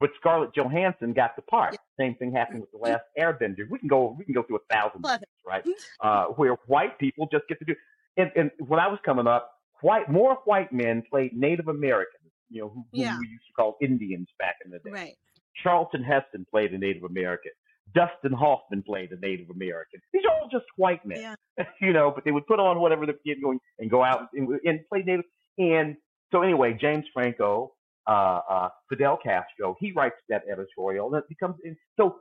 but 0.00 0.10
Scarlett 0.20 0.54
Johansson 0.54 1.12
got 1.12 1.36
the 1.36 1.42
part. 1.42 1.76
Same 1.98 2.14
thing 2.16 2.32
happened 2.32 2.60
with 2.60 2.70
the 2.72 2.78
last 2.78 3.04
Airbender. 3.18 3.68
We 3.70 3.78
can 3.78 3.88
go 3.88 4.14
we 4.18 4.24
can 4.24 4.34
go 4.34 4.42
through 4.42 4.56
a 4.58 4.74
thousand 4.74 5.02
things, 5.02 5.22
right? 5.46 5.64
Uh, 6.00 6.26
where 6.36 6.54
white 6.66 6.98
people 6.98 7.28
just 7.32 7.46
get 7.48 7.58
to 7.60 7.64
do. 7.64 7.74
And, 8.16 8.30
and 8.36 8.50
when 8.58 8.78
I 8.78 8.88
was 8.88 8.98
coming 9.04 9.26
up, 9.26 9.52
white 9.80 10.10
more 10.10 10.36
white 10.44 10.72
men 10.72 11.02
played 11.08 11.32
Native 11.34 11.68
Americans. 11.68 12.18
You 12.50 12.60
know, 12.62 12.68
who, 12.68 12.84
who 12.92 13.00
Yeah. 13.00 13.18
we 13.18 13.28
used 13.28 13.46
to 13.46 13.52
call 13.54 13.78
Indians 13.80 14.28
back 14.38 14.56
in 14.64 14.70
the 14.70 14.78
day. 14.80 14.90
Right. 14.90 15.16
Charlton 15.62 16.02
Heston 16.02 16.46
played 16.50 16.72
a 16.74 16.78
Native 16.78 17.04
American. 17.04 17.52
Dustin 17.94 18.32
Hoffman 18.32 18.82
played 18.82 19.10
a 19.12 19.16
Native 19.18 19.50
American. 19.50 20.00
These 20.12 20.22
are 20.28 20.34
all 20.40 20.48
just 20.50 20.64
white 20.76 21.04
men, 21.04 21.20
Yeah. 21.58 21.64
you 21.80 21.92
know. 21.92 22.10
But 22.10 22.24
they 22.24 22.30
would 22.30 22.46
put 22.46 22.58
on 22.60 22.80
whatever 22.80 23.06
the 23.06 23.14
kid 23.26 23.38
going 23.42 23.58
and 23.78 23.90
go 23.90 24.02
out 24.02 24.28
and, 24.34 24.48
and 24.64 24.80
play 24.88 25.02
Native. 25.04 25.24
And 25.58 25.96
so 26.32 26.42
anyway, 26.42 26.76
James 26.80 27.04
Franco, 27.12 27.72
uh, 28.08 28.40
uh, 28.48 28.68
Fidel 28.88 29.18
Castro, 29.22 29.76
he 29.78 29.92
writes 29.92 30.16
that 30.28 30.42
editorial, 30.50 31.14
and 31.14 31.22
it 31.22 31.28
becomes 31.28 31.56
and 31.64 31.76
so 31.98 32.16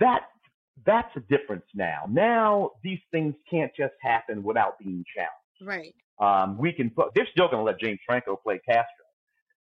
that 0.00 0.22
that's 0.84 1.14
a 1.16 1.20
difference 1.20 1.64
now. 1.74 2.02
Now 2.08 2.72
these 2.82 2.98
things 3.12 3.34
can't 3.50 3.72
just 3.76 3.94
happen 4.02 4.42
without 4.42 4.78
being 4.78 5.04
challenged 5.16 5.62
Right. 5.62 5.94
um, 6.20 6.58
we 6.58 6.70
can 6.72 6.90
put, 6.90 7.14
they're 7.14 7.28
still 7.32 7.46
going 7.48 7.60
to 7.60 7.62
let 7.64 7.80
James 7.80 7.98
Franco 8.06 8.36
play 8.36 8.60
Castro, 8.68 9.06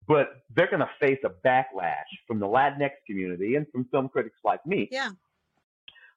but 0.08 0.28
they're 0.54 0.68
going 0.70 0.80
to 0.80 0.88
face 1.00 1.18
a 1.24 1.28
backlash 1.46 2.08
from 2.26 2.40
the 2.40 2.46
Latinx 2.46 2.92
community 3.06 3.56
and 3.56 3.66
from 3.70 3.84
film 3.92 4.08
critics 4.08 4.38
like 4.42 4.64
me, 4.64 4.88
Yeah. 4.90 5.10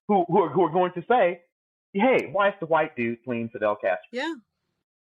Who, 0.07 0.25
who, 0.27 0.41
are, 0.43 0.49
who 0.49 0.63
are 0.63 0.71
going 0.71 0.91
to 0.93 1.03
say, 1.09 1.41
hey, 1.93 2.29
why 2.31 2.49
is 2.49 2.55
the 2.59 2.65
white 2.65 2.95
dude 2.95 3.23
playing 3.23 3.49
Fidel 3.49 3.75
Castro? 3.75 3.99
Yeah. 4.11 4.33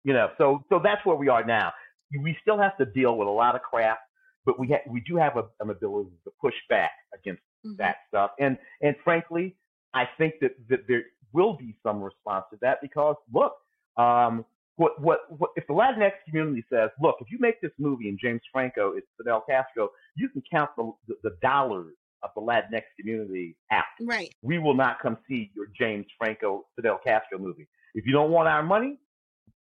You 0.04 0.14
know, 0.14 0.30
so, 0.38 0.64
so 0.70 0.80
that's 0.84 1.06
where 1.06 1.16
we 1.16 1.30
are 1.30 1.44
now. 1.44 1.74
We 2.22 2.38
still 2.42 2.58
have 2.60 2.78
to 2.78 2.86
deal 2.86 3.18
with 3.18 3.28
a 3.28 3.32
lot 3.32 3.56
of 3.56 3.62
crap, 3.62 4.00
but 4.46 4.60
we, 4.60 4.68
ha- 4.68 4.84
we 4.90 5.02
do 5.02 5.16
have 5.16 5.38
a, 5.38 5.46
an 5.60 5.70
ability 5.70 6.12
to 6.26 6.32
push 6.42 6.56
back 6.70 6.92
against 7.14 7.42
Mhm. 7.66 7.78
that 7.78 7.96
stuff. 8.10 8.32
And, 8.40 8.58
and 8.82 8.94
frankly, 9.06 9.56
I 9.94 10.04
think 10.18 10.34
that, 10.42 10.52
that 10.70 10.86
there, 10.88 11.04
will 11.32 11.54
be 11.58 11.76
some 11.82 12.00
response 12.04 12.46
to 12.52 12.58
that 12.62 12.80
because 12.82 13.16
look, 13.34 13.54
um, 13.98 14.46
what, 14.76 15.02
what, 15.02 15.22
what, 15.40 15.50
if 15.56 15.66
the 15.68 15.74
Latinx 15.74 16.12
community 16.30 16.64
says, 16.72 16.90
look, 17.02 17.16
if 17.22 17.32
you 17.32 17.38
make 17.40 17.60
this 17.62 17.72
movie 17.80 18.08
and 18.10 18.20
James 18.22 18.42
Franco 18.52 18.94
is 18.96 19.02
Fidel 19.18 19.44
Castro, 19.50 19.90
you 20.16 20.30
can 20.30 20.44
count 20.52 20.70
the, 20.78 20.92
the, 21.08 21.16
the 21.24 21.38
dollars 21.42 21.94
of 22.24 22.32
the 22.36 22.42
Latinx 22.42 22.84
community 23.00 23.56
out. 23.72 23.84
Right. 24.02 24.34
We 24.42 24.60
will 24.60 24.76
not 24.76 25.00
come 25.02 25.18
see 25.28 25.52
your 25.56 25.68
James 25.78 26.06
Franco 26.18 26.66
Fidel 26.76 27.00
Castro 27.04 27.38
movie. 27.40 27.68
If 27.96 28.06
you 28.06 28.14
don't 28.14 28.32
want 28.32 28.48
our 28.48 28.64
money, 28.64 28.98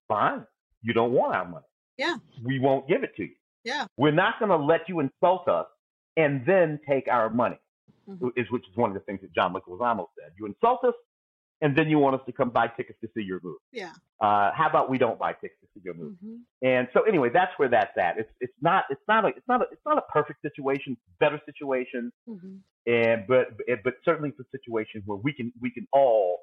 fine. 0.07 0.45
You 0.81 0.93
don't 0.93 1.11
want 1.11 1.35
our 1.35 1.45
money. 1.47 1.65
Yeah. 1.97 2.17
We 2.43 2.59
won't 2.59 2.87
give 2.87 3.03
it 3.03 3.15
to 3.17 3.23
you. 3.23 3.35
Yeah. 3.63 3.85
We're 3.97 4.11
not 4.11 4.39
going 4.39 4.49
to 4.49 4.57
let 4.57 4.87
you 4.87 4.99
insult 4.99 5.47
us 5.47 5.67
and 6.17 6.43
then 6.45 6.79
take 6.87 7.07
our 7.07 7.29
money, 7.29 7.59
Mhm. 8.09 8.31
is 8.35 8.49
which 8.51 8.67
is 8.69 8.75
one 8.75 8.89
of 8.89 8.93
the 8.95 9.01
things 9.01 9.21
that 9.21 9.33
John 9.33 9.53
Leguizamo 9.53 10.07
said. 10.17 10.31
You 10.37 10.45
insult 10.47 10.83
us, 10.83 10.95
and 11.61 11.75
then 11.77 11.89
you 11.89 11.99
want 11.99 12.15
us 12.15 12.21
to 12.25 12.31
come 12.31 12.49
buy 12.49 12.67
tickets 12.67 12.99
to 13.01 13.09
see 13.15 13.21
your 13.23 13.39
movie. 13.43 13.57
Yeah. 13.71 13.93
Uh, 14.19 14.51
how 14.53 14.67
about 14.67 14.89
we 14.89 14.97
don't 14.97 15.17
buy 15.19 15.33
tickets 15.33 15.59
to 15.61 15.67
see 15.73 15.81
your 15.83 15.93
movie? 15.93 16.15
hmm 16.21 16.37
And 16.61 16.87
so 16.93 17.01
anyway, 17.03 17.29
that's 17.33 17.51
where 17.57 17.69
that's 17.69 17.95
at. 17.97 18.17
It's 18.17 18.31
it's 18.39 18.53
not 18.61 18.85
it's 18.89 19.01
not 19.07 19.25
a 19.25 19.29
it's 19.29 19.47
not 19.47 19.61
a 19.61 19.65
it's 19.71 19.85
not 19.85 19.97
a 19.97 20.05
perfect 20.11 20.41
situation, 20.41 20.97
better 21.19 21.39
situation, 21.45 22.11
hmm 22.27 22.57
and 22.87 23.25
but 23.27 23.45
but 23.83 23.93
certainly 24.03 24.29
it's 24.29 24.39
a 24.39 24.49
situation 24.57 25.03
where 25.05 25.17
we 25.17 25.31
can 25.33 25.53
we 25.61 25.69
can 25.69 25.87
all, 25.93 26.39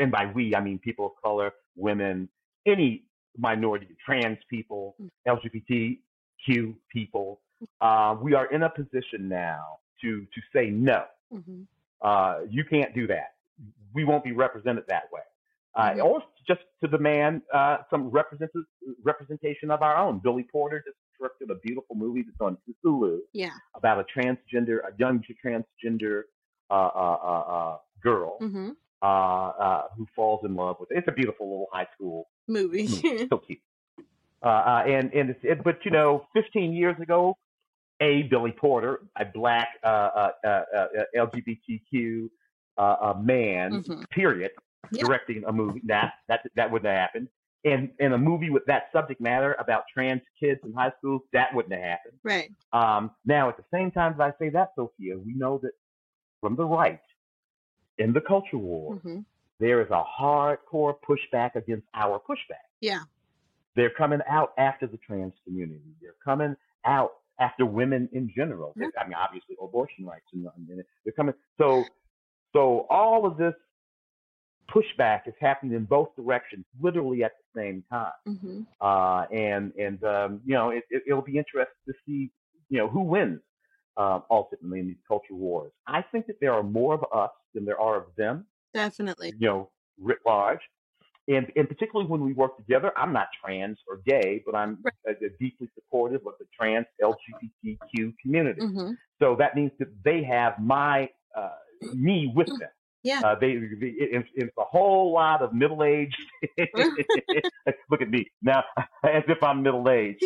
and 0.00 0.10
by 0.10 0.26
we 0.34 0.54
I 0.54 0.60
mean 0.60 0.78
people 0.78 1.06
of 1.06 1.12
color, 1.22 1.52
women, 1.76 2.28
any 2.66 3.04
minority, 3.36 3.86
trans 4.04 4.38
people, 4.50 4.96
LGBTQ 5.26 6.74
people, 6.92 7.40
uh, 7.80 8.16
we 8.20 8.34
are 8.34 8.46
in 8.46 8.62
a 8.64 8.70
position 8.70 9.28
now 9.28 9.78
to 10.02 10.20
to 10.34 10.40
say 10.54 10.70
no. 10.70 11.04
hmm 11.32 11.62
Uh, 12.00 12.40
you 12.48 12.64
can't 12.64 12.94
do 12.94 13.06
that. 13.08 13.30
We 13.94 14.04
won't 14.04 14.24
be 14.24 14.32
represented 14.32 14.84
that 14.88 15.04
way. 15.12 15.22
Uh, 15.74 15.90
Mhm. 15.90 16.04
Or 16.04 16.22
just 16.46 16.60
to 16.82 16.88
demand 16.88 17.42
uh, 17.52 17.78
some 17.90 18.08
represent- 18.10 18.50
representation 19.02 19.70
of 19.70 19.82
our 19.82 19.96
own. 19.96 20.18
Billy 20.18 20.42
Porter 20.44 20.82
just 20.84 20.96
directed 21.18 21.50
a 21.50 21.56
beautiful 21.56 21.94
movie 21.96 22.22
that's 22.22 22.40
on 22.40 22.56
Hulu 22.84 23.20
Yeah. 23.32 23.50
about 23.74 23.98
a 24.00 24.04
transgender, 24.18 24.78
a 24.84 24.92
young 24.98 25.22
transgender 25.44 26.22
uh, 26.70 26.74
uh, 26.74 27.18
uh, 27.22 27.40
uh, 27.56 27.78
girl 28.02 28.38
hmm 28.40 28.70
uh, 29.00 29.04
uh, 29.06 29.88
who 29.96 30.06
falls 30.16 30.44
in 30.44 30.54
love 30.56 30.76
with. 30.80 30.88
It's 30.90 31.06
a 31.08 31.12
beautiful 31.12 31.48
little 31.48 31.68
high 31.72 31.86
school 31.94 32.28
Movie. 32.48 32.82
movie. 32.88 33.26
so 33.30 33.38
cute. 33.38 33.60
Uh, 34.42 34.46
uh, 34.48 34.82
and 34.86 35.12
and 35.14 35.30
it's, 35.30 35.40
it, 35.44 35.62
but 35.64 35.84
you 35.84 35.90
know, 35.90 36.26
15 36.34 36.72
years 36.72 36.98
ago, 37.00 37.36
a 38.00 38.22
Billy 38.24 38.52
Porter, 38.52 39.00
a 39.16 39.24
black 39.24 39.68
uh, 39.84 39.86
uh, 39.86 40.30
uh, 40.44 40.48
uh, 40.76 40.86
LGBTQ 41.16 42.28
uh, 42.78 42.96
uh, 43.00 43.14
man, 43.20 43.82
Mhm. 43.82 44.08
period, 44.10 44.52
Yeah. 44.92 45.02
directing 45.02 45.44
a 45.44 45.52
movie 45.52 45.82
that 45.86 46.14
that 46.28 46.46
that 46.54 46.70
wouldn't 46.70 46.86
have 46.88 46.96
happened. 47.00 47.28
And 47.64 47.90
and 47.98 48.14
a 48.14 48.18
movie 48.18 48.50
with 48.50 48.64
that 48.66 48.90
subject 48.92 49.20
matter 49.20 49.54
about 49.58 49.84
trans 49.92 50.22
kids 50.38 50.60
in 50.64 50.72
high 50.72 50.92
schools, 50.98 51.22
that 51.32 51.52
wouldn't 51.54 51.74
have 51.74 51.82
happened. 51.82 52.18
right. 52.22 52.50
Um, 52.72 53.10
now, 53.24 53.48
at 53.48 53.56
the 53.56 53.64
same 53.72 53.90
time 53.90 54.12
as 54.14 54.20
I 54.20 54.32
say 54.38 54.48
that, 54.50 54.72
Sofia, 54.76 55.18
we 55.18 55.34
know 55.34 55.58
that 55.58 55.72
from 56.40 56.54
the 56.56 56.64
right, 56.64 57.00
in 57.98 58.12
the 58.12 58.20
culture 58.20 58.58
war, 58.58 58.96
hmm 58.96 59.20
there 59.60 59.80
is 59.82 59.90
a 59.90 60.04
hardcore 60.04 60.94
pushback 61.00 61.56
against 61.56 61.84
our 61.92 62.20
pushback. 62.20 62.68
Yeah. 62.80 63.00
They're 63.74 63.90
coming 63.90 64.20
out 64.28 64.52
after 64.56 64.86
the 64.86 64.98
trans 64.98 65.34
community. 65.44 65.96
They're 66.00 66.14
coming 66.24 66.54
out 66.84 67.14
after 67.40 67.66
women 67.66 68.08
in 68.12 68.30
general. 68.36 68.72
Yeah. 68.76 68.86
I 68.96 69.04
mean, 69.04 69.14
obviously, 69.14 69.56
abortion 69.60 70.04
rights 70.06 70.26
and, 70.32 70.46
and 70.68 70.84
they're 71.04 71.12
coming. 71.12 71.34
So, 71.56 71.84
so 72.54 72.86
all 72.90 73.26
of 73.26 73.36
this 73.36 73.54
pushback 74.70 75.26
is 75.26 75.34
happening 75.40 75.74
in 75.74 75.84
both 75.84 76.14
directions, 76.16 76.64
literally 76.80 77.24
at 77.24 77.32
the 77.54 77.60
same 77.60 77.84
time. 77.90 78.12
hmm 78.26 78.62
Uh, 78.80 79.26
and 79.32 79.72
and 79.76 80.02
um, 80.04 80.40
you 80.44 80.54
know, 80.54 80.70
it, 80.70 80.84
it, 80.90 81.02
it'll 81.06 81.22
be 81.22 81.38
interesting 81.38 81.82
to 81.86 81.94
see, 82.06 82.30
you 82.68 82.78
know, 82.78 82.88
who 82.88 83.00
wins 83.00 83.40
um, 83.96 84.22
ultimately 84.30 84.80
in 84.80 84.86
these 84.86 85.02
culture 85.06 85.34
wars. 85.34 85.72
I 85.86 86.02
think 86.02 86.26
that 86.26 86.36
there 86.40 86.52
are 86.52 86.62
more 86.62 86.94
of 86.94 87.04
us 87.12 87.30
than 87.54 87.64
there 87.64 87.80
are 87.80 87.96
of 87.96 88.04
them 88.16 88.46
Definitely. 88.74 89.32
you 89.38 89.46
know, 89.48 89.70
writ 89.98 90.18
large. 90.26 90.60
And, 91.26 91.50
and 91.56 91.68
particularly 91.68 92.08
when 92.08 92.22
we 92.22 92.32
work 92.32 92.56
together, 92.56 92.90
I'm 92.96 93.12
not 93.12 93.28
trans 93.42 93.78
or 93.88 93.98
gay, 94.06 94.42
but 94.46 94.54
I'm 94.54 94.78
Right. 94.82 94.94
uh, 95.08 95.12
uh, 95.12 95.28
deeply 95.40 95.68
supportive 95.74 96.22
of 96.26 96.34
the 96.38 96.46
trans 96.58 96.86
LGBTQ 97.02 98.14
community. 98.22 98.60
hmm 98.60 98.92
So 99.18 99.36
that 99.36 99.54
means 99.56 99.72
that 99.78 99.88
they 100.04 100.22
have 100.24 100.58
my 100.58 101.10
uh, 101.36 101.50
me 101.94 102.32
with 102.34 102.48
them. 102.48 102.70
Yeah. 103.02 103.20
Uh, 103.24 103.36
they, 103.40 103.54
they 103.54 103.94
it's, 103.98 104.28
it's 104.34 104.52
a 104.58 104.64
whole 104.64 105.12
lot 105.12 105.40
of 105.42 105.54
middle 105.54 105.84
aged. 105.84 106.16
Look 107.90 108.02
at 108.02 108.10
me 108.10 108.26
now, 108.42 108.64
as 109.04 109.22
if 109.28 109.42
I'm 109.42 109.62
middle 109.62 109.88
aged. 109.88 110.24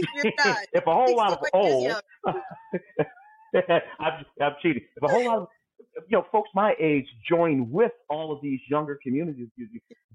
If 0.73 0.87
a 0.87 0.93
whole 0.93 1.17
lot 1.17 1.33
of 1.33 1.41
to 1.41 1.49
one 1.53 1.83
years 1.83 2.03
old. 3.55 3.83
I'm, 4.01 4.25
I'm 4.41 4.53
cheating. 4.63 4.83
If 4.97 5.03
a 5.03 5.09
whole 5.09 5.27
lot 5.27 5.39
of 5.39 5.49
you 6.09 6.17
know 6.17 6.25
folks 6.33 6.49
my 6.55 6.75
age 6.81 7.07
join 7.29 7.71
with 7.71 7.93
all 8.09 8.33
of 8.33 8.41
these 8.41 8.61
younger 8.71 8.99
communities, 9.03 9.49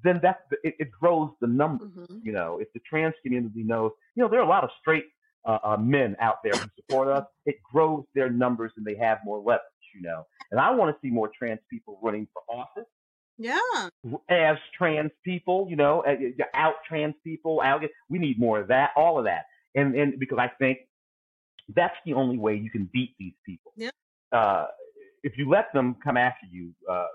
then 0.03 0.19
that's 0.23 0.41
the, 0.49 0.57
it, 0.63 0.75
it 0.79 0.91
grows 0.91 1.29
the 1.39 1.47
number. 1.47 1.85
Mhm. 1.85 2.21
You 2.23 2.31
know, 2.31 2.57
if 2.59 2.71
the 2.73 2.79
trans 2.89 3.13
community 3.23 3.63
knows, 3.63 3.91
you 4.15 4.23
know, 4.23 4.29
there 4.29 4.39
are 4.39 4.45
a 4.45 4.49
lot 4.49 4.63
of 4.63 4.71
straight 4.81 5.05
uh, 5.45 5.59
uh, 5.63 5.77
men 5.77 6.15
out 6.19 6.38
there 6.43 6.53
who 6.53 6.67
support 6.75 7.07
us. 7.07 7.25
It 7.45 7.55
grows 7.63 8.03
their 8.13 8.29
numbers 8.29 8.71
and 8.77 8.85
they 8.85 8.95
have 8.95 9.19
more 9.23 9.38
leverage. 9.38 9.61
You 9.97 10.03
know, 10.03 10.25
and 10.51 10.59
I 10.59 10.71
want 10.71 10.95
to 10.95 10.99
see 11.01 11.11
more 11.11 11.29
trans 11.37 11.59
people 11.69 11.99
running 12.03 12.27
for 12.33 12.41
office 12.53 12.85
Yeah. 13.37 13.89
as 14.29 14.57
trans 14.77 15.11
people, 15.23 15.67
you 15.69 15.75
know, 15.75 16.03
out 16.53 16.75
trans 16.87 17.15
people, 17.23 17.61
out. 17.63 17.81
We 18.09 18.19
need 18.19 18.39
more 18.39 18.59
of 18.59 18.67
that, 18.67 18.91
all 18.95 19.17
of 19.17 19.25
that, 19.25 19.45
and 19.75 19.95
and 19.95 20.19
because 20.19 20.37
I 20.39 20.49
think 20.59 20.79
that's 21.75 21.95
the 22.05 22.13
only 22.13 22.37
way 22.37 22.55
you 22.55 22.69
can 22.69 22.89
beat 22.93 23.15
these 23.19 23.33
people. 23.45 23.73
Yeah. 23.75 23.89
Uh, 24.31 24.67
if 25.23 25.37
you 25.37 25.49
let 25.49 25.73
them 25.73 25.95
come 26.03 26.15
after 26.17 26.45
you, 26.51 26.73
uh, 26.89 27.07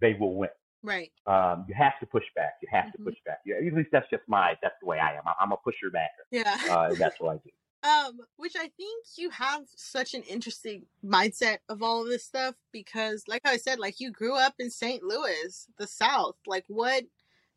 they 0.00 0.14
will 0.14 0.34
win. 0.34 0.48
Right. 0.82 1.10
Um, 1.26 1.66
you 1.68 1.74
have 1.74 1.98
to 2.00 2.06
push 2.06 2.24
back. 2.36 2.52
You 2.62 2.68
have 2.70 2.86
Mhm. 2.86 2.92
to 2.92 2.98
push 2.98 3.16
back. 3.26 3.40
Yeah, 3.44 3.56
at 3.56 3.74
least 3.74 3.90
that's 3.90 4.08
just 4.10 4.22
my. 4.28 4.56
That's 4.62 4.76
the 4.80 4.86
way 4.86 4.98
I 5.00 5.14
am. 5.16 5.24
I'm 5.40 5.52
a 5.52 5.56
pusher 5.56 5.90
backer. 5.92 6.24
Yeah. 6.30 6.56
Uh, 6.70 6.94
that's 6.94 7.16
what 7.20 7.34
I 7.34 7.38
do. 7.38 7.50
Um, 7.84 8.18
which 8.36 8.54
I 8.56 8.68
think 8.76 9.06
you 9.16 9.30
have 9.30 9.62
such 9.76 10.14
an 10.14 10.22
interesting 10.22 10.86
mindset 11.04 11.58
of 11.68 11.80
all 11.80 12.02
of 12.02 12.08
this 12.08 12.24
stuff 12.24 12.56
because, 12.72 13.22
like 13.28 13.42
I 13.44 13.56
said, 13.56 13.78
like 13.78 14.00
you 14.00 14.10
grew 14.10 14.36
up 14.36 14.54
in 14.58 14.68
St. 14.68 15.02
Louis, 15.04 15.68
the 15.78 15.86
South. 15.86 16.34
Like, 16.44 16.64
what 16.66 17.04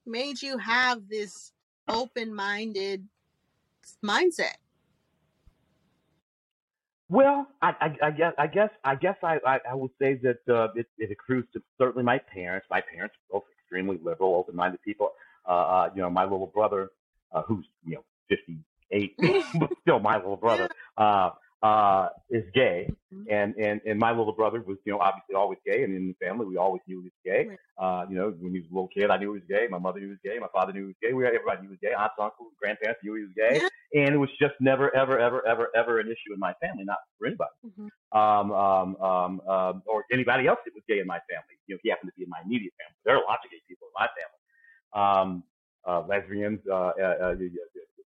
made 0.05 0.39
you 0.39 0.59
have 0.59 1.07
this 1.09 1.53
open-minded 1.87 3.07
mindset? 4.05 4.57
Well, 7.09 7.47
I, 7.61 7.73
I, 7.81 8.07
I 8.07 8.11
guess 8.11 8.33
I 8.37 8.47
guess 8.47 8.69
I 8.85 8.95
guess 8.95 9.17
I, 9.21 9.39
I, 9.69 9.75
would 9.75 9.91
say 9.99 10.19
that 10.23 10.39
uh, 10.47 10.67
it, 10.75 10.87
it 10.97 11.11
accrues 11.11 11.45
to 11.53 11.61
certainly 11.77 12.03
my 12.03 12.19
parents. 12.19 12.67
My 12.69 12.79
parents 12.79 13.15
were 13.29 13.39
both 13.39 13.49
extremely 13.59 13.99
liberal, 14.01 14.35
open-minded 14.35 14.81
people. 14.81 15.11
Uh, 15.45 15.51
uh, 15.51 15.89
you 15.93 16.01
know, 16.01 16.09
my 16.09 16.23
little 16.23 16.47
brother, 16.47 16.91
uh, 17.33 17.41
who's 17.41 17.65
you 17.83 17.95
know 17.95 18.03
58, 18.91 19.17
but 19.59 19.71
still 19.81 19.99
my 19.99 20.17
little 20.17 20.37
brother, 20.37 20.69
uh, 20.97 21.31
uh, 21.63 22.09
is 22.29 22.43
gay, 22.53 22.89
Mhm. 23.11 23.27
and 23.29 23.55
and 23.55 23.81
and 23.85 23.99
my 23.99 24.11
little 24.11 24.33
brother 24.33 24.61
was 24.67 24.77
you 24.85 24.93
know 24.93 24.99
obviously 24.99 25.35
always 25.35 25.59
gay, 25.65 25.83
and 25.83 25.95
in 25.95 26.07
the 26.09 26.25
family 26.25 26.45
we 26.47 26.57
always 26.57 26.81
knew 26.87 27.01
he 27.01 27.05
was 27.05 27.13
gay. 27.25 27.49
Uh, 27.79 28.05
you 28.09 28.15
know, 28.15 28.31
when 28.39 28.53
he 28.53 28.59
was 28.59 28.69
a 28.71 28.73
little 28.73 28.89
kid, 28.89 29.09
I 29.11 29.17
knew 29.17 29.33
he 29.33 29.39
was 29.39 29.49
gay. 29.49 29.67
My 29.69 29.79
mother 29.79 29.99
knew 29.99 30.07
he 30.07 30.11
was 30.11 30.19
gay. 30.23 30.39
My 30.39 30.49
father 30.53 30.73
knew 30.73 30.81
he 30.81 30.87
was 30.87 31.01
gay. 31.01 31.13
We 31.13 31.25
everybody 31.25 31.61
knew 31.61 31.69
he 31.69 31.77
was 31.77 31.83
gay. 31.83 31.93
Aunts, 31.93 32.15
uncles, 32.19 32.53
grandparents 32.61 33.01
knew 33.03 33.15
he 33.15 33.23
was 33.23 33.33
gay, 33.37 33.61
and 33.95 34.15
it 34.15 34.19
was 34.19 34.29
just 34.41 34.55
never, 34.61 34.95
ever, 34.95 35.19
ever, 35.19 35.45
ever, 35.47 35.69
ever 35.75 35.99
an 35.99 36.07
issue 36.07 36.33
in 36.33 36.39
my 36.39 36.53
family, 36.61 36.85
not 36.85 36.99
for 37.19 37.27
anybody 37.27 37.49
Mhm. 37.63 37.91
um, 38.13 38.51
um, 38.51 38.97
um, 39.01 39.41
um, 39.47 39.83
or 39.87 40.05
anybody 40.11 40.47
else 40.47 40.59
that 40.65 40.73
was 40.75 40.83
gay 40.89 40.99
in 40.99 41.07
my 41.07 41.19
family. 41.29 41.55
You 41.67 41.75
know, 41.75 41.79
he 41.83 41.89
happened 41.89 42.11
to 42.11 42.17
be 42.17 42.23
in 42.23 42.29
my 42.29 42.41
immediate 42.45 42.73
family. 42.79 42.97
There 43.05 43.15
are 43.15 43.23
lots 43.27 43.43
of 43.45 43.51
gay 43.51 43.61
people 43.67 43.89
in 43.89 43.95
my 43.99 44.09
family. 44.17 44.41
Um, 44.93 45.43
uh, 45.87 46.01
lesbians, 46.07 46.59
uh, 46.69 46.93
uh, 46.99 47.15
uh, 47.33 47.35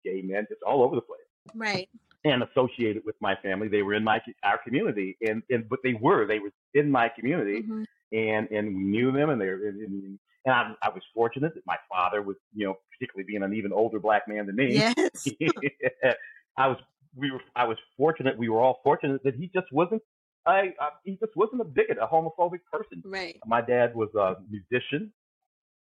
gay 0.04 0.22
men, 0.22 0.45
just 0.50 0.62
all 0.64 0.84
over 0.84 0.95
the 0.95 1.02
place. 1.02 1.20
Right. 1.56 1.89
And 2.26 2.43
associated 2.43 3.04
with 3.06 3.16
my 3.22 3.36
family, 3.38 3.68
they 3.70 3.82
were 3.82 3.93
in 3.93 4.04
my 4.04 4.22
our 4.43 4.58
community, 4.58 5.18
and 5.26 5.41
and 5.50 5.68
but 5.70 5.80
they 5.84 5.93
were 5.93 6.26
they 6.28 6.39
were 6.39 6.52
in 6.74 6.91
my 6.91 7.10
community, 7.10 7.64
Mhm. 7.64 7.86
and 8.12 8.50
and 8.52 8.68
we 8.76 8.84
knew 8.84 9.12
them, 9.12 9.30
and 9.30 9.39
they 9.39 9.45
were, 9.47 9.68
and, 9.68 9.82
and, 9.82 10.20
and 10.45 10.54
I, 10.54 10.74
I 10.84 10.89
was 10.89 11.02
fortunate 11.14 11.54
that 11.56 11.66
my 11.66 11.78
father 11.89 12.22
was, 12.22 12.36
you 12.54 12.66
know, 12.68 12.76
particularly 12.91 13.26
being 13.26 13.43
an 13.43 13.54
even 13.54 13.72
older 13.72 14.00
black 14.00 14.28
man 14.28 14.45
than 14.47 14.56
me. 14.58 14.74
Yes. 14.74 15.28
I 16.58 16.68
was 16.68 16.78
we 17.16 17.32
were 17.32 17.41
I 17.56 17.66
was 17.66 17.78
fortunate 17.97 18.38
we 18.38 18.50
were 18.50 18.60
all 18.62 18.82
fortunate 18.84 19.24
that 19.24 19.36
he 19.36 19.50
just 19.54 19.72
wasn't 19.72 20.02
I, 20.45 20.74
I 20.80 20.89
he 21.04 21.18
just 21.20 21.36
wasn't 21.36 21.62
a 21.62 21.66
bigot, 21.66 21.97
a 22.02 22.08
homophobic 22.08 22.60
person. 22.72 23.02
Right. 23.06 23.38
My 23.45 23.62
dad 23.62 23.95
was 23.95 24.10
a 24.16 24.36
musician, 24.50 25.12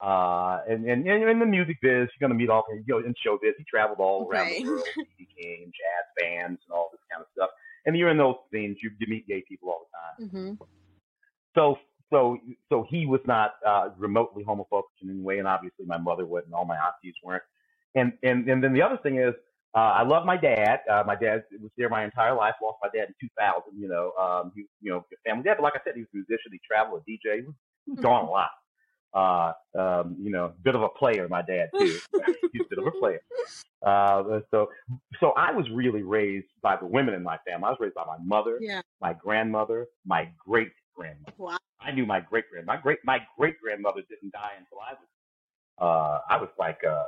uh, 0.02 0.60
and 0.70 0.86
and 0.89 1.08
and 1.08 1.30
in 1.30 1.39
the 1.39 1.45
music 1.45 1.78
biz, 1.82 2.10
you're 2.10 2.22
gonna 2.22 2.36
meet 2.36 2.50
all 2.50 2.66
you 2.72 2.84
know 2.88 3.00
in 3.00 3.14
show 3.24 3.39
biz. 3.41 3.56
He 3.58 3.66
traveled 3.70 4.00
all 4.00 4.30
around 4.30 4.50
Right. 4.50 4.64
the 4.64 4.68
world, 4.68 4.84
became 5.18 5.66
jazz 5.68 6.06
bands 6.22 6.62
and 6.68 6.74
all 6.76 6.89
this 6.91 7.02
kind 7.12 7.22
of 7.22 7.28
stuff. 7.36 7.50
And 7.86 7.98
you're 7.98 8.10
in 8.10 8.18
those 8.18 8.36
scenes, 8.54 8.78
you, 8.84 8.91
you 9.00 9.08
meet 9.10 9.28
gay 9.28 9.43
people 9.48 9.70
all 9.70 9.88
the 9.89 9.98
time. 9.98 10.18
hmm 10.20 10.54
So 11.56 11.78
so 12.12 12.38
so 12.70 12.86
he 12.89 13.06
was 13.06 13.22
not 13.26 13.56
uh, 13.68 13.89
remotely 13.98 14.43
homophobic 14.43 14.84
in 15.02 15.10
any 15.12 15.22
way, 15.22 15.39
and 15.39 15.48
obviously 15.48 15.86
my 15.86 15.98
mother 15.98 16.26
wasn't, 16.26 16.48
and 16.48 16.56
all 16.56 16.66
my 16.66 16.78
aunties 16.78 17.16
weren't. 17.24 17.43
And 17.95 18.14
and 18.24 18.48
and 18.50 18.64
then 18.64 18.74
the 18.74 18.82
other 18.84 18.98
thing 19.04 19.18
is, 19.18 19.34
uh, 19.76 19.80
I 19.80 20.04
love 20.04 20.26
my 20.26 20.38
dad. 20.38 20.82
Uh, 20.89 21.04
my 21.08 21.16
dad 21.16 21.43
was 21.62 21.72
there 21.78 21.89
my 21.89 22.06
entire 22.06 22.36
life. 22.36 22.56
Lost 22.62 22.78
my 22.84 22.89
dad 22.93 23.10
in 23.10 23.16
2000. 23.22 23.80
You 23.80 23.89
know, 23.89 24.14
um, 24.22 24.52
he 24.56 24.66
you 24.82 24.91
know 24.91 25.06
family 25.26 25.43
dad, 25.43 25.56
but 25.58 25.64
like 25.64 25.76
I 25.76 25.82
said, 25.86 25.95
he 25.95 26.02
was 26.02 26.10
a 26.14 26.18
musician. 26.18 26.52
He 26.54 26.60
traveled, 26.70 27.02
a 27.08 27.12
DJ. 27.12 27.38
He 27.38 27.41
was, 27.43 27.56
he 27.86 27.91
was 27.91 28.00
gone 28.02 28.26
a 28.26 28.30
lot. 28.30 28.52
Uh, 29.14 29.53
um, 29.78 30.16
you 30.20 30.30
know, 30.30 30.53
bit 30.64 30.76
of 30.76 30.82
a 30.84 30.89
player, 30.89 31.28
my 31.28 31.41
dad 31.41 31.70
too. 31.78 31.97
He's 32.53 32.62
a 32.62 32.70
bit 32.70 32.80
of 32.80 32.88
a 32.88 32.91
player. 32.91 33.20
Uh, 33.86 34.41
so, 34.51 34.70
so 35.20 35.32
I 35.38 35.51
was 35.51 35.66
really 35.72 36.03
raised 36.03 36.47
by 36.62 36.76
the 36.76 36.86
women 36.86 37.14
in 37.16 37.24
my 37.24 37.38
family. 37.47 37.66
I 37.66 37.70
was 37.70 37.78
raised 37.80 37.95
by 37.95 38.05
my 38.05 38.18
mother, 38.24 38.58
Yeah. 38.62 38.82
my 39.01 39.14
grandmother, 39.14 39.88
my 40.05 40.30
great 40.38 40.70
grandmother. 40.95 41.34
Wow. 41.38 41.58
I 41.80 41.91
knew 41.91 42.05
my 42.05 42.20
great 42.20 42.45
grand, 42.51 42.66
my 42.66 42.78
great, 42.78 42.99
my 43.05 43.20
great 43.38 43.60
grandmother 43.62 44.01
didn't 44.10 44.34
die 44.34 44.51
until 44.60 44.80
I 44.80 44.93
was, 44.93 45.08
uh, 45.80 46.34
I 46.34 46.38
was 46.38 46.49
like, 46.60 46.80
uh, 46.84 47.05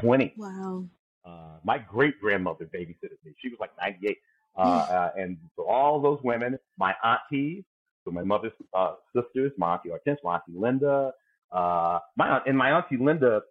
20. 0.00 0.34
Wow. 0.36 0.84
Uh, 1.24 1.56
my 1.64 1.78
great 1.78 2.20
grandmother 2.20 2.66
babysitted 2.66 3.18
me. 3.24 3.34
She 3.40 3.48
was 3.48 3.58
like 3.60 3.70
98. 3.80 4.18
Uh, 4.56 4.60
uh, 4.60 5.10
and 5.16 5.36
so 5.56 5.64
all 5.66 6.00
those 6.00 6.18
women, 6.22 6.58
my 6.78 6.94
aunties, 7.04 7.64
so 8.06 8.10
my 8.12 8.22
mother's 8.22 8.52
uh, 8.72 8.94
sisters, 9.14 9.52
my 9.58 9.74
auntie 9.74 9.90
Hortense, 9.90 10.20
my 10.24 10.36
auntie 10.36 10.58
Linda, 10.58 11.12
uh, 11.52 11.98
my 12.16 12.28
aunt, 12.28 12.44
and 12.46 12.56
my 12.56 12.70
auntie 12.70 12.96
Linda, 12.96 13.42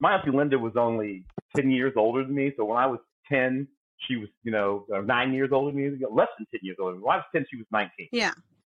my 0.00 0.14
auntie 0.16 0.30
Linda 0.30 0.58
was 0.58 0.72
only 0.76 1.24
10 1.54 1.70
years 1.70 1.92
older 1.96 2.24
than 2.24 2.34
me. 2.34 2.52
So 2.56 2.64
when 2.64 2.78
I 2.78 2.86
was 2.86 2.98
10, 3.28 3.68
she 4.08 4.16
was, 4.16 4.28
you 4.42 4.50
know, 4.50 4.86
nine 5.04 5.32
years 5.34 5.50
older 5.52 5.70
than 5.72 5.80
me, 5.80 6.06
less 6.10 6.28
than 6.38 6.46
10 6.50 6.60
years 6.62 6.78
older 6.80 6.92
than 6.92 7.00
me. 7.00 7.04
When 7.06 7.14
I 7.14 7.18
was 7.18 7.26
10, 7.32 7.46
she 7.50 7.56
was 7.58 7.66
19 7.70 8.08
Yeah. 8.12 8.32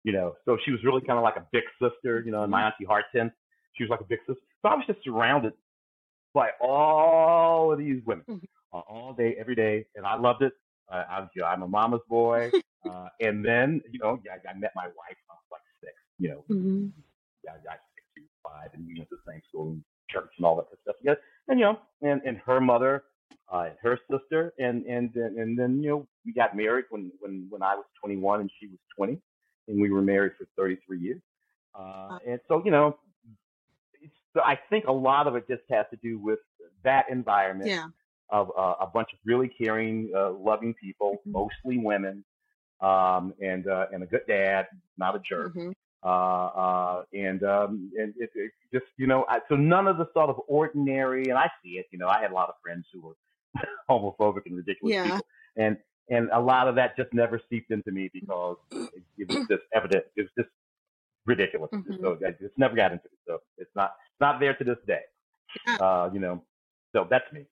you 0.03 0.13
know. 0.13 0.35
So 0.47 0.57
she 0.65 0.71
was 0.71 0.83
really 0.83 1.03
kind 1.03 1.19
of 1.19 1.23
like 1.23 1.37
a 1.37 1.47
big 1.53 1.65
sister, 1.81 2.23
you 2.25 2.33
know. 2.33 2.43
And 2.43 2.51
my 2.51 2.63
auntie 2.65 2.87
Hortense, 2.87 3.33
she 3.75 3.85
was 3.85 3.91
like 3.91 4.01
a 4.01 4.05
big 4.05 4.21
sister. 4.21 4.43
So 4.63 4.69
I 4.69 4.75
was 4.75 4.85
just 4.87 5.05
surrounded 5.05 5.53
by 6.33 6.51
all 6.61 7.73
of 7.73 7.79
these 7.79 8.03
women 8.07 8.25
Mhm. 8.29 8.45
uh, 8.73 8.79
all 8.79 9.13
day, 9.13 9.35
every 9.39 9.55
day, 9.55 9.85
and 9.97 10.07
I 10.07 10.15
loved 10.17 10.43
it. 10.43 10.53
Uh, 10.91 11.05
I 11.09 11.21
was, 11.21 11.29
you 11.35 11.43
know, 11.43 11.49
I'm 11.49 11.63
a 11.63 11.69
mama's 11.69 12.01
boy, 12.09 12.51
uh, 12.89 13.09
and 13.21 13.45
then 13.45 13.81
you 13.91 13.99
know, 13.99 14.21
I, 14.31 14.49
I 14.49 14.55
met 14.55 14.73
my 14.75 14.87
wife 14.87 15.17
when 15.27 15.31
I 15.31 15.35
was 15.35 15.51
like 15.53 15.63
six. 15.81 15.95
You 16.19 16.31
know, 16.31 16.45
hmm 16.49 16.89
I, 17.49 17.55
was 17.55 17.79
five, 18.43 18.71
and 18.75 18.87
we 18.87 18.99
went 18.99 19.09
to 19.11 19.17
the 19.17 19.33
same 19.33 19.41
school 19.49 19.73
and 19.73 19.85
church 20.09 20.31
and 20.37 20.47
all 20.47 20.57
that 20.57 20.67
stuff 20.83 20.97
together. 20.99 21.21
And 21.49 21.59
you 21.59 21.67
know, 21.67 21.79
and 22.03 22.21
and 22.25 22.39
her 22.39 22.61
mother, 22.61 23.05
uh, 23.53 23.69
and 23.69 23.77
her 23.83 23.99
sister, 24.11 24.53
and 24.59 24.85
and 24.87 25.15
and 25.15 25.39
and 25.39 25.59
then 25.59 25.83
you 25.83 25.91
know, 25.91 26.09
we 26.25 26.33
got 26.33 26.57
married 26.57 26.87
when 26.91 27.11
when 27.21 27.47
when 27.51 27.63
I 27.63 27.75
was 27.75 27.85
21 28.01 28.41
and 28.41 28.51
she 28.61 28.67
was 28.67 28.79
20, 28.97 29.19
and 29.69 29.81
we 29.81 29.91
were 29.91 30.03
married 30.03 30.33
for 30.39 30.47
33 30.57 30.99
years. 30.99 31.21
Uh, 31.75 32.19
and 32.27 32.41
so 32.49 32.63
you 32.65 32.71
know, 32.71 32.99
it's, 34.03 34.13
so 34.35 34.41
I 34.43 34.59
think 34.69 34.87
a 34.87 34.93
lot 34.93 35.27
of 35.27 35.37
it 35.37 35.47
just 35.49 35.63
has 35.71 35.87
to 35.91 35.97
do 35.97 36.19
with 36.19 36.39
that 36.85 37.07
environment 37.11 37.69
Yeah. 37.69 37.87
Of 38.33 38.51
uh, 38.59 38.77
a 38.81 38.87
bunch 38.87 39.09
of 39.13 39.19
really 39.25 39.49
caring, 39.49 40.11
uh, 40.17 40.31
loving 40.33 40.75
people, 40.75 41.23
Mhm. 41.27 41.33
mostly 41.33 41.79
women, 41.79 42.25
um, 42.81 43.35
and 43.41 43.67
uh, 43.69 43.87
and 43.93 44.03
a 44.03 44.07
good 44.07 44.27
dad, 44.29 44.67
not 44.99 45.17
a 45.17 45.21
jerk 45.29 45.53
hmm 45.55 45.71
uh, 46.03 46.09
uh, 46.09 47.05
and 47.13 47.43
um, 47.45 47.93
and 47.99 48.15
it, 48.17 48.31
it 48.35 48.53
just 48.73 48.87
you 48.97 49.07
know, 49.07 49.25
I, 49.29 49.41
so 49.49 49.57
none 49.57 49.87
of 49.87 49.99
the 49.99 50.07
sort 50.15 50.31
of 50.31 50.41
ordinary, 50.49 51.25
and 51.29 51.39
I 51.39 51.51
see 51.63 51.73
it. 51.73 51.87
You 51.91 51.99
know, 51.99 52.09
I 52.09 52.21
had 52.23 52.31
a 52.31 52.35
lot 52.35 52.49
of 52.49 52.55
friends 52.63 52.87
who 52.93 53.03
were 53.03 53.17
homophobic 53.91 54.47
and 54.47 54.57
ridiculous 54.57 54.95
Yeah. 54.95 55.05
people, 55.05 55.27
and 55.57 55.77
and 56.09 56.31
a 56.33 56.41
lot 56.41 56.69
of 56.69 56.75
that 56.77 56.97
just 56.97 57.13
never 57.13 57.41
seeped 57.51 57.71
into 57.71 57.91
me 57.93 58.11
because 58.13 58.57
it, 58.95 59.03
it 59.19 59.29
was 59.29 59.41
just 59.51 59.63
evident. 59.75 60.05
It 60.17 60.23
was 60.23 60.31
just 60.39 60.51
ridiculous. 61.27 61.71
Mhm. 61.73 62.01
So 62.01 62.19
I 62.27 62.31
just 62.33 62.57
never 62.59 62.75
got 62.77 62.93
into 62.93 63.05
it. 63.07 63.19
So 63.27 63.41
it's 63.59 63.71
not 63.77 63.97
it's 64.13 64.21
not 64.21 64.41
there 64.41 64.55
to 64.55 64.65
this 64.65 64.79
day. 64.87 65.03
Yeah. 65.67 65.77
Uh, 65.79 66.11
you 66.13 66.21
know, 66.21 66.45
so 66.93 67.07
that's 67.11 67.31
me. 67.33 67.47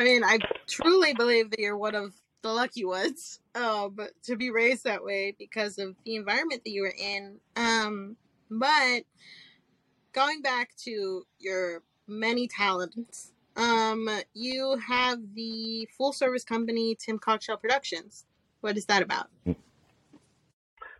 I 0.00 0.04
mean, 0.04 0.24
I 0.24 0.38
truly 0.66 1.12
believe 1.12 1.50
that 1.50 1.60
you're 1.60 1.76
one 1.76 1.94
of 1.94 2.14
the 2.40 2.48
lucky 2.48 2.86
ones 2.86 3.38
um, 3.54 3.98
to 4.22 4.34
be 4.34 4.50
raised 4.50 4.84
that 4.84 5.04
way 5.04 5.36
because 5.38 5.76
of 5.76 5.94
the 6.06 6.16
environment 6.16 6.62
that 6.64 6.70
you 6.70 6.80
were 6.80 6.94
in. 6.98 7.36
Um, 7.54 8.16
but 8.50 9.02
going 10.14 10.40
back 10.40 10.70
to 10.84 11.26
your 11.38 11.82
many 12.08 12.48
talents, 12.48 13.32
um, 13.56 14.08
you 14.32 14.80
have 14.88 15.18
the 15.34 15.86
full 15.98 16.14
service 16.14 16.44
company 16.44 16.96
Tim 16.98 17.18
Cogshell 17.18 17.60
Productions. 17.60 18.24
What 18.62 18.78
is 18.78 18.86
that 18.86 19.02
about? 19.02 19.28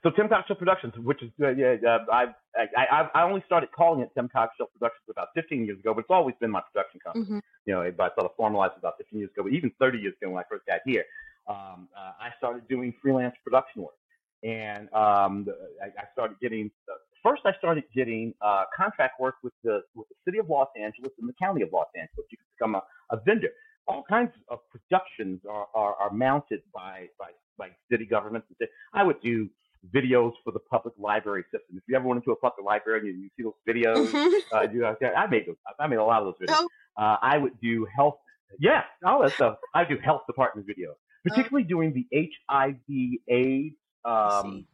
So 0.02 0.10
Tim 0.10 0.28
Cogshell 0.28 0.58
Productions, 0.58 0.94
which 0.98 1.22
is 1.22 1.30
uh, 1.42 1.50
yeah, 1.50 1.76
uh, 1.86 1.98
I, 2.10 2.26
I 2.56 2.86
I 2.90 3.10
I 3.14 3.22
only 3.22 3.42
started 3.44 3.70
calling 3.72 4.00
it 4.00 4.10
Tim 4.14 4.28
Cogshell 4.28 4.72
Productions 4.72 5.04
about 5.10 5.28
15 5.34 5.66
years 5.66 5.78
ago, 5.78 5.92
but 5.92 6.00
it's 6.00 6.10
always 6.10 6.34
been 6.40 6.50
my 6.50 6.62
production 6.72 7.00
company. 7.00 7.26
hmm 7.26 7.38
You 7.66 7.74
know, 7.74 7.92
but 7.96 8.12
I 8.12 8.14
sort 8.14 8.26
of 8.30 8.36
formalized 8.36 8.74
about 8.78 8.94
15 8.98 9.18
years 9.18 9.30
ago, 9.34 9.42
but 9.42 9.52
even 9.52 9.70
30 9.78 9.98
years 9.98 10.14
ago 10.20 10.30
when 10.30 10.40
I 10.42 10.46
first 10.48 10.64
got 10.66 10.80
here, 10.86 11.04
um, 11.48 11.88
uh, 11.96 12.12
I 12.18 12.30
started 12.38 12.66
doing 12.68 12.94
freelance 13.02 13.34
production 13.44 13.82
work, 13.82 13.98
and 14.42 14.92
um, 14.94 15.46
I, 15.82 15.86
I 15.86 16.04
started 16.12 16.38
getting. 16.40 16.70
Uh, 16.90 16.94
first, 17.22 17.42
I 17.44 17.52
started 17.58 17.84
getting 17.94 18.32
uh, 18.40 18.64
contract 18.74 19.20
work 19.20 19.34
with 19.42 19.52
the 19.64 19.82
with 19.94 20.08
the 20.08 20.16
city 20.24 20.38
of 20.38 20.48
Los 20.48 20.68
Angeles 20.80 21.12
and 21.18 21.28
the 21.28 21.34
county 21.34 21.60
of 21.60 21.70
Los 21.74 21.88
Angeles. 21.94 22.26
You 22.30 22.38
can 22.38 22.46
become 22.56 22.74
a, 22.74 22.82
a 23.14 23.20
vendor. 23.20 23.50
All 23.86 24.04
kinds 24.08 24.30
of 24.48 24.60
productions 24.70 25.40
are, 25.50 25.66
are, 25.74 25.94
are 25.96 26.12
mounted 26.12 26.62
by, 26.72 27.08
by 27.18 27.30
by 27.58 27.70
city 27.90 28.06
governments. 28.06 28.46
And 28.48 28.56
say, 28.66 28.72
I 28.94 29.02
would 29.02 29.20
do 29.20 29.48
videos 29.94 30.32
for 30.44 30.52
the 30.52 30.58
public 30.58 30.94
library 30.98 31.42
system. 31.44 31.76
If 31.76 31.82
you 31.88 31.96
ever 31.96 32.06
went 32.06 32.18
into 32.18 32.32
a 32.32 32.36
public 32.36 32.64
library 32.64 33.00
and 33.00 33.08
you, 33.08 33.24
you 33.24 33.30
see 33.36 33.42
those 33.42 33.54
videos, 33.66 34.12
uh, 34.54 34.70
you 34.72 34.80
know, 34.80 34.94
I 35.16 35.26
made 35.26 35.46
those. 35.46 35.56
I 35.78 35.86
made 35.86 35.96
a 35.96 36.04
lot 36.04 36.22
of 36.22 36.34
those 36.38 36.48
videos. 36.48 36.56
Oh, 36.58 36.68
Uh, 36.96 37.16
I 37.22 37.38
would 37.38 37.58
do 37.60 37.86
health. 37.96 38.16
Yeah, 38.58 38.82
all 39.04 39.22
that 39.22 39.32
stuff. 39.32 39.56
I 39.74 39.84
do 39.84 39.96
health 39.98 40.22
department 40.26 40.66
videos, 40.66 40.96
particularly 41.24 41.64
during 41.66 41.92
the 41.94 42.06
HIV 42.48 42.80
AIDS. 43.28 43.76
Um, 44.04 44.66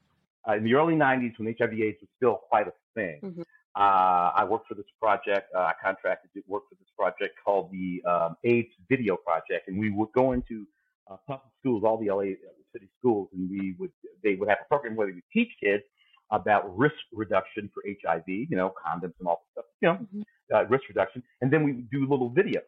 uh, 0.48 0.54
in 0.56 0.64
the 0.64 0.74
early 0.74 0.94
90s, 0.94 1.36
when 1.38 1.54
HIV 1.58 1.72
AIDS 1.80 1.98
was 2.00 2.08
still 2.16 2.36
quite 2.48 2.68
a 2.68 2.72
thing. 2.94 3.18
Mhm. 3.22 3.40
Uh, 3.74 4.30
I 4.34 4.44
worked 4.44 4.68
for 4.68 4.74
this 4.74 4.86
project. 5.00 5.52
Uh, 5.54 5.58
I 5.58 5.72
contracted 5.82 6.30
to 6.34 6.42
work 6.46 6.62
for 6.68 6.76
this 6.76 6.88
project 6.96 7.36
called 7.44 7.70
the 7.72 8.02
um, 8.10 8.36
AIDS 8.44 8.72
Video 8.88 9.16
Project, 9.16 9.68
and 9.68 9.78
we 9.78 9.90
would 9.90 10.10
go 10.14 10.32
into 10.32 10.66
uh, 11.10 11.16
public 11.26 11.52
schools, 11.60 11.82
all 11.84 11.98
the 11.98 12.08
LA 12.10 12.34
city 12.76 12.88
schools, 12.98 13.28
and 13.34 13.48
we 13.50 13.74
would 13.78 13.92
they 14.22 14.34
would 14.34 14.48
have 14.48 14.58
a 14.64 14.68
program 14.68 14.94
where 14.96 15.06
they 15.08 15.14
would 15.14 15.30
teach 15.32 15.52
kids 15.62 15.82
about 16.30 16.62
risk 16.76 16.94
reduction 17.12 17.70
for 17.72 17.82
HIV, 17.86 18.26
you 18.26 18.56
know, 18.60 18.74
condoms 18.84 19.14
and 19.20 19.28
all 19.28 19.38
that 19.54 19.62
stuff, 19.62 19.64
you 19.80 19.88
know, 19.88 19.96
Mhm. 20.14 20.24
uh, 20.54 20.64
risk 20.66 20.84
reduction, 20.88 21.22
and 21.40 21.52
then 21.52 21.62
we 21.64 21.72
would 21.72 21.90
do 21.90 22.00
little 22.12 22.30
videos, 22.30 22.66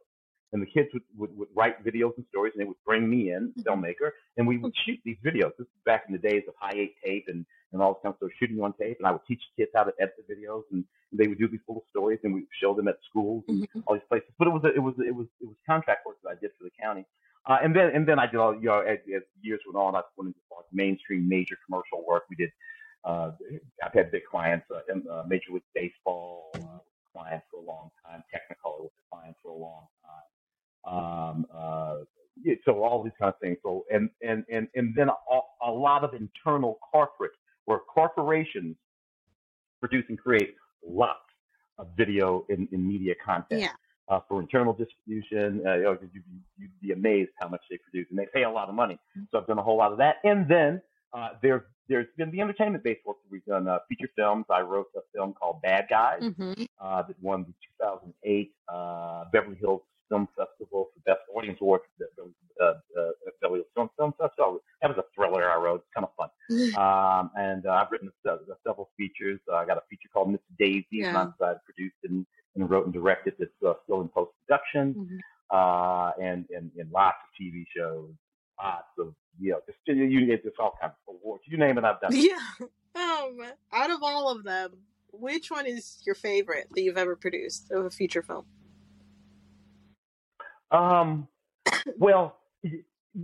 and 0.52 0.62
the 0.62 0.66
kids 0.66 0.88
would, 0.94 1.02
would, 1.18 1.36
would 1.38 1.48
write 1.54 1.76
videos 1.84 2.12
and 2.16 2.24
stories, 2.28 2.52
and 2.54 2.60
they 2.62 2.68
would 2.72 2.82
bring 2.84 3.08
me 3.14 3.20
in, 3.32 3.52
Mhm. 3.52 3.64
filmmaker, 3.64 4.10
and 4.36 4.46
we 4.46 4.56
would 4.58 4.74
shoot 4.84 4.98
these 5.04 5.18
videos. 5.24 5.52
This 5.58 5.66
is 5.66 5.80
back 5.84 6.04
in 6.06 6.12
the 6.12 6.18
days 6.30 6.44
of 6.48 6.54
high 6.56 6.76
eight 6.84 6.94
tape 7.04 7.26
and 7.28 7.44
and 7.72 7.82
all 7.82 7.92
this 7.92 8.00
kind 8.02 8.14
of 8.14 8.16
stuff, 8.18 8.30
shooting 8.38 8.58
on 8.62 8.72
tape, 8.74 8.96
and 8.98 9.06
I 9.06 9.12
would 9.12 9.26
teach 9.26 9.42
kids 9.56 9.70
how 9.74 9.84
to 9.84 9.92
edit 10.00 10.14
the 10.16 10.34
videos, 10.34 10.62
and 10.72 10.84
they 11.12 11.26
would 11.28 11.36
do 11.38 11.48
these 11.48 11.60
little 11.68 11.84
stories, 11.90 12.18
and 12.24 12.32
we 12.32 12.40
would 12.40 12.56
show 12.62 12.72
them 12.74 12.88
at 12.88 12.96
schools 13.10 13.44
and 13.48 13.58
Mhm. 13.68 13.82
all 13.86 13.94
these 13.94 14.08
places. 14.08 14.30
But 14.38 14.48
it 14.48 14.52
was 14.56 14.64
a, 14.64 14.72
it 14.72 14.82
was 14.82 14.94
it 15.00 15.14
was 15.14 15.26
it 15.42 15.46
was 15.46 15.56
contract 15.66 16.06
work 16.06 16.16
that 16.22 16.30
I 16.30 16.34
did 16.36 16.52
for 16.56 16.64
the 16.64 16.70
county, 16.70 17.04
uh, 17.48 17.58
and 17.62 17.74
then 17.74 17.90
and 17.94 18.06
then 18.06 18.18
I 18.18 18.26
did 18.26 18.36
all 18.36 18.54
you 18.54 18.66
know 18.66 18.80
as, 18.80 18.98
as 19.14 19.22
years 19.40 19.60
went 19.66 19.76
on, 19.76 19.96
I 19.96 20.02
went 20.16 20.28
into 20.28 20.38
like 20.54 20.66
mainstream 20.72 21.28
major 21.28 21.56
commercial 21.66 22.04
work. 22.06 22.24
We 22.30 22.36
did. 22.36 22.50
Uh, 23.04 23.30
I've 23.82 23.94
had 23.94 24.10
big 24.10 24.22
clients, 24.30 24.66
uh, 24.74 24.80
in, 24.92 25.04
uh, 25.08 25.22
Major 25.26 25.52
League 25.52 25.62
Baseball 25.72 26.50
uh, 26.56 26.78
clients 27.12 27.46
for 27.50 27.60
a 27.62 27.64
long 27.64 27.90
time, 28.04 28.22
Technicolor 28.34 28.80
was 28.82 28.90
a 28.98 29.14
client 29.16 29.36
for 29.40 29.50
a 29.50 29.54
long 29.54 29.86
time. 30.04 30.92
Um, 30.92 31.46
uh, 31.54 31.96
yeah, 32.42 32.54
so 32.64 32.82
all 32.82 33.02
these 33.02 33.12
kind 33.18 33.32
of 33.32 33.38
things. 33.40 33.56
So 33.62 33.84
and 33.90 34.10
and 34.22 34.44
and 34.50 34.68
and 34.74 34.94
then 34.94 35.08
a, 35.08 35.40
a 35.66 35.70
lot 35.70 36.04
of 36.04 36.14
internal 36.14 36.78
corporate 36.92 37.32
where 37.64 37.78
corporations 37.78 38.76
produce 39.80 40.04
and 40.08 40.18
create 40.18 40.54
lots 40.86 41.20
of 41.78 41.88
video 41.96 42.44
and, 42.48 42.68
and 42.72 42.86
media 42.86 43.14
content 43.24 43.60
Yeah. 43.60 43.72
Uh, 44.10 44.20
for 44.28 44.40
internal 44.40 44.72
distribution. 44.72 45.62
Uh, 45.66 45.74
you 45.76 45.82
know, 45.82 45.98
you'd, 46.12 46.22
you'd 46.58 46.80
be 46.80 46.92
amazed 46.92 47.30
how 47.40 47.48
much 47.48 47.62
they 47.70 47.78
produce, 47.78 48.06
and 48.10 48.18
they 48.18 48.26
pay 48.32 48.44
a 48.44 48.50
lot 48.50 48.68
of 48.68 48.74
money. 48.74 48.98
So 49.30 49.38
I've 49.38 49.46
done 49.46 49.58
a 49.58 49.62
whole 49.62 49.76
lot 49.76 49.92
of 49.92 49.98
that. 49.98 50.16
And 50.24 50.48
then 50.48 50.80
uh, 51.12 51.30
there, 51.42 51.66
there's 51.88 52.06
been 52.16 52.30
the 52.30 52.40
entertainment-based 52.40 53.00
work 53.06 53.16
that 53.22 53.30
we've 53.30 53.44
done. 53.44 53.68
Uh, 53.68 53.78
feature 53.88 54.10
films. 54.16 54.44
I 54.50 54.60
wrote 54.60 54.86
a 54.96 55.00
film 55.14 55.32
called 55.34 55.62
Bad 55.62 55.86
Guys 55.88 56.22
Mhm. 56.22 56.66
uh, 56.80 57.02
that 57.02 57.16
won 57.22 57.42
the 57.44 57.54
2008 57.80 58.52
uh, 58.68 59.24
Beverly 59.32 59.56
Hills 59.56 59.82
Film 60.08 60.26
Festival 60.36 60.88
for 60.94 61.00
Best 61.04 61.20
Audience 61.34 61.58
Award 61.60 61.82
the 61.98 62.06
uh, 62.60 62.64
uh, 62.98 63.10
Beverly 63.42 63.60
Hills 63.60 63.66
Film, 63.74 63.90
Film 63.98 64.14
Festival. 64.18 64.60
That 64.82 64.88
was 64.88 64.98
a 64.98 65.04
thriller 65.14 65.50
I 65.50 65.56
wrote. 65.56 65.80
It's 65.84 65.94
kind 65.94 66.06
of 66.06 66.12
fun. 66.16 66.28
Um, 66.78 67.30
and 67.36 67.66
uh, 67.66 67.72
I've 67.72 67.90
written 67.90 68.10
se- 68.24 68.38
several 68.66 68.88
features. 68.96 69.38
Uh, 69.52 69.56
I 69.56 69.66
got 69.66 69.76
a 69.76 69.82
feature 69.90 70.08
called 70.12 70.30
Miss 70.32 70.40
Daisy, 70.58 70.86
Yeah. 70.92 71.26
that 71.40 71.46
I 71.46 71.54
produced 71.64 71.96
and, 72.04 72.24
and 72.58 72.68
wrote 72.70 72.84
and 72.84 72.92
directed. 72.92 73.34
That's 73.38 73.50
uh, 73.66 73.74
still 73.84 74.00
in 74.02 74.08
post 74.08 74.32
production, 74.46 74.94
Mhm. 74.94 75.18
uh, 75.50 76.12
and, 76.20 76.44
and 76.50 76.70
and 76.78 76.90
lots 76.92 77.16
of 77.22 77.42
TV 77.44 77.64
shows, 77.74 78.10
lots 78.62 78.86
of 78.98 79.14
you 79.40 79.52
know, 79.52 79.60
just 79.66 79.78
you 79.86 80.32
it's 80.32 80.44
just 80.44 80.56
all 80.58 80.76
kinds 80.80 80.94
of 81.08 81.14
awards. 81.14 81.44
You 81.46 81.56
name 81.58 81.78
it, 81.78 81.84
I've 81.84 82.00
done. 82.00 82.12
it. 82.14 82.30
Yeah. 82.30 82.66
Um, 82.94 83.38
out 83.72 83.92
of 83.92 84.02
all 84.02 84.28
of 84.28 84.42
them, 84.42 84.72
which 85.12 85.52
one 85.52 85.66
is 85.66 86.02
your 86.04 86.16
favorite 86.16 86.66
that 86.74 86.82
you've 86.82 86.96
ever 86.98 87.14
produced 87.14 87.70
of 87.70 87.84
a 87.84 87.90
feature 87.90 88.22
film? 88.24 88.44
Um, 90.72 91.28
well, 91.96 92.38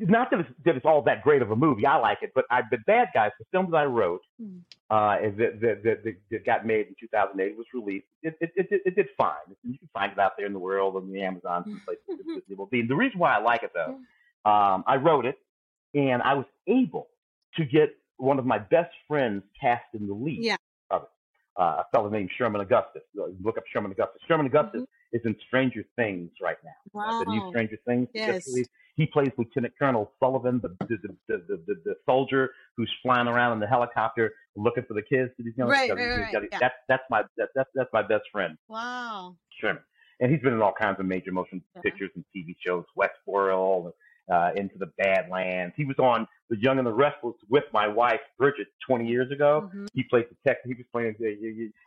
not 0.00 0.30
that 0.30 0.40
it's, 0.40 0.48
that 0.64 0.76
it's 0.76 0.84
all 0.84 1.02
that 1.02 1.22
great 1.22 1.40
of 1.42 1.50
a 1.50 1.56
movie. 1.56 1.86
I 1.86 1.96
like 1.96 2.18
it, 2.22 2.32
but 2.34 2.44
I, 2.50 2.62
the 2.70 2.78
Bad 2.86 3.08
Guys, 3.14 3.30
the 3.38 3.44
film 3.52 3.70
that 3.70 3.76
I 3.76 3.84
wrote, 3.84 4.22
Hmm. 4.40 4.58
uh, 4.90 5.16
that 5.20 5.60
that, 5.60 5.82
that, 5.84 6.04
that, 6.04 6.14
that 6.30 6.44
got 6.46 6.66
made 6.66 6.88
in 6.88 6.94
2008, 7.00 7.56
was 7.56 7.66
released. 7.72 8.06
It, 8.22 8.36
it, 8.40 8.52
it, 8.56 8.82
it 8.84 8.96
did 8.96 9.08
fine. 9.16 9.34
You 9.62 9.78
can 9.78 9.88
find 9.92 10.12
it 10.12 10.18
out 10.18 10.32
there 10.36 10.46
in 10.46 10.52
the 10.52 10.58
world 10.58 10.96
on 10.96 11.10
the 11.12 11.22
Amazon 11.22 11.62
and 11.66 11.84
places 11.84 12.02
Mhm. 12.26 12.42
it 12.50 12.58
will 12.58 12.66
be. 12.66 12.82
The 12.82 12.96
reason 12.96 13.18
why 13.18 13.34
I 13.36 13.40
like 13.40 13.62
it 13.62 13.70
though, 13.74 13.98
um, 14.50 14.84
I 14.86 14.96
wrote 14.96 15.26
it, 15.26 15.38
and 15.94 16.22
I 16.22 16.34
was 16.34 16.46
able 16.66 17.08
to 17.56 17.64
get 17.64 17.96
one 18.16 18.38
of 18.38 18.46
my 18.46 18.58
best 18.58 18.92
friends 19.08 19.42
cast 19.60 19.84
in 19.94 20.06
the 20.06 20.14
lead 20.14 20.42
Yeah. 20.44 20.56
of 20.90 21.02
it. 21.04 21.08
Uh, 21.56 21.82
a 21.82 21.84
fellow 21.94 22.08
named 22.10 22.30
Sherman 22.36 22.60
Augustus. 22.60 23.02
Uh, 23.16 23.26
Look 23.42 23.56
up 23.58 23.64
Sherman 23.72 23.92
Augustus. 23.92 24.20
Sherman 24.26 24.46
Augustus 24.46 24.82
is 25.14 25.22
in 25.24 25.34
Stranger 25.46 25.84
Things 25.96 26.30
right 26.42 26.56
now. 26.62 27.00
Uh, 27.00 27.24
the 27.24 27.30
new 27.30 27.48
Stranger 27.50 27.78
Things. 27.86 28.08
Yes. 28.12 28.46
He 28.96 29.06
plays 29.06 29.30
Lieutenant 29.36 29.74
Colonel 29.76 30.12
Sullivan, 30.20 30.60
the 30.62 30.68
the, 30.86 30.96
the, 30.98 31.16
the, 31.48 31.62
the, 31.66 31.74
the 31.84 31.94
soldier 32.06 32.50
who's 32.76 32.92
flying 33.02 33.26
around 33.26 33.52
in 33.54 33.60
the 33.60 33.66
helicopter 33.66 34.32
looking 34.56 34.84
for 34.86 34.94
the 34.94 35.02
kids. 35.02 35.32
That 35.36 35.44
he's, 35.46 35.54
Right, 35.56 35.90
right, 35.90 36.32
right, 36.32 36.48
yeah. 36.52 36.58
That's 36.60 36.74
that's 36.88 37.02
my 37.10 37.22
that, 37.36 37.48
that's 37.56 37.70
that's 37.74 37.90
my 37.92 38.02
best 38.02 38.24
friend, 38.30 38.56
Wow. 38.68 39.34
Sherman, 39.60 39.82
and 40.20 40.30
he's 40.30 40.40
been 40.42 40.52
in 40.52 40.62
all 40.62 40.74
kinds 40.80 41.00
of 41.00 41.06
major 41.06 41.32
motion 41.32 41.60
Yeah. 41.74 41.82
pictures 41.82 42.10
and 42.14 42.24
TV 42.36 42.54
shows, 42.64 42.84
Westworld, 42.96 43.92
uh, 44.32 44.50
Into 44.56 44.78
the 44.78 44.86
Badlands. 44.98 45.74
He 45.76 45.84
was 45.84 45.98
on 45.98 46.26
The 46.50 46.56
Young 46.58 46.78
and 46.78 46.86
the 46.86 46.92
Restless 46.92 47.36
with 47.48 47.64
my 47.72 47.86
wife 47.88 48.20
Bridget 48.38 48.68
20 48.86 49.06
years 49.06 49.30
ago. 49.30 49.70
Mhm. 49.74 49.88
He 49.94 50.02
played 50.04 50.26
the 50.30 50.34
detective. 50.42 50.70
He 50.70 50.74
was 50.74 50.86
playing. 50.92 51.14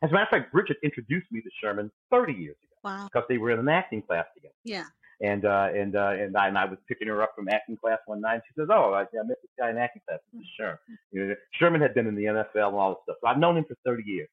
As 0.04 0.10
a 0.10 0.14
matter 0.14 0.24
of 0.24 0.30
fact, 0.30 0.52
Bridget 0.52 0.78
introduced 0.84 1.32
me 1.32 1.42
to 1.42 1.50
Sherman 1.62 1.92
30 2.12 2.34
years 2.34 2.56
ago 2.64 2.80
Wow. 2.84 3.10
because 3.12 3.28
they 3.30 3.38
were 3.38 3.52
in 3.52 3.60
an 3.60 3.70
acting 3.70 4.02
class 4.04 4.26
together 4.36 4.54
Yeah. 4.64 4.86
and 5.22 5.46
uh, 5.46 5.70
and 5.74 5.96
uh, 5.96 6.10
and 6.20 6.38
I 6.38 6.48
and 6.48 6.58
I 6.58 6.66
was 6.66 6.78
picking 6.88 7.08
her 7.08 7.24
up 7.24 7.34
from 7.36 7.50
acting 7.50 7.76
class 7.78 7.98
one 8.06 8.22
night. 8.22 8.36
And 8.36 8.44
She 8.48 8.54
says, 8.54 8.68
"Oh, 8.72 8.94
I, 8.94 9.02
I 9.02 9.24
met 9.26 9.38
this 9.42 9.52
guy 9.58 9.70
in 9.72 9.78
acting 9.80 10.04
class. 10.08 10.20
This 10.32 10.42
is 10.42 10.48
Sherman. 10.58 10.78
You 11.12 11.26
know, 11.28 11.36
Sherman 11.54 11.82
had 11.82 11.94
been 11.96 12.06
in 12.08 12.16
the 12.16 12.26
NFL 12.26 12.68
and 12.68 12.76
all 12.78 12.94
this 12.94 13.00
stuff. 13.04 13.18
So 13.22 13.28
I've 13.28 13.40
known 13.40 13.58
him 13.58 13.66
for 13.66 13.76
30 13.84 14.04
years. 14.06 14.30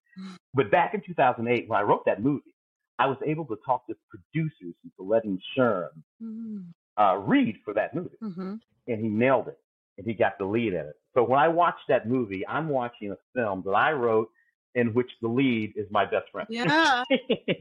But 0.53 0.71
back 0.71 0.93
in 0.95 1.01
2008, 1.01 1.69
when 1.69 1.79
I 1.79 1.83
wrote 1.83 2.05
that 2.05 2.23
movie, 2.23 2.55
I 2.99 3.07
was 3.07 3.17
able 3.25 3.45
to 3.47 3.57
talk 3.67 3.87
to 3.89 3.97
producers 4.11 4.75
into 4.85 5.03
letting 5.03 5.41
Sherman 5.57 6.05
Mm-hmm. 6.23 6.59
Uh, 6.97 7.17
read 7.19 7.57
for 7.65 7.75
that 7.75 7.95
movie, 7.95 8.17
Mm-hmm. 8.23 8.55
and 8.89 9.01
he 9.01 9.09
nailed 9.09 9.49
it, 9.49 9.59
and 9.99 10.07
he 10.07 10.15
got 10.15 10.39
the 10.39 10.45
lead 10.45 10.73
in 10.75 10.81
it. 10.87 10.97
So 11.15 11.23
when 11.25 11.39
I 11.39 11.49
watch 11.49 11.77
that 11.89 12.09
movie, 12.09 12.47
I'm 12.47 12.69
watching 12.69 13.11
a 13.13 13.17
film 13.35 13.63
that 13.67 13.73
I 13.73 13.93
wrote 13.93 14.29
in 14.75 14.93
which 14.95 15.11
the 15.23 15.29
lead 15.29 15.73
is 15.77 15.87
my 15.91 16.05
best 16.05 16.27
friend. 16.33 16.49
Yeah. 16.51 17.05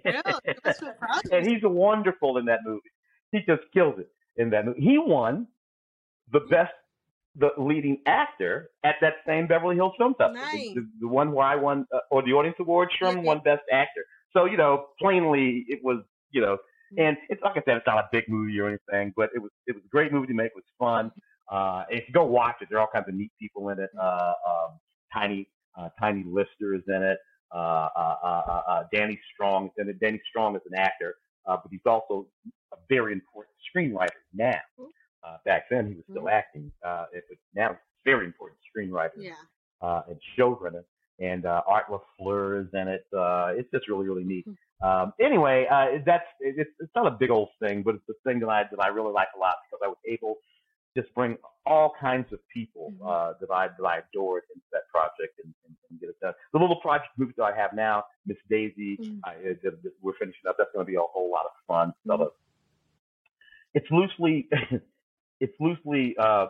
Yeah. 0.06 0.22
That's 0.64 0.82
what 0.82 0.98
proud 1.00 1.26
of 1.26 1.32
and 1.32 1.46
he's 1.48 1.62
wonderful 1.64 2.38
in 2.38 2.46
that 2.46 2.60
movie. 2.66 2.82
He 3.32 3.40
just 3.48 3.62
kills 3.74 3.96
it 4.00 4.10
in 4.38 4.50
that 4.52 4.66
movie. 4.66 4.82
He 4.82 4.98
won 4.98 5.48
the 6.32 6.40
best, 6.50 6.74
the 7.36 7.50
leading 7.58 8.00
actor 8.08 8.70
at 8.84 8.96
that 9.02 9.16
same 9.28 9.46
Beverly 9.48 9.76
Hills 9.76 9.94
Film 9.98 10.16
Festival, 10.18 10.42
the- 10.52 10.58
Nice. 10.58 10.74
the, 10.76 10.90
the 11.02 11.08
one 11.08 11.32
where 11.34 11.46
I 11.46 11.56
won, 11.56 11.86
uh, 11.94 12.00
or 12.10 12.24
the 12.24 12.34
Audience 12.34 12.58
Award. 12.60 12.90
Sherman 12.98 13.20
Yeah. 13.24 13.28
won 13.28 13.42
Best 13.46 13.64
Actor. 13.72 14.04
So 14.34 14.46
you 14.46 14.58
know, 14.58 14.86
plainly, 15.00 15.66
it 15.68 15.80
was 15.84 16.02
you 16.32 16.42
know. 16.42 16.58
And 16.98 17.18
it's 17.30 17.42
like 17.44 17.54
I 17.58 17.62
said, 17.66 17.78
it's 17.78 17.88
not 17.88 17.98
a 17.98 18.10
big 18.12 18.26
movie 18.28 18.60
or 18.60 18.68
anything, 18.68 19.14
but 19.16 19.30
it 19.36 19.40
was 19.40 19.52
it 19.68 19.76
was 19.76 19.84
a 19.84 19.90
great 19.90 20.12
movie 20.12 20.28
to 20.28 20.34
make. 20.34 20.48
It 20.48 20.56
was 20.56 20.64
fun. 20.80 21.12
Uh, 21.52 21.84
if 21.90 22.08
you 22.08 22.14
go 22.14 22.24
watch 22.26 22.56
it, 22.62 22.70
there 22.70 22.80
are 22.80 22.82
all 22.82 22.92
kinds 22.92 23.08
of 23.08 23.16
neat 23.16 23.32
people 23.40 23.70
in 23.70 23.80
it. 23.80 23.90
Uh, 24.00 24.34
um, 24.48 24.80
Tiny 25.14 25.50
uh, 25.78 25.90
Tiny 26.00 26.24
Lister 26.26 26.76
is 26.76 26.82
in 26.88 27.04
it. 27.04 27.18
Uh, 27.54 27.58
uh, 27.96 28.16
uh, 28.24 28.28
uh, 28.48 28.62
uh, 28.68 28.84
Danny 28.92 29.20
Strong 29.34 29.66
is 29.68 29.72
in 29.78 29.90
it. 29.90 30.00
Danny 30.00 30.22
Strong 30.30 30.56
is 30.56 30.62
an 30.72 30.78
actor, 30.78 31.16
uh, 31.46 31.58
but 31.62 31.72
he's 31.72 31.86
also 31.86 32.26
a 32.74 32.78
very 32.90 33.14
important 33.14 33.56
screenwriter 33.76 34.10
now. 34.34 34.60
Uh, 35.24 35.38
back 35.46 35.70
then, 35.70 35.88
he 35.88 35.94
was 35.94 36.04
still 36.10 36.28
acting, 36.30 36.72
uh, 36.86 37.06
but 37.14 37.38
now 37.56 37.70
he's 37.70 37.78
a 37.78 38.10
very 38.10 38.26
important 38.26 38.60
screenwriter 38.76 39.12
Yeah. 39.18 39.36
uh, 39.82 40.02
and 40.10 40.20
showrunner. 40.38 40.84
And 41.20 41.46
uh, 41.46 41.62
Art 41.68 41.86
LaFleur 41.90 42.62
is 42.64 42.70
in 42.74 42.88
it. 42.88 43.06
Uh, 43.16 43.54
it's 43.56 43.70
just 43.72 43.88
really, 43.88 44.08
really 44.08 44.24
neat. 44.24 44.48
Um, 44.82 45.14
anyway, 45.22 45.66
uh, 45.72 46.00
that's 46.06 46.26
it's, 46.40 46.70
it's 46.80 46.92
not 46.96 47.08
a 47.08 47.12
big 47.12 47.30
old 47.30 47.50
thing, 47.62 47.84
but 47.84 47.96
it's 47.96 48.04
the 48.08 48.16
thing 48.26 48.40
that 48.40 48.50
I 48.50 48.64
that 48.70 48.82
I 48.82 48.88
really 48.88 49.14
like 49.14 49.30
a 49.36 49.40
lot 49.40 49.56
because 49.70 49.82
I 49.84 49.88
was 49.88 49.98
able 50.08 50.36
to 50.96 51.02
just 51.02 51.14
bring 51.16 51.38
all 51.66 51.94
kinds 52.00 52.32
of 52.34 52.40
people 52.54 52.94
Mhm. 53.00 53.08
uh, 53.08 53.34
that 53.40 53.52
I 53.52 53.68
that 53.68 53.86
I 53.86 54.00
adored 54.00 54.44
into 54.54 54.66
that 54.74 54.82
project 54.90 55.40
and, 55.44 55.54
and, 55.66 55.76
and 55.90 56.00
get 56.00 56.10
it 56.10 56.20
done. 56.20 56.34
The 56.52 56.60
little 56.60 56.82
project 56.82 57.10
movie 57.18 57.34
that 57.38 57.44
I 57.44 57.56
have 57.56 57.74
now, 57.74 58.04
Miss 58.26 58.38
Daisy, 58.50 58.98
Mhm. 58.98 59.20
I, 59.24 59.32
uh, 59.68 59.72
we're 60.02 60.14
finishing 60.20 60.48
up. 60.50 60.56
That's 60.58 60.72
going 60.74 60.86
to 60.86 60.92
be 60.92 60.98
a 60.98 61.02
whole 61.02 61.32
lot 61.32 61.46
of 61.46 61.52
fun. 61.68 61.94
Of, 62.10 62.34
it's 63.74 63.90
loosely 63.90 64.50
it's 65.40 65.56
loosely 65.60 66.16
uh, 66.18 66.48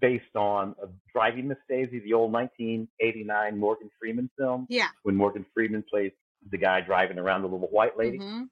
based 0.00 0.34
on 0.36 0.74
uh, 0.82 0.86
Driving 1.12 1.48
Miss 1.48 1.58
Daisy, 1.68 2.00
the 2.00 2.12
old 2.14 2.32
1989 2.32 3.58
Morgan 3.58 3.90
Freeman 3.98 4.30
film 4.38 4.66
Yeah. 4.70 4.88
when 5.02 5.14
Morgan 5.16 5.44
Freeman 5.52 5.82
plays 5.88 6.12
the 6.50 6.58
guy 6.58 6.80
driving 6.80 7.18
around 7.18 7.42
the 7.42 7.48
little 7.48 7.68
white 7.68 7.96
lady 7.96 8.18
Mhm. 8.18 8.48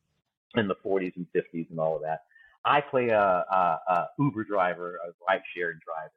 in 0.56 0.68
the 0.68 0.74
40s 0.76 1.16
and 1.16 1.26
50s 1.32 1.70
and 1.70 1.78
all 1.80 1.96
of 1.96 2.02
that. 2.02 2.24
I 2.64 2.80
play 2.82 3.08
a, 3.08 3.20
a, 3.20 3.80
a 3.88 4.08
Uber 4.18 4.44
driver, 4.44 4.96
a 4.96 5.12
ride 5.28 5.42
sharing 5.54 5.78
driver, 5.84 6.12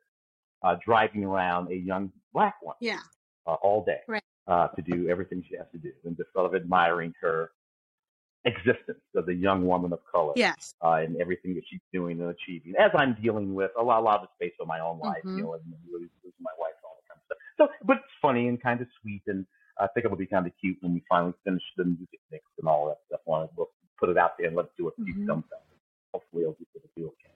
uh, 0.62 0.76
driving 0.84 1.24
around 1.24 1.72
a 1.72 1.76
young 1.76 2.12
black 2.34 2.62
woman 2.62 2.78
Yeah. 2.82 3.00
uh, 3.48 3.54
all 3.56 3.84
day 3.86 4.02
Right. 4.08 4.24
uh, 4.48 4.68
to 4.70 4.82
do 4.82 5.08
everything 5.10 5.44
she 5.48 5.56
has 5.56 5.68
to 5.72 5.78
do, 5.78 5.94
and 6.04 6.18
just 6.18 6.32
sort 6.34 6.46
of 6.46 6.56
admiring 6.56 7.14
her 7.22 7.52
existence 8.46 9.00
as 9.18 9.28
a 9.28 9.34
young 9.34 9.66
woman 9.66 9.94
of 9.94 10.00
color 10.12 10.34
Yes. 10.36 10.76
uh, 10.84 10.94
and 11.04 11.16
everything 11.22 11.56
that 11.56 11.64
she's 11.70 11.80
doing 11.94 12.20
and 12.22 12.30
achieving. 12.30 12.74
As 12.80 12.92
I'm 12.96 13.16
dealing 13.22 13.54
with 13.54 13.72
a 13.80 13.84
lot, 13.84 14.00
a 14.00 14.04
lot 14.04 14.22
of 14.24 14.30
based 14.40 14.56
on 14.62 14.68
my 14.68 14.80
own 14.80 15.00
life, 15.00 15.24
Mhm. 15.24 15.38
you 15.38 15.44
know, 15.44 15.54
and 15.54 15.64
really 15.90 16.10
losing 16.24 16.34
my 16.42 16.52
wife 16.60 16.74
and 16.78 16.86
all 16.86 16.98
that 17.00 17.08
kind 17.08 17.20
of 17.22 17.26
stuff. 17.26 17.38
So, 17.58 17.86
but 17.86 17.98
it's 17.98 18.14
funny 18.22 18.48
and 18.50 18.62
kind 18.62 18.82
of 18.82 18.88
sweet, 19.02 19.22
and 19.28 19.46
I 19.80 19.88
think 19.88 20.06
it'll 20.06 20.18
be 20.18 20.26
kind 20.28 20.46
of 20.46 20.54
cute 20.60 20.78
when 20.82 20.94
we 20.94 21.04
finally 21.10 21.34
finish 21.44 21.64
the 21.78 21.86
music 21.86 22.20
mix 22.32 22.44
and 22.60 22.68
all 22.68 22.88
that 22.88 23.00
stuff. 23.08 23.22
On 23.28 23.44
it, 23.46 23.50
we'll 23.56 23.72
put 24.00 24.10
it 24.10 24.18
out 24.18 24.38
there 24.38 24.48
and 24.48 24.56
let's 24.56 24.70
do 24.78 24.88
a 24.90 24.92
few 25.04 25.14
Mhm. 25.14 25.26
film 25.26 25.44
films. 25.50 25.64
Hopefully, 26.14 26.44
it'll 26.44 26.54
be 26.54 26.68
it'll 26.76 26.90
be 26.96 27.04
okay. 27.06 27.30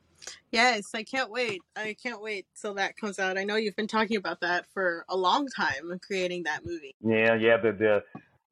Yes, 0.52 0.94
I 0.94 1.04
can't 1.04 1.30
wait. 1.30 1.62
I 1.76 1.94
can't 1.94 2.22
wait 2.22 2.48
till 2.60 2.74
that 2.76 2.98
comes 2.98 3.20
out. 3.20 3.38
I 3.38 3.44
know 3.44 3.56
you've 3.56 3.76
been 3.76 3.88
talking 3.88 4.18
about 4.18 4.42
that 4.42 4.66
for 4.68 5.06
a 5.10 5.16
long 5.16 5.48
time, 5.48 6.00
creating 6.00 6.44
that 6.44 6.66
movie. 6.66 6.96
Yeah, 7.02 7.36
yeah. 7.36 7.58
The, 7.58 7.72
the 7.72 8.04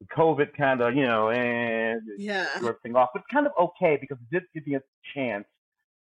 COVID 0.04 0.56
kind 0.56 0.80
of, 0.80 0.94
you 0.94 1.02
know, 1.06 1.30
and 1.30 2.02
Yeah. 2.18 2.48
everything 2.56 2.96
off, 2.96 3.10
but 3.14 3.22
kind 3.32 3.46
of 3.46 3.52
okay 3.58 3.96
because 4.00 4.18
it 4.20 4.30
did 4.34 4.44
give 4.54 4.66
me 4.66 4.74
a 4.76 4.82
chance 5.14 5.46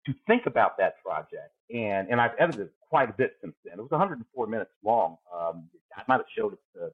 to 0.05 0.13
think 0.27 0.45
about 0.45 0.77
that 0.77 1.01
project, 1.03 1.53
and 1.73 2.07
and 2.09 2.21
I've 2.21 2.31
edited 2.39 2.69
quite 2.87 3.09
a 3.09 3.13
bit 3.13 3.37
since 3.41 3.55
then. 3.65 3.73
It 3.79 3.81
was 3.81 3.91
104 3.91 4.47
minutes 4.47 4.71
long. 4.83 5.17
Um, 5.33 5.69
I 5.95 6.03
might 6.07 6.17
have 6.17 6.25
showed 6.35 6.53
it, 6.53 6.59
uh, 6.81 6.87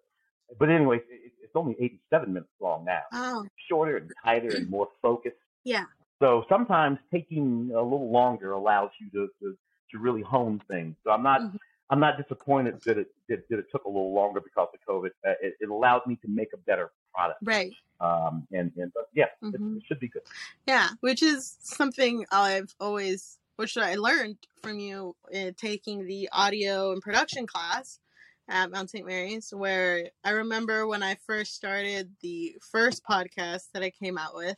but 0.60 0.70
anyway, 0.70 0.98
it, 1.10 1.32
it's 1.42 1.56
only 1.56 1.76
87 1.80 2.34
minutes 2.34 2.52
long 2.60 2.86
now. 2.86 3.04
Oh, 3.14 3.46
Shorter 3.70 3.98
and 3.98 4.12
tighter 4.24 4.56
and 4.56 4.70
more 4.70 4.88
focused. 5.02 5.36
yeah. 5.64 5.86
So 6.20 6.46
sometimes 6.50 6.98
taking 7.12 7.72
a 7.76 7.82
little 7.82 8.10
longer 8.12 8.54
allows 8.54 8.90
you 9.00 9.10
to 9.12 9.30
to, 9.42 9.58
to 9.92 10.00
really 10.00 10.22
hone 10.22 10.62
things. 10.68 10.96
So 11.04 11.12
I'm 11.12 11.24
not. 11.24 11.42
Mhm. 11.42 11.60
I'm 11.90 12.00
not 12.00 12.18
disappointed 12.18 12.82
that 12.86 12.98
it 12.98 13.08
that, 13.30 13.48
that 13.50 13.60
it 13.60 13.66
took 13.72 13.84
a 13.86 13.88
little 13.88 14.14
longer 14.14 14.42
because 14.42 14.70
of 14.74 14.80
COVID. 14.88 15.10
Uh, 15.28 15.34
it, 15.42 15.56
it 15.60 15.70
allows 15.70 16.02
me 16.08 16.16
to 16.18 16.28
make 16.28 16.50
a 16.54 16.58
better 16.58 16.92
product. 17.14 17.40
Right. 17.44 17.72
Um, 18.02 18.48
and 18.52 18.72
and 18.78 18.92
but 18.94 19.08
yeah, 19.14 19.26
it, 19.42 19.54
Mhm. 19.62 19.78
it 19.78 19.84
should 19.88 20.00
be 20.00 20.08
good. 20.08 20.24
Yeah, 20.68 20.90
which 21.02 21.22
is 21.22 21.58
something 21.62 22.26
I've 22.32 22.74
always, 22.80 23.38
which 23.58 23.78
I 23.78 23.96
learned 23.96 24.38
from 24.62 24.80
you 24.80 25.16
in 25.32 25.54
taking 25.54 26.06
the 26.06 26.28
audio 26.32 26.92
and 26.92 27.02
production 27.02 27.46
class 27.48 28.00
at 28.48 28.70
Mount 28.72 28.90
St. 28.90 29.06
Mary's, 29.06 29.52
where 29.54 30.10
I 30.24 30.32
remember 30.32 30.88
when 30.88 31.02
I 31.04 31.16
first 31.16 31.56
started 31.56 32.12
the 32.22 32.58
first 32.62 33.04
podcast 33.04 33.72
that 33.74 33.82
I 33.84 33.90
came 33.92 34.18
out 34.18 34.36
with, 34.36 34.58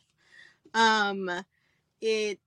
um, 0.74 1.30
it, 2.00 2.38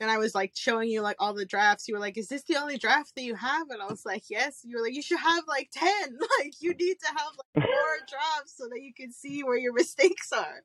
and 0.00 0.10
I 0.10 0.18
was 0.18 0.34
like 0.34 0.52
showing 0.54 0.88
you 0.90 1.00
like 1.02 1.16
all 1.18 1.34
the 1.34 1.44
drafts. 1.46 1.88
You 1.88 1.94
were 1.94 2.00
like, 2.00 2.16
"Is 2.18 2.28
this 2.28 2.42
the 2.44 2.56
only 2.56 2.78
draft 2.78 3.14
that 3.16 3.22
you 3.22 3.34
have?" 3.34 3.68
And 3.70 3.80
I 3.82 3.86
was 3.86 4.04
like, 4.06 4.24
"Yes." 4.30 4.60
You 4.64 4.76
were 4.76 4.82
like, 4.82 4.94
"You 4.94 5.02
should 5.02 5.18
have 5.18 5.44
like 5.48 5.70
ten. 5.72 6.18
Like 6.40 6.54
you 6.60 6.72
need 6.74 6.98
to 7.00 7.08
have 7.08 7.32
like 7.56 7.66
more 7.68 7.96
drafts 8.08 8.54
so 8.56 8.68
that 8.68 8.80
you 8.82 8.92
can 8.94 9.10
see 9.12 9.42
where 9.42 9.56
your 9.58 9.72
mistakes 9.72 10.32
are." 10.32 10.62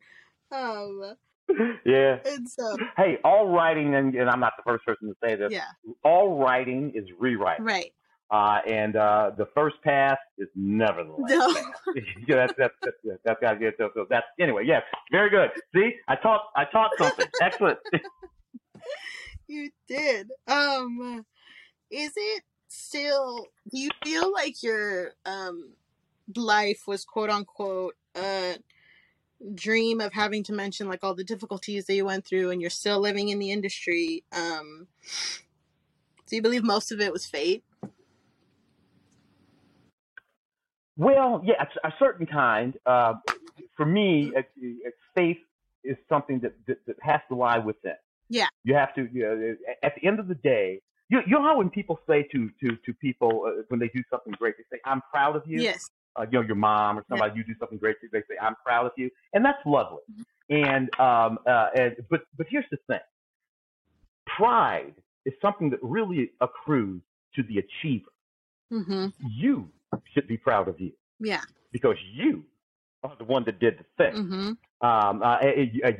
Um, 0.51 1.15
yeah. 1.85 2.19
and 2.25 2.47
so 2.47 2.77
Hey, 2.95 3.17
all 3.23 3.47
writing, 3.49 3.95
and, 3.95 4.13
and 4.15 4.29
I'm 4.29 4.39
not 4.39 4.53
the 4.57 4.63
first 4.63 4.85
person 4.85 5.07
to 5.09 5.15
say 5.23 5.35
this. 5.35 5.51
yeah, 5.51 5.65
All 6.03 6.37
writing 6.37 6.91
is 6.95 7.05
rewriting, 7.19 7.65
right. 7.65 7.91
uh, 8.31 8.59
and 8.67 8.95
uh, 8.95 9.31
the 9.37 9.47
first 9.55 9.75
pass 9.83 10.17
is 10.37 10.47
never 10.55 11.03
the 11.03 11.11
last 11.11 11.31
No. 11.31 11.53
pass. 11.53 11.65
yeah, 12.27 12.35
that's 12.35 12.53
that's 12.57 12.73
that's 12.83 12.97
that's, 13.03 13.19
that's 13.25 13.39
gotta 13.41 13.57
get 13.57 13.73
so, 13.77 13.89
so 13.95 14.05
that's 14.09 14.25
anyway. 14.39 14.63
Yes, 14.65 14.83
very 15.11 15.29
good. 15.29 15.49
See, 15.75 15.93
I 16.07 16.15
taught 16.17 16.41
I 16.55 16.65
taught 16.65 16.91
something. 16.99 17.25
Excellent. 17.41 17.79
You 19.53 19.69
did. 19.87 20.31
Um, 20.47 21.25
is 21.91 22.13
it 22.15 22.43
still 22.67 23.45
do 23.71 23.79
you 23.79 23.89
feel 24.03 24.33
like 24.33 24.63
your 24.63 25.11
um 25.27 25.73
life 26.35 26.87
was 26.87 27.05
quote 27.05 27.29
unquote 27.29 27.95
a 28.15 28.57
dream 29.53 30.01
of 30.01 30.11
having 30.11 30.41
to 30.41 30.53
mention 30.53 30.87
like 30.87 31.03
all 31.03 31.13
the 31.13 31.23
difficulties 31.23 31.85
that 31.85 31.93
you 31.93 32.03
went 32.03 32.25
through 32.25 32.49
and 32.49 32.61
you're 32.61 32.69
still 32.71 32.99
living 32.99 33.29
in 33.29 33.37
the 33.37 33.51
industry 33.51 34.23
um 34.31 34.87
do 36.25 36.35
you 36.35 36.41
believe 36.41 36.63
most 36.63 36.91
of 36.91 36.99
it 36.99 37.13
was 37.13 37.27
fate 37.27 37.63
Well, 40.97 41.41
yeah, 41.43 41.65
a, 41.83 41.91
certain 41.97 42.25
kind. 42.27 42.77
Uh, 42.85 43.15
for 43.75 43.85
me, 43.85 44.31
faith 45.15 45.39
is 45.83 45.97
something 46.07 46.39
that, 46.41 46.53
that, 46.67 46.85
that 46.85 46.97
has 47.01 47.19
to 47.29 47.35
lie 47.35 47.57
within. 47.57 47.95
Yeah. 48.29 48.47
You 48.63 48.75
have 48.75 48.93
to. 48.95 49.07
You 49.11 49.21
know, 49.23 49.55
at 49.83 49.93
the 49.95 50.07
end 50.07 50.19
of 50.19 50.27
the 50.27 50.35
day, 50.35 50.81
you 51.09 51.19
you 51.27 51.33
know 51.33 51.43
how 51.43 51.57
when 51.57 51.69
people 51.69 51.99
say 52.07 52.23
to 52.31 52.49
to 52.61 52.75
to 52.85 52.93
people 52.93 53.45
uh, 53.47 53.61
when 53.69 53.79
they 53.79 53.89
do 53.89 54.03
something 54.09 54.33
great, 54.33 54.55
they 54.57 54.63
say, 54.77 54.81
"I'm 54.85 55.01
proud 55.11 55.35
of 55.35 55.43
you." 55.47 55.61
yes 55.61 55.89
Uh, 56.17 56.25
you 56.31 56.39
know, 56.39 56.45
your 56.45 56.55
mom 56.55 56.97
or 56.99 57.03
Yeah. 57.09 57.17
somebody, 57.17 57.37
you 57.37 57.43
do 57.43 57.55
something 57.59 57.77
great, 57.79 57.97
they 58.11 58.19
say, 58.21 58.37
"I'm 58.41 58.55
proud 58.63 58.85
of 58.85 58.91
you," 58.97 59.09
and 59.33 59.43
that's 59.43 59.63
lovely. 59.65 60.03
Mm-hmm. 60.11 60.23
And 60.65 60.99
um, 60.99 61.39
uh, 61.47 61.69
and 61.75 61.95
but 62.09 62.21
but 62.37 62.47
here's 62.49 62.69
the 62.71 62.77
thing: 62.87 62.99
pride 64.25 64.95
is 65.25 65.33
something 65.41 65.69
that 65.71 65.79
really 65.81 66.31
accrues 66.41 67.01
to 67.35 67.43
the 67.43 67.59
achiever. 67.59 68.11
mm-hmm 68.71 69.07
You 69.27 69.69
should 70.13 70.27
be 70.27 70.37
proud 70.37 70.67
of 70.67 70.79
you 70.79 70.91
yeah 71.19 71.41
because 71.71 71.97
you 72.13 72.43
are 73.03 73.15
the 73.17 73.23
one 73.25 73.43
that 73.45 73.59
did 73.59 73.79
the 73.79 73.85
thing. 73.97 74.15
mm-hmm 74.23 74.87
Um, 74.87 75.21
uh, 75.23 75.37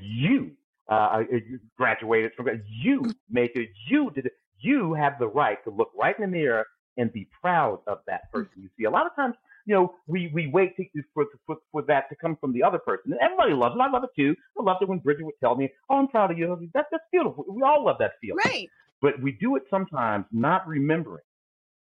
you 0.01 0.51
uh, 0.89 0.93
uh, 0.93 1.19
you 1.31 1.59
graduated 1.77 2.31
from 2.35 2.47
you 2.69 3.03
made 3.29 3.51
it. 3.55 3.69
You 3.89 4.11
did 4.11 4.27
it. 4.27 4.33
You 4.59 4.93
have 4.93 5.13
the 5.19 5.27
right 5.27 5.63
to 5.65 5.69
look 5.71 5.91
right 5.97 6.15
in 6.17 6.23
the 6.23 6.27
mirror 6.27 6.65
and 6.97 7.11
be 7.11 7.27
proud 7.41 7.79
of 7.87 7.99
that 8.07 8.31
person. 8.31 8.51
You 8.57 8.69
see, 8.77 8.85
a 8.85 8.89
lot 8.89 9.05
of 9.05 9.15
times, 9.15 9.35
you 9.65 9.73
know, 9.75 9.93
we 10.07 10.29
we 10.33 10.47
wait 10.47 10.75
to, 10.77 10.85
for, 11.13 11.25
for 11.45 11.57
for 11.71 11.81
that 11.83 12.09
to 12.09 12.15
come 12.15 12.37
from 12.39 12.53
the 12.53 12.63
other 12.63 12.79
person. 12.79 13.13
And 13.13 13.21
everybody 13.21 13.53
loves 13.53 13.75
it. 13.75 13.81
I 13.81 13.89
love 13.89 14.03
it 14.03 14.11
too. 14.15 14.35
I 14.59 14.63
loved 14.63 14.81
it 14.81 14.89
when 14.89 14.99
Bridget 14.99 15.25
would 15.25 15.39
tell 15.39 15.55
me, 15.55 15.69
"Oh, 15.89 15.97
I'm 15.97 16.07
proud 16.07 16.31
of 16.31 16.37
you." 16.37 16.69
That, 16.73 16.85
that's 16.91 17.03
beautiful. 17.11 17.45
We 17.49 17.63
all 17.63 17.85
love 17.85 17.97
that 17.99 18.13
feeling. 18.21 18.37
right 18.45 18.69
But 19.01 19.21
we 19.21 19.31
do 19.33 19.55
it 19.55 19.63
sometimes 19.69 20.25
not 20.31 20.67
remembering 20.67 21.23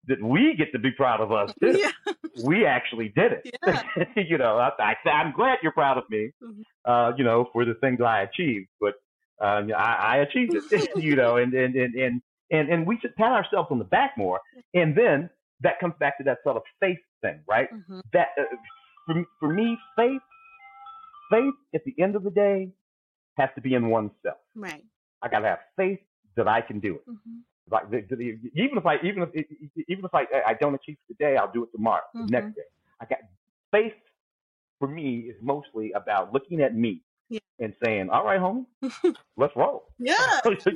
that 0.07 0.23
we 0.23 0.55
get 0.57 0.73
to 0.73 0.79
be 0.79 0.91
proud 0.93 1.21
of 1.21 1.33
us 1.33 1.53
too 1.61 1.79
yeah 1.79 1.93
we 2.45 2.65
actually 2.67 3.09
did 3.15 3.33
it. 3.33 3.57
Yeah. 3.67 4.05
you 4.17 4.39
know, 4.39 4.57
I, 4.59 4.71
I, 5.05 5.09
I'm 5.11 5.33
glad 5.33 5.59
you're 5.63 5.73
proud 5.73 5.99
of 5.99 6.05
me, 6.11 6.31
Mhm. 6.43 6.63
uh, 6.85 7.13
you 7.17 7.25
know, 7.25 7.49
for 7.53 7.65
the 7.65 7.75
things 7.75 8.01
I 8.01 8.23
achieved, 8.23 8.69
but 8.81 8.95
uh, 9.41 9.63
I, 9.77 9.95
I 10.01 10.17
achieved 10.19 10.55
it, 10.55 10.91
you 10.97 11.17
know, 11.17 11.37
and, 11.37 11.53
and, 11.55 11.75
and, 11.77 11.95
and, 11.95 12.23
and, 12.51 12.69
and 12.71 12.87
we 12.87 12.99
should 13.01 13.15
pat 13.17 13.33
ourselves 13.33 13.69
on 13.71 13.79
the 13.79 13.85
back 13.85 14.13
more. 14.17 14.41
And 14.75 14.97
then 14.97 15.31
that 15.61 15.79
comes 15.81 15.95
back 16.01 16.19
to 16.19 16.25
that 16.25 16.39
sort 16.45 16.57
of 16.57 16.63
faith 16.81 16.99
thing, 17.23 17.41
right? 17.49 17.69
mm-hmm. 17.73 18.01
That, 18.13 18.29
uh, 18.39 18.45
for, 19.07 19.25
for 19.41 19.53
me, 19.53 19.79
faith, 19.97 20.21
faith 21.31 21.55
at 21.75 21.83
the 21.85 21.95
end 22.03 22.17
of 22.17 22.23
the 22.25 22.31
day 22.31 22.71
has 23.37 23.51
to 23.55 23.61
be 23.61 23.75
in 23.75 23.89
oneself. 23.89 24.39
right 24.57 24.83
I 25.23 25.29
got 25.29 25.41
to 25.41 25.49
have 25.49 25.59
faith 25.77 26.01
that 26.37 26.47
I 26.49 26.61
can 26.61 26.81
do 26.81 26.95
it. 26.97 27.09
mm-hmm. 27.09 27.39
Like 27.71 27.91
the, 27.91 28.05
the, 28.09 28.39
even 28.55 28.79
if 28.79 28.87
I 28.87 28.97
even 29.05 29.23
if 29.35 29.47
even 29.89 30.05
if 30.05 30.15
I 30.15 30.27
I 30.47 30.55
don't 30.55 30.75
achieve 30.75 30.97
today, 31.07 31.37
I'll 31.37 31.53
do 31.53 31.65
it 31.65 31.71
tomorrow, 31.73 32.03
the 32.15 32.21
Mhm. 32.21 32.31
next 32.31 32.57
day. 32.57 32.63
I 33.01 33.05
got 33.07 33.19
faith 33.71 33.95
for 34.79 34.89
me 34.89 35.21
is 35.31 35.37
mostly 35.43 35.93
about 35.93 36.33
looking 36.33 36.63
at 36.63 36.75
me 36.75 37.03
Yeah. 37.29 37.41
and 37.59 37.75
saying, 37.85 38.11
"All 38.11 38.25
right, 38.25 38.41
homie, 38.41 38.67
let's 39.37 39.55
roll." 39.57 39.89
yeah 39.99 40.15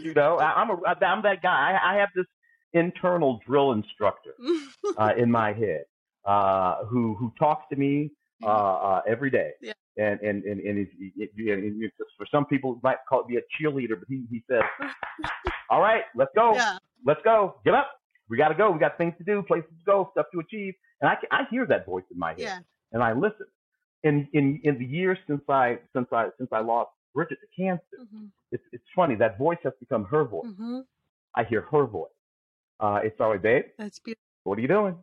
you 0.03 0.14
know, 0.14 0.38
I, 0.38 0.53
I'm 0.61 0.70
a 0.70 0.76
I'm 1.05 1.22
that 1.22 1.43
guy. 1.43 1.78
I, 1.82 1.95
I 1.95 1.99
have 2.01 2.11
this 2.14 2.26
internal 2.72 3.40
drill 3.47 3.72
instructor 3.72 4.34
uh, 4.99 5.12
in 5.16 5.30
my 5.30 5.53
head 5.53 5.84
uh, 6.24 6.84
who 6.84 7.14
who 7.14 7.32
talks 7.38 7.64
to 7.70 7.76
me 7.76 8.11
uh, 8.45 8.47
uh, 8.49 9.03
every 9.07 9.30
day. 9.30 9.53
Yeah. 9.61 9.72
And 9.97 10.20
and 10.20 10.43
and 10.45 10.61
and, 10.61 10.78
it, 10.78 10.88
it, 11.16 11.30
it's, 11.36 11.95
for 12.16 12.26
some 12.30 12.47
people 12.47 12.72
it 12.74 12.82
might 12.82 12.97
call 13.09 13.20
it 13.20 13.28
be 13.28 13.36
a 13.36 13.43
cheerleader, 13.61 13.99
but 13.99 14.09
he 14.09 14.24
he 14.30 14.43
says, 14.51 14.62
"All 15.73 15.81
right, 15.81 16.03
let's 16.14 16.31
go." 16.37 16.55
yeah 16.55 16.79
let's 17.05 17.20
go, 17.25 17.57
get 17.64 17.75
up. 17.75 17.91
We 18.29 18.37
got 18.37 18.49
to 18.49 18.55
go. 18.55 18.70
We 18.70 18.79
got 18.79 18.97
things 18.97 19.14
to 19.18 19.25
do, 19.25 19.43
places 19.43 19.70
to 19.70 19.85
go, 19.85 20.09
stuff 20.12 20.27
to 20.33 20.41
achieve. 20.41 20.75
And 21.01 21.11
I, 21.11 21.16
I 21.31 21.43
hear 21.51 21.66
that 21.66 21.85
voice 21.85 22.05
in 22.12 22.18
my 22.18 22.31
head, 22.31 22.41
yeah 22.41 22.59
and 22.93 23.03
I 23.03 23.12
listen. 23.12 23.47
In 24.05 24.29
in 24.33 24.61
in 24.64 24.79
the 24.79 24.85
years 24.85 25.16
since 25.29 25.43
I 25.49 25.79
since 25.95 26.09
I 26.12 26.27
since 26.37 26.51
I 26.53 26.59
lost 26.59 26.91
Bridget 27.14 27.39
to 27.41 27.62
cancer, 27.62 27.83
mm-hmm. 28.01 28.27
it's 28.51 28.62
it's 28.73 28.85
funny 28.97 29.14
that 29.16 29.39
voice 29.39 29.59
has 29.62 29.73
become 29.79 30.05
her 30.07 30.25
voice. 30.25 30.47
Mm-hmm. 30.47 30.81
I 31.37 31.45
hear 31.45 31.62
her 31.70 31.87
voice. 31.87 32.11
Uh, 32.81 33.01
it's 33.05 33.20
all 33.20 33.31
right, 33.31 33.41
babe. 33.41 33.64
that's 33.79 34.01
beautiful 34.01 34.23
What 34.43 34.59
are 34.59 34.62
you 34.62 34.68
doing? 34.68 34.97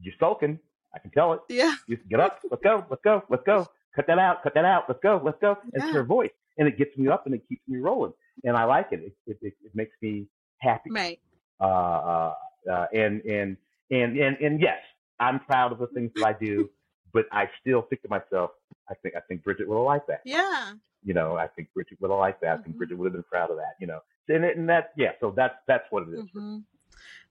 You're 0.00 0.14
sulking. 0.18 0.58
I 0.94 0.98
can 0.98 1.12
tell 1.12 1.32
it. 1.32 1.40
yeah 1.48 1.74
You 1.86 1.96
get 2.10 2.18
up. 2.18 2.40
Let's 2.50 2.62
go. 2.62 2.84
Let's 2.90 3.02
go. 3.02 3.22
Let's 3.30 3.44
go. 3.44 3.68
Cut 3.94 4.06
that 4.08 4.18
out. 4.18 4.42
Cut 4.42 4.54
that 4.54 4.64
out. 4.64 4.84
Let's 4.88 5.00
go. 5.00 5.22
Let's 5.24 5.38
go. 5.40 5.56
It's 5.72 5.84
her 5.92 6.02
voice, 6.02 6.32
and 6.58 6.66
it 6.66 6.76
gets 6.76 6.96
me 6.96 7.08
up 7.08 7.26
and 7.26 7.34
it 7.36 7.42
keeps 7.48 7.62
me 7.68 7.78
rolling, 7.78 8.12
and 8.44 8.56
I 8.56 8.64
like 8.64 8.88
it. 8.92 9.00
It 9.00 9.14
it, 9.26 9.38
it, 9.42 9.54
it 9.64 9.74
makes 9.74 9.94
me 10.02 10.26
happy 10.58 10.90
right 10.90 11.20
uh, 11.60 11.64
uh, 11.64 12.34
uh, 12.70 12.86
and 12.92 13.20
and 13.22 13.56
and 13.90 14.16
and 14.18 14.36
and 14.38 14.60
yes, 14.60 14.78
I'm 15.20 15.40
proud 15.40 15.72
of 15.72 15.78
the 15.78 15.86
things 15.88 16.10
that 16.16 16.24
I 16.24 16.32
do, 16.32 16.70
but 17.12 17.26
I 17.32 17.44
still 17.60 17.82
think 17.82 18.02
to 18.02 18.08
myself, 18.08 18.52
I 18.90 18.94
think 18.94 19.14
I 19.16 19.20
think 19.20 19.44
Bridget 19.44 19.68
would 19.68 19.76
have 19.76 19.84
liked 19.84 20.08
that. 20.08 20.22
yeah 20.24 20.74
You 21.04 21.14
know, 21.14 21.36
I 21.36 21.48
think 21.48 21.72
Bridget 21.74 21.98
would 22.00 22.10
have 22.10 22.18
liked 22.20 22.40
that. 22.42 22.60
I 22.60 22.62
think 22.62 22.76
Mhm. 22.76 22.78
Bridget 22.78 22.98
would 22.98 23.06
have 23.06 23.12
been 23.14 23.22
proud 23.24 23.50
of 23.50 23.56
that. 23.56 23.74
You 23.80 23.86
know, 23.88 24.00
and 24.28 24.44
and 24.44 24.68
that 24.68 24.92
yeah, 24.96 25.12
so 25.20 25.32
that's 25.36 25.56
that's 25.66 25.84
what 25.90 26.04
it 26.08 26.14
is. 26.14 26.24
hmm 26.32 26.58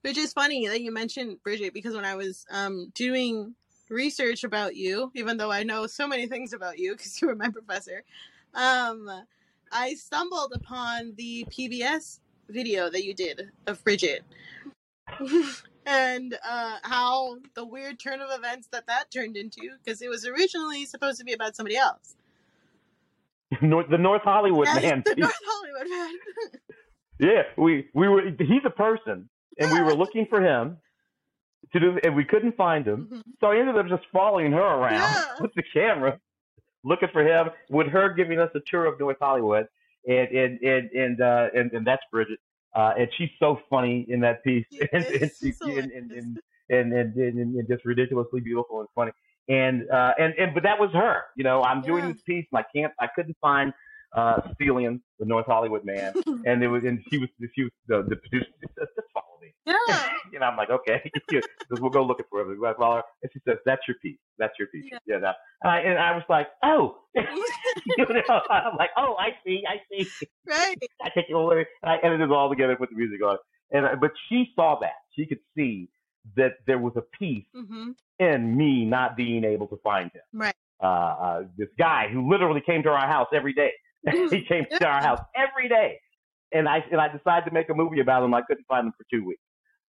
Which 0.01 0.17
is 0.17 0.33
funny 0.33 0.67
that 0.67 0.81
you 0.81 0.91
mentioned 0.91 1.41
Bridget 1.43 1.73
because 1.73 1.95
when 1.95 2.05
I 2.05 2.15
was 2.15 2.45
um, 2.51 2.91
doing 2.95 3.55
research 3.89 4.43
about 4.43 4.75
you, 4.75 5.11
even 5.15 5.37
though 5.37 5.51
I 5.51 5.63
know 5.63 5.87
so 5.87 6.07
many 6.07 6.27
things 6.27 6.53
about 6.53 6.79
you 6.79 6.93
because 6.95 7.21
you 7.21 7.27
were 7.27 7.35
my 7.35 7.49
professor, 7.49 8.03
um, 8.53 9.09
I 9.71 9.93
stumbled 9.95 10.53
upon 10.55 11.13
the 11.17 11.45
PBS 11.49 12.19
video 12.49 12.89
that 12.89 13.03
you 13.03 13.13
did 13.13 13.49
of 13.67 13.83
Bridget. 13.83 14.23
and 15.85 16.37
uh, 16.47 16.77
how 16.83 17.37
the 17.55 17.65
weird 17.65 17.99
turn 17.99 18.21
of 18.21 18.29
events 18.31 18.67
that 18.71 18.87
that 18.87 19.11
turned 19.11 19.35
into 19.37 19.61
because 19.83 20.01
it 20.01 20.09
was 20.09 20.25
originally 20.25 20.85
supposed 20.85 21.17
to 21.19 21.25
be 21.25 21.33
about 21.33 21.55
somebody 21.55 21.75
else. 21.77 22.15
North, 23.61 23.87
the 23.89 23.97
North 23.97 24.21
Hollywood 24.21 24.67
Yes, 24.67 24.81
man. 24.83 25.03
the 25.05 25.15
North 25.15 25.33
Hollywood 25.45 25.89
man. 25.89 26.11
yeah, 27.19 27.41
we 27.57 27.89
we 27.93 28.07
were. 28.07 28.21
He's 28.39 28.61
a 28.65 28.69
person, 28.69 29.29
and 29.59 29.71
we 29.71 29.81
were 29.81 29.93
looking 29.95 30.25
for 30.29 30.41
him 30.41 30.77
to 31.73 31.79
do, 31.79 31.99
and 32.03 32.15
we 32.15 32.23
couldn't 32.23 32.55
find 32.55 32.87
him. 32.87 33.09
Mhm. 33.11 33.21
So 33.41 33.47
I 33.47 33.57
ended 33.59 33.77
up 33.77 33.87
just 33.89 34.03
following 34.13 34.53
her 34.53 34.61
around 34.61 34.93
Yeah. 34.93 35.25
with 35.41 35.53
the 35.55 35.63
camera, 35.73 36.17
looking 36.83 37.09
for 37.13 37.23
him, 37.25 37.49
with 37.69 37.87
her 37.87 38.09
giving 38.13 38.39
us 38.39 38.49
a 38.55 38.59
tour 38.65 38.85
of 38.85 38.99
North 38.99 39.17
Hollywood, 39.21 39.67
and 40.07 40.27
and 40.29 40.59
and 40.61 40.91
and 40.91 41.21
uh, 41.21 41.47
and, 41.55 41.71
and 41.73 41.85
that's 41.85 42.03
Bridget, 42.11 42.39
uh, 42.75 42.93
and 42.97 43.07
she's 43.17 43.29
so 43.39 43.59
funny 43.69 44.05
in 44.09 44.19
that 44.21 44.43
piece, 44.43 44.65
and, 44.93 45.05
and, 45.05 45.31
she, 45.39 45.47
She's 45.51 45.61
and, 45.61 45.91
and, 45.91 46.11
and, 46.11 46.39
and, 46.69 46.93
and, 46.93 47.15
and, 47.15 47.55
and 47.55 47.67
just 47.67 47.85
ridiculously 47.85 48.39
beautiful 48.41 48.79
and 48.79 48.89
funny, 48.95 49.11
and 49.49 49.89
uh, 49.89 50.13
and 50.19 50.33
and 50.39 50.53
but 50.53 50.63
that 50.63 50.79
was 50.79 50.89
her, 50.93 51.23
you 51.35 51.43
know. 51.43 51.61
I'm 51.63 51.81
doing 51.81 52.03
Yeah. 52.05 52.13
this 52.13 52.21
piece, 52.23 52.45
and 52.51 52.59
I 52.59 52.65
can't, 52.75 52.93
I 52.99 53.07
couldn't 53.15 53.37
find 53.41 53.73
uh, 54.15 54.41
the 54.59 55.25
North 55.25 55.45
Hollywood 55.45 55.85
man, 55.85 56.13
and 56.45 56.63
it 56.63 56.67
was, 56.67 56.83
and 56.85 56.99
she 57.09 57.17
was, 57.17 57.29
she 57.55 57.63
was 57.63 57.71
the, 57.87 58.03
the 58.09 58.15
producer. 58.17 58.47
Just, 58.61 58.73
just 58.95 59.07
follow 59.13 59.39
me. 59.41 59.53
Yeah. 59.65 60.09
know, 60.39 60.45
I'm 60.47 60.57
like, 60.57 60.69
okay, 60.69 61.09
because 61.29 61.43
we'll 61.69 61.91
go 61.91 62.03
looking 62.03 62.25
for 62.29 62.41
it. 62.41 62.47
We 62.47 62.67
follow 62.77 62.97
her, 62.97 63.03
and 63.23 63.31
she 63.33 63.39
says, 63.47 63.57
"That's 63.65 63.81
your 63.87 63.95
piece. 64.01 64.17
That's 64.37 64.53
your 64.59 64.67
piece." 64.69 64.85
Yeah. 64.91 64.97
Yeah. 65.05 65.19
that- 65.19 65.35
and 65.63 65.71
I 65.71 65.79
and 65.81 65.99
I 65.99 66.11
was 66.15 66.23
like, 66.29 66.47
"Oh," 66.63 66.97
you 67.15 67.23
know, 67.97 68.41
I'm 68.49 68.75
like, 68.77 68.89
"Oh, 68.97 69.15
I 69.19 69.29
see, 69.45 69.63
I 69.67 69.77
see." 69.91 70.09
right. 70.47 70.77
I 71.01 71.09
take 71.15 71.25
it 71.29 71.33
all 71.33 71.45
over, 71.47 71.59
and 71.59 71.65
I 71.83 71.97
edited 72.03 72.29
it 72.29 72.31
all 72.31 72.49
together, 72.49 72.75
put 72.75 72.89
the 72.89 72.95
music 72.95 73.23
on, 73.23 73.37
and 73.71 73.85
I- 73.85 73.95
but 73.95 74.11
she 74.29 74.51
saw 74.55 74.79
that. 74.81 74.95
She 75.15 75.25
could 75.25 75.39
see 75.55 75.89
that 76.35 76.53
there 76.67 76.77
was 76.79 76.93
a 76.95 77.01
piece 77.17 77.45
hmm 77.53 77.91
in 78.19 78.55
me 78.55 78.85
not 78.85 79.17
being 79.17 79.43
able 79.43 79.65
to 79.65 79.77
find 79.83 80.11
him. 80.13 80.21
Right. 80.31 80.53
Uh, 80.79 80.85
uh, 80.85 81.43
this 81.57 81.69
guy 81.79 82.07
who 82.11 82.29
literally 82.29 82.61
came 82.63 82.83
to 82.83 82.89
our 82.89 83.07
house 83.07 83.27
every 83.33 83.51
day. 83.53 83.71
he 84.31 84.43
came 84.47 84.65
to 84.79 84.85
our 84.85 85.01
house 85.01 85.19
every 85.35 85.69
day, 85.69 85.99
and 86.51 86.67
I 86.67 86.83
and 86.91 86.99
I 86.99 87.07
decided 87.15 87.45
to 87.45 87.51
make 87.53 87.69
a 87.69 87.73
movie 87.73 87.99
about 87.99 88.23
him. 88.23 88.33
I 88.33 88.41
couldn't 88.41 88.65
find 88.67 88.87
him 88.87 88.93
for 88.97 89.05
two 89.11 89.25
weeks. 89.25 89.41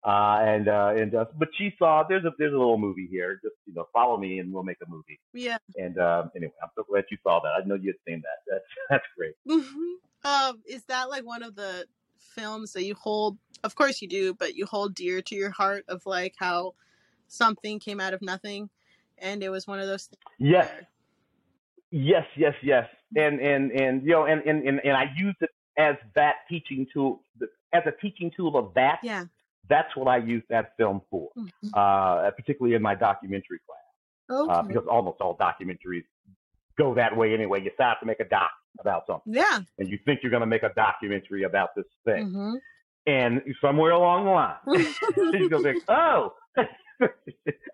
Uh, 0.02 0.40
and 0.42 0.70
uh, 0.70 0.94
and 0.96 1.14
uh, 1.14 1.26
but 1.38 1.50
she 1.58 1.74
saw 1.78 2.04
there's 2.08 2.24
a 2.24 2.32
there's 2.40 2.54
a 2.54 2.58
little 2.58 2.78
movie 2.78 3.08
here. 3.12 3.40
Just 3.44 3.56
you 3.66 3.74
know, 3.74 3.86
follow 3.92 4.18
me 4.18 4.40
and 4.40 4.52
we'll 4.54 4.64
make 4.64 4.78
a 4.86 4.90
movie. 4.90 5.20
Yeah. 5.34 5.58
And 5.76 6.00
um, 6.00 6.32
anyway, 6.36 6.54
I'm 6.64 6.70
so 6.76 6.84
glad 6.90 7.04
you 7.12 7.18
saw 7.22 7.42
that. 7.42 7.50
I 7.50 7.68
know 7.68 7.76
you 7.76 7.88
had 7.90 7.96
seen 8.12 8.22
that. 8.22 8.40
That's 8.50 8.64
that's 8.90 9.06
great. 9.18 9.34
hmm 9.46 9.94
Um, 10.24 10.62
is 10.66 10.84
that 10.86 11.10
like 11.10 11.26
one 11.26 11.44
of 11.44 11.56
the 11.56 11.86
films 12.18 12.72
that 12.74 12.84
you 12.86 12.96
hold? 12.96 13.38
Of 13.66 13.76
course 13.76 14.02
you 14.02 14.08
do, 14.08 14.34
but 14.34 14.56
you 14.56 14.66
hold 14.66 14.96
dear 14.96 15.22
to 15.22 15.36
your 15.36 15.52
heart 15.52 15.84
of 15.90 16.06
like 16.06 16.36
how 16.38 16.76
something 17.28 17.78
came 17.78 18.00
out 18.00 18.14
of 18.14 18.22
nothing, 18.22 18.70
and 19.18 19.44
it 19.44 19.50
was 19.50 19.68
one 19.68 19.80
of 19.82 19.88
those 19.88 20.06
things. 20.06 20.22
Yes, 20.40 20.70
where- 20.72 20.88
yes, 21.92 22.26
yes, 22.38 22.54
yes. 22.64 22.88
And 23.16 23.40
and 23.40 23.72
and 23.72 24.04
you 24.04 24.12
know, 24.12 24.26
and 24.26 24.42
and 24.44 24.68
and, 24.68 24.80
and 24.84 24.96
I 24.96 25.06
used 25.18 25.38
it 25.42 25.50
as 25.78 25.96
that 26.16 26.36
teaching 26.50 26.86
tool, 26.94 27.22
as 27.74 27.84
a 27.86 27.92
teaching 28.02 28.32
tool 28.36 28.58
of 28.58 28.74
that. 28.76 29.00
Yeah. 29.04 29.26
That's 29.70 29.96
what 29.96 30.08
I 30.08 30.18
use 30.18 30.44
that 30.50 30.76
film 30.78 31.02
for, 31.12 31.30
Mhm. 31.38 31.50
uh, 31.76 32.32
particularly 32.32 32.76
in 32.76 32.82
my 32.82 32.96
documentary 32.96 33.60
class, 33.68 34.40
Okay. 34.42 34.52
uh, 34.52 34.62
because 34.64 34.88
almost 34.90 35.22
all 35.22 35.38
documentaries 35.38 36.06
go 36.78 36.96
that 36.96 37.16
way 37.16 37.34
anyway. 37.36 37.62
You 37.64 37.70
start 37.76 38.00
to 38.00 38.06
make 38.08 38.20
a 38.20 38.26
doc 38.26 38.50
about 38.80 39.06
something, 39.06 39.32
yeah. 39.34 39.60
and 39.78 39.88
you 39.90 40.00
think 40.06 40.22
you're 40.24 40.32
going 40.32 40.42
to 40.42 40.48
make 40.48 40.64
a 40.64 40.74
documentary 40.76 41.44
about 41.44 41.76
this 41.76 41.86
thing, 42.06 42.32
hmm 42.32 42.56
and 43.08 43.42
somewhere 43.62 43.92
along 43.92 44.26
the 44.26 44.32
line, 44.32 44.58
you're 45.40 45.50
going 45.50 45.64
to 45.64 45.74
think, 45.74 45.84
oh, 45.88 46.34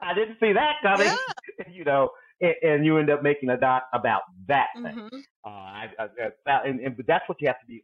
I 0.02 0.14
didn't 0.14 0.38
see 0.40 0.54
that 0.54 0.76
coming, 0.82 1.08
yeah. 1.08 1.66
you 1.72 1.84
know, 1.84 2.12
and, 2.42 2.56
and 2.64 2.86
you 2.86 2.98
end 2.98 3.10
up 3.10 3.24
making 3.24 3.50
a 3.50 3.58
dot 3.58 3.84
about 3.94 4.24
that 4.48 4.68
thing. 4.76 4.86
hmm 4.86 5.20
Uh, 5.46 5.50
I, 5.50 5.90
I, 6.48 6.58
and, 6.68 6.80
and 6.80 6.98
but 6.98 7.06
that's 7.08 7.28
what 7.30 7.40
you 7.42 7.48
have 7.48 7.60
to 7.62 7.66
be 7.68 7.84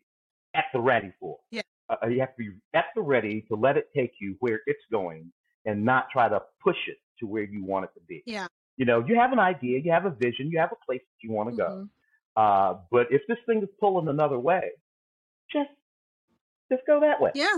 at 0.53 0.65
the 0.73 0.79
ready 0.79 1.11
for. 1.19 1.37
Yeah. 1.51 1.61
Uh, 1.89 2.07
you 2.07 2.19
have 2.19 2.35
to 2.35 2.37
be 2.37 2.51
at 2.73 2.85
the 2.95 3.01
ready 3.01 3.41
to 3.49 3.55
let 3.55 3.77
it 3.77 3.89
take 3.95 4.13
you 4.19 4.35
where 4.39 4.61
it's 4.65 4.83
going, 4.91 5.31
and 5.65 5.83
not 5.85 6.09
try 6.11 6.27
to 6.29 6.41
push 6.63 6.77
it 6.87 6.97
to 7.19 7.27
where 7.27 7.43
you 7.43 7.63
want 7.63 7.85
it 7.85 7.91
to 7.93 8.01
be. 8.07 8.23
Yeah. 8.25 8.47
You 8.77 8.85
know, 8.85 9.05
you 9.05 9.15
have 9.15 9.31
an 9.31 9.39
idea, 9.39 9.79
you 9.79 9.91
have 9.91 10.05
a 10.05 10.09
vision, 10.11 10.49
you 10.49 10.57
have 10.59 10.71
a 10.71 10.85
place 10.85 11.01
that 11.01 11.27
you 11.27 11.31
want 11.31 11.51
to 11.51 11.55
go. 11.55 11.69
Mhm. 11.69 11.89
Uh, 12.35 12.79
but 12.89 13.07
if 13.11 13.21
this 13.27 13.37
thing 13.45 13.61
is 13.61 13.69
pulling 13.79 14.07
another 14.07 14.39
way, 14.39 14.71
just 15.51 15.69
just 16.71 16.81
go 16.87 16.99
that 17.01 17.21
way. 17.21 17.31
Yeah. 17.35 17.57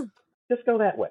Just 0.50 0.66
go 0.66 0.78
that 0.78 0.98
way. 0.98 1.08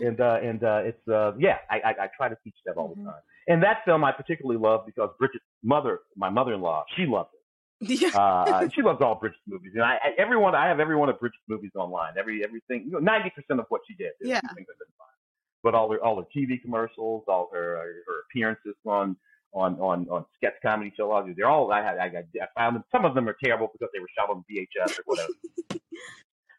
And 0.00 0.20
uh, 0.20 0.38
and 0.42 0.62
uh, 0.62 0.82
it's 0.84 1.08
uh, 1.08 1.32
yeah, 1.38 1.58
I, 1.70 1.80
I 1.80 1.90
I 2.04 2.08
try 2.16 2.28
to 2.28 2.36
teach 2.44 2.56
that 2.66 2.76
all 2.76 2.90
Mhm. 2.90 2.96
the 2.96 3.04
time. 3.10 3.22
And 3.48 3.62
that 3.62 3.78
film 3.86 4.04
I 4.04 4.12
particularly 4.12 4.60
love 4.60 4.84
because 4.84 5.08
Bridget's 5.18 5.44
mother, 5.62 6.00
my 6.16 6.28
mother-in-law, 6.28 6.84
she 6.96 7.06
loved 7.06 7.30
it. 7.32 7.38
Yeah. 7.80 8.08
Uh, 8.08 8.68
she 8.74 8.82
loves 8.82 9.00
all 9.00 9.14
Bridget's 9.14 9.40
movies, 9.46 9.72
and 9.74 9.82
I, 9.82 9.94
I 9.94 10.10
everyone 10.18 10.54
I 10.54 10.66
have 10.68 10.80
every 10.80 10.96
one 10.96 11.08
of 11.08 11.18
Bridget's 11.18 11.44
movies 11.48 11.70
online. 11.76 12.14
Every 12.18 12.44
everything, 12.44 12.84
you 12.86 12.90
know, 12.90 12.98
ninety 12.98 13.30
percent 13.30 13.60
of 13.60 13.66
what 13.68 13.82
she 13.88 13.94
did. 13.94 14.12
Yeah. 14.20 14.40
few 14.40 14.48
things 14.54 14.66
I 14.68 14.76
couldn't 14.78 14.94
find. 14.98 15.16
But 15.62 15.74
all 15.74 15.90
her 15.92 16.02
all 16.02 16.16
her 16.16 16.26
TV 16.36 16.60
commercials, 16.60 17.24
all 17.28 17.48
her 17.52 17.76
her 17.78 18.22
appearances 18.28 18.74
on 18.84 19.16
on 19.54 19.76
on 19.80 20.08
on 20.10 20.26
sketch 20.36 20.54
comedy 20.60 20.92
shows, 20.96 21.28
they're 21.36 21.48
all 21.48 21.70
I 21.70 21.80
I, 21.80 22.04
I, 22.04 22.22
I 22.42 22.46
found 22.56 22.76
them. 22.76 22.84
Some 22.90 23.04
of 23.04 23.14
them 23.14 23.28
are 23.28 23.36
terrible 23.42 23.68
because 23.72 23.88
they 23.94 24.00
were 24.00 24.08
shot 24.18 24.28
on 24.28 24.44
VHS 24.50 24.98
or 24.98 25.02
whatever. 25.06 25.32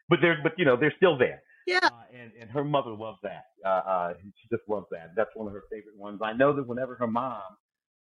but 0.08 0.18
they're 0.22 0.38
but 0.42 0.52
you 0.58 0.64
know 0.64 0.76
they're 0.76 0.94
still 0.96 1.18
there. 1.18 1.42
Yeah. 1.66 1.78
Uh, 1.82 2.02
and 2.14 2.32
and 2.40 2.50
her 2.50 2.64
mother 2.64 2.90
loves 2.90 3.18
that. 3.22 3.44
Uh, 3.64 3.68
uh, 3.68 4.14
she 4.40 4.48
just 4.54 4.68
loves 4.68 4.86
that. 4.90 5.12
That's 5.16 5.30
one 5.34 5.46
of 5.46 5.52
her 5.52 5.64
favorite 5.70 5.96
ones. 5.96 6.20
I 6.22 6.32
know 6.32 6.52
that 6.54 6.66
whenever 6.66 6.94
her 6.96 7.06
mom 7.06 7.42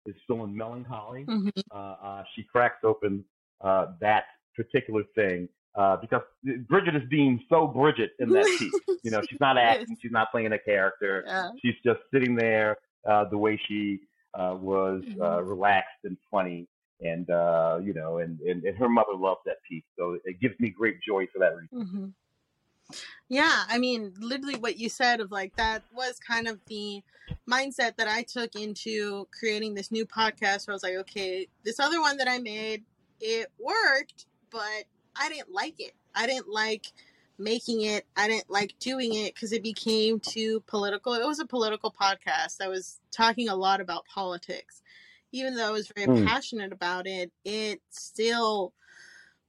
is 0.06 0.16
feeling 0.28 0.56
melancholy, 0.56 1.26
Mhm. 1.26 1.51
uh, 1.72 1.76
uh, 1.76 2.24
she 2.36 2.43
cracks 2.43 2.84
open 2.84 3.24
uh, 3.62 3.93
that 4.01 4.26
particular 4.56 5.03
thing 5.16 5.49
uh, 5.76 5.97
because 5.97 6.22
Bridget 6.68 6.95
is 6.95 7.03
being 7.10 7.43
so 7.49 7.68
Bridget 7.68 8.12
in 8.20 8.30
that 8.32 8.47
piece. 8.58 8.74
You 9.03 9.12
know, 9.12 9.22
she's 9.30 9.39
not 9.39 9.58
acting, 9.60 9.95
she's 10.01 10.12
not 10.12 10.32
playing 10.32 10.51
a 10.53 10.58
character. 10.60 11.24
Yeah. 11.28 11.51
She's 11.62 11.76
just 11.86 11.99
sitting 12.12 12.36
there 12.36 12.76
uh, 13.08 13.26
the 13.30 13.38
way 13.38 13.60
she 13.68 13.99
uh, 14.34 14.58
was, 14.60 15.03
uh, 15.22 15.38
Mhm. 15.41 15.47
relaxed 15.47 15.99
and 16.06 16.18
funny. 16.32 16.68
And 17.01 17.30
uh, 17.30 17.80
you 17.84 17.93
know, 17.93 18.18
and, 18.20 18.39
and 18.39 18.64
and 18.64 18.76
her 18.78 18.88
mother 18.89 19.14
loves 19.16 19.41
that 19.45 19.58
piece, 19.70 19.84
so 19.97 20.18
it 20.24 20.39
gives 20.39 20.58
me 20.60 20.70
great 20.70 20.95
joy 21.08 21.28
for 21.32 21.39
that 21.39 21.56
reason. 21.56 21.86
hmm 21.91 22.06
Yeah, 23.28 23.64
I 23.68 23.78
mean, 23.80 24.14
literally 24.20 24.58
what 24.58 24.78
you 24.78 24.90
said 24.90 25.20
of 25.20 25.32
like 25.32 25.56
that 25.56 25.84
was 25.94 26.20
kind 26.20 26.48
of 26.48 26.60
the 26.68 27.02
mindset 27.50 27.98
that 27.98 28.08
I 28.08 28.22
took 28.24 28.56
into 28.56 29.28
creating 29.38 29.74
this 29.74 29.92
new 29.92 30.06
podcast 30.06 30.68
where 30.68 30.74
I 30.74 30.76
was 30.76 30.84
like, 30.84 30.96
okay, 30.96 31.48
this 31.64 31.80
other 31.80 32.00
one 32.00 32.18
that 32.18 32.28
I 32.28 32.38
made, 32.38 32.84
it 33.20 33.52
worked, 33.60 34.28
but 34.52 34.84
I 35.16 35.30
didn't 35.30 35.52
like 35.52 35.80
it. 35.80 35.94
I 36.14 36.28
didn't 36.28 36.50
like 36.50 36.86
making 37.38 37.82
it. 37.82 38.06
I 38.16 38.28
didn't 38.28 38.50
like 38.50 38.76
doing 38.80 39.16
it 39.16 39.34
because 39.34 39.52
it 39.52 39.64
became 39.64 40.20
too 40.20 40.62
political. 40.68 41.14
It 41.14 41.26
was 41.26 41.40
a 41.40 41.46
political 41.46 41.92
podcast. 41.92 42.62
I 42.62 42.68
was 42.68 43.00
talking 43.12 43.50
a 43.50 43.56
lot 43.56 43.82
about 43.82 44.06
politics. 44.06 44.82
Even 45.32 45.56
though 45.56 45.68
I 45.68 45.72
was 45.72 45.92
very 45.96 46.08
Mm. 46.08 46.26
passionate 46.28 46.72
about 46.72 47.08
it, 47.08 47.32
it 47.44 47.82
still 47.90 48.74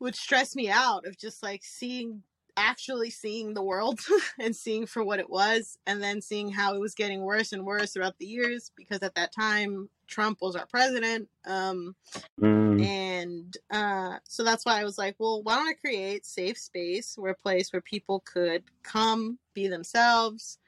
would 0.01 0.17
stress 0.17 0.57
me 0.57 0.69
out 0.69 1.07
of 1.07 1.17
just 1.17 1.43
like 1.43 1.63
seeing 1.63 2.23
actually 2.57 3.11
seeing 3.11 3.55
the 3.55 3.63
world 3.63 4.01
and 4.41 4.55
seeing 4.55 4.87
for 4.87 5.05
what 5.05 5.21
it 5.21 5.29
was 5.29 5.79
and 5.87 6.03
then 6.03 6.21
seeing 6.21 6.51
how 6.51 6.75
it 6.75 6.81
was 6.81 6.95
getting 6.95 7.21
worse 7.23 7.53
and 7.53 7.65
worse 7.65 7.93
throughout 7.93 8.19
the 8.19 8.27
years 8.27 8.73
because 8.77 9.03
at 9.03 9.15
that 9.15 9.33
time 9.33 9.89
Trump 10.07 10.39
was 10.41 10.57
our 10.57 10.67
president 10.67 11.29
um 11.47 11.95
Mm. 12.41 12.85
and 12.85 13.57
uh 13.71 14.19
so 14.25 14.45
that's 14.45 14.65
why 14.67 14.81
I 14.81 14.85
was 14.85 14.99
like 14.99 15.17
well 15.19 15.43
why 15.43 15.57
don't 15.57 15.69
I 15.69 15.73
create 15.73 16.27
safe 16.27 16.59
space 16.59 17.17
where 17.17 17.33
a 17.33 17.37
place 17.37 17.73
where 17.73 17.81
people 17.83 18.21
could 18.21 18.63
come 18.83 19.39
be 19.55 19.69
themselves 19.69 20.59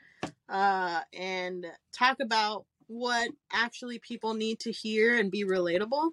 uh 0.49 1.01
and 1.13 1.67
talk 1.93 2.21
about 2.21 2.65
what 2.87 3.31
actually 3.53 3.99
people 3.99 4.33
need 4.35 4.61
to 4.61 4.73
hear 4.73 5.19
and 5.19 5.31
be 5.31 5.45
relatable 5.45 6.11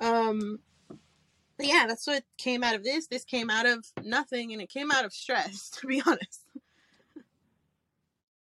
um 0.00 0.58
but 1.56 1.66
yeah, 1.66 1.84
that's 1.88 2.06
what 2.06 2.24
came 2.38 2.62
out 2.62 2.74
of 2.74 2.84
this. 2.84 3.06
This 3.06 3.24
came 3.24 3.50
out 3.50 3.66
of 3.66 3.86
nothing, 4.02 4.52
and 4.52 4.60
it 4.62 4.68
came 4.68 4.90
out 4.90 5.04
of 5.04 5.12
stress. 5.12 5.70
To 5.80 5.86
be 5.86 6.02
honest. 6.06 6.42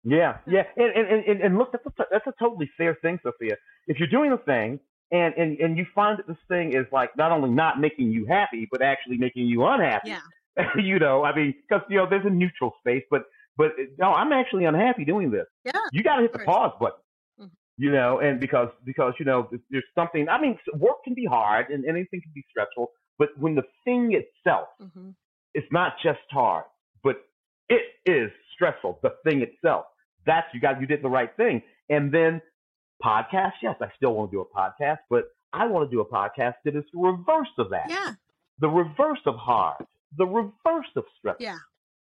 Yeah, 0.05 0.37
yeah, 0.47 0.65
and 0.77 0.93
and, 0.95 1.25
and, 1.27 1.41
and 1.41 1.59
look, 1.59 1.73
that's 1.73 1.87
a, 1.87 2.05
that's 2.11 2.27
a 2.27 2.35
totally 2.39 2.71
fair 2.77 2.95
thing, 3.01 3.19
Sofia. 3.23 3.57
If 3.87 3.99
you're 3.99 4.09
doing 4.09 4.33
a 4.33 4.39
thing 4.39 4.79
and, 5.11 5.35
and 5.35 5.59
and 5.59 5.79
you 5.79 5.87
find 5.95 6.19
that 6.19 6.27
this 6.27 6.37
thing 6.49 6.75
is 6.75 6.87
like 6.93 7.17
not 7.17 7.33
only 7.33 7.49
not 7.51 7.81
making 7.81 8.11
you 8.11 8.27
happy, 8.27 8.69
but 8.71 8.83
actually 8.83 9.17
making 9.17 9.47
you 9.47 9.65
unhappy, 9.65 10.11
Yeah. 10.11 10.67
you 10.77 10.99
know, 10.99 11.25
I 11.25 11.35
mean, 11.35 11.55
because 11.67 11.85
you 11.89 11.97
know, 11.97 12.07
there's 12.09 12.27
a 12.27 12.31
neutral 12.31 12.75
space, 12.81 13.03
but 13.11 13.23
but 13.57 13.73
no, 13.99 14.09
I'm 14.13 14.33
actually 14.33 14.65
unhappy 14.67 15.05
doing 15.05 15.31
this. 15.31 15.47
Yeah. 15.65 15.73
You 15.93 16.03
got 16.03 16.17
to 16.17 16.23
hit 16.23 16.33
the 16.33 16.41
pause 16.41 16.73
button. 16.79 16.99
Mhm. 17.41 17.51
You 17.79 17.91
know, 17.93 18.19
and 18.19 18.41
because 18.41 18.69
because 18.85 19.15
you 19.19 19.25
know, 19.25 19.49
there's 19.71 19.85
something. 19.95 20.29
I 20.29 20.41
mean, 20.41 20.59
work 20.75 21.03
can 21.05 21.15
be 21.15 21.25
hard 21.25 21.71
and 21.71 21.85
anything 21.87 22.21
can 22.21 22.33
be 22.35 22.45
stressful, 22.51 22.91
but 23.19 23.29
when 23.39 23.55
the 23.55 23.65
thing 23.85 24.13
itself 24.13 24.69
hmm 24.81 25.11
it's 25.55 25.67
not 25.71 25.93
just 26.03 26.19
hard, 26.31 26.65
but 27.03 27.17
it 27.69 27.83
is 28.07 28.31
stressful. 28.55 28.99
The 29.03 29.15
thing 29.25 29.43
itself. 29.43 29.87
That's 30.27 30.47
you 30.53 30.61
got. 30.61 30.81
You 30.81 30.87
did 30.87 31.03
the 31.03 31.09
right 31.09 31.31
thing. 31.37 31.63
And 31.89 32.13
then 32.13 32.43
podcast. 33.03 33.53
Yes, 33.63 33.77
I 33.81 33.87
still 33.97 34.15
want 34.15 34.31
to 34.31 34.37
do 34.37 34.41
a 34.41 34.47
podcast, 34.47 34.99
but 35.09 35.25
I 35.53 35.67
want 35.67 35.89
to 35.89 35.95
do 35.95 36.01
a 36.01 36.05
podcast 36.05 36.55
that 36.65 36.75
is 36.75 36.85
the 36.93 36.99
reverse 36.99 37.49
of 37.59 37.71
that. 37.71 37.87
Yeah. 37.89 38.15
The 38.59 38.69
reverse 38.69 39.21
of 39.27 39.37
hard. 39.37 39.87
The 40.17 40.27
reverse 40.27 40.91
of 40.97 41.05
stress. 41.19 41.37
Yeah. 41.39 41.59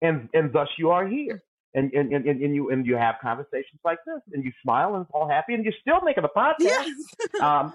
And 0.02 0.28
and 0.34 0.52
thus 0.52 0.68
you 0.78 0.90
are 0.90 1.07
here. 1.07 1.42
And 1.74 1.92
and, 1.92 2.12
and, 2.12 2.26
and 2.26 2.54
you 2.54 2.70
and 2.70 2.86
you 2.86 2.96
have 2.96 3.16
conversations 3.20 3.80
like 3.84 3.98
this, 4.07 4.20
and 4.32 4.42
you 4.42 4.50
smile 4.62 4.94
and 4.94 5.02
it's 5.02 5.11
all 5.12 5.28
happy, 5.28 5.52
and 5.52 5.62
you're 5.62 5.74
still 5.80 6.00
making 6.02 6.24
a 6.24 6.28
podcast. 6.28 6.54
Yes. 6.61 6.90
Um, 7.40 7.74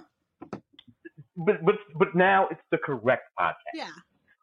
but 1.37 1.63
but 1.63 1.75
but 1.97 2.15
now 2.15 2.47
it's 2.51 2.61
the 2.71 2.77
correct 2.77 3.23
podcast 3.39 3.53
yeah. 3.73 3.89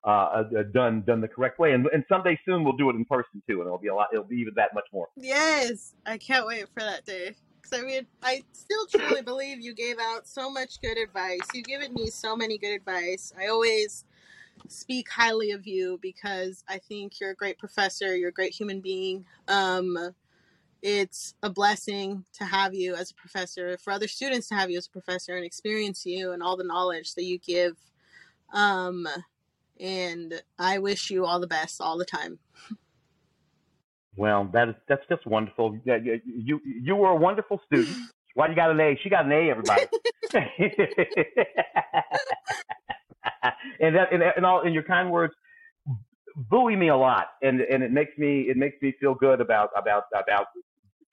uh, 0.04 0.08
uh, 0.10 0.62
done 0.72 1.02
done 1.06 1.20
the 1.20 1.28
correct 1.28 1.58
way. 1.58 1.72
And, 1.72 1.86
and 1.92 2.04
someday 2.08 2.38
soon 2.44 2.64
we'll 2.64 2.76
do 2.76 2.90
it 2.90 2.96
in 2.96 3.04
person 3.04 3.42
too, 3.48 3.60
and 3.60 3.66
it'll 3.66 3.78
be 3.78 3.88
a 3.88 3.94
lot. 3.94 4.08
It'll 4.12 4.24
be 4.24 4.36
even 4.36 4.54
that 4.56 4.74
much 4.74 4.86
more. 4.92 5.08
Yes. 5.16 5.94
I 6.06 6.18
can't 6.18 6.46
wait 6.46 6.66
for 6.72 6.80
that 6.80 7.04
day. 7.04 7.34
Because 7.60 7.78
I 7.78 7.84
mean, 7.84 8.06
I 8.22 8.42
still 8.52 8.86
truly 8.86 9.22
believe 9.22 9.60
you 9.60 9.74
gave 9.74 9.96
out 10.00 10.26
so 10.26 10.50
much 10.50 10.80
good 10.80 10.96
advice. 10.96 11.40
You've 11.52 11.66
given 11.66 11.92
me 11.92 12.08
so 12.08 12.36
many 12.36 12.58
good 12.58 12.74
advice. 12.74 13.32
I 13.38 13.48
always 13.48 14.04
speak 14.68 15.08
highly 15.08 15.50
of 15.52 15.66
you 15.66 15.98
because 16.02 16.64
I 16.68 16.78
think 16.78 17.20
you're 17.20 17.30
a 17.30 17.36
great 17.36 17.58
professor. 17.58 18.16
You're 18.16 18.30
a 18.30 18.32
great 18.32 18.54
human 18.54 18.80
being. 18.80 19.24
Um, 19.48 20.14
it's 20.82 21.34
a 21.42 21.50
blessing 21.50 22.24
to 22.34 22.44
have 22.44 22.74
you 22.74 22.94
as 22.94 23.10
a 23.10 23.14
professor, 23.14 23.76
for 23.78 23.92
other 23.92 24.08
students 24.08 24.48
to 24.48 24.54
have 24.54 24.70
you 24.70 24.78
as 24.78 24.86
a 24.86 24.90
professor 24.90 25.36
and 25.36 25.44
experience 25.44 26.06
you 26.06 26.32
and 26.32 26.42
all 26.42 26.56
the 26.56 26.64
knowledge 26.64 27.14
that 27.14 27.24
you 27.24 27.38
give. 27.38 27.76
Um, 28.52 29.06
and 29.80 30.42
I 30.58 30.78
wish 30.78 31.10
you 31.10 31.24
all 31.24 31.40
the 31.40 31.46
best 31.46 31.80
all 31.80 31.98
the 31.98 32.04
time. 32.04 32.38
Well, 34.16 34.48
that 34.52 34.68
is 34.70 34.74
that's 34.88 35.06
just 35.08 35.26
wonderful. 35.26 35.78
Yeah, 35.84 35.96
you 35.96 36.20
you, 36.24 36.60
you 36.64 36.96
were 36.96 37.10
a 37.10 37.16
wonderful 37.16 37.60
student. 37.66 37.96
Why 38.34 38.48
you 38.48 38.54
got 38.54 38.70
an 38.70 38.80
A? 38.80 38.98
She 39.02 39.08
got 39.08 39.24
an 39.24 39.32
A, 39.32 39.50
everybody. 39.50 39.82
and 43.80 43.94
that 43.96 44.12
and, 44.12 44.22
and 44.22 44.46
all 44.46 44.62
in 44.62 44.72
your 44.72 44.82
kind 44.82 45.10
words 45.10 45.34
buoy 46.50 46.76
me 46.76 46.88
a 46.88 46.96
lot, 46.96 47.26
and 47.42 47.60
and 47.60 47.82
it 47.82 47.90
makes 47.90 48.16
me 48.16 48.42
it 48.48 48.56
makes 48.56 48.80
me 48.80 48.94
feel 49.00 49.14
good 49.14 49.40
about 49.40 49.70
about 49.76 50.04
about 50.14 50.46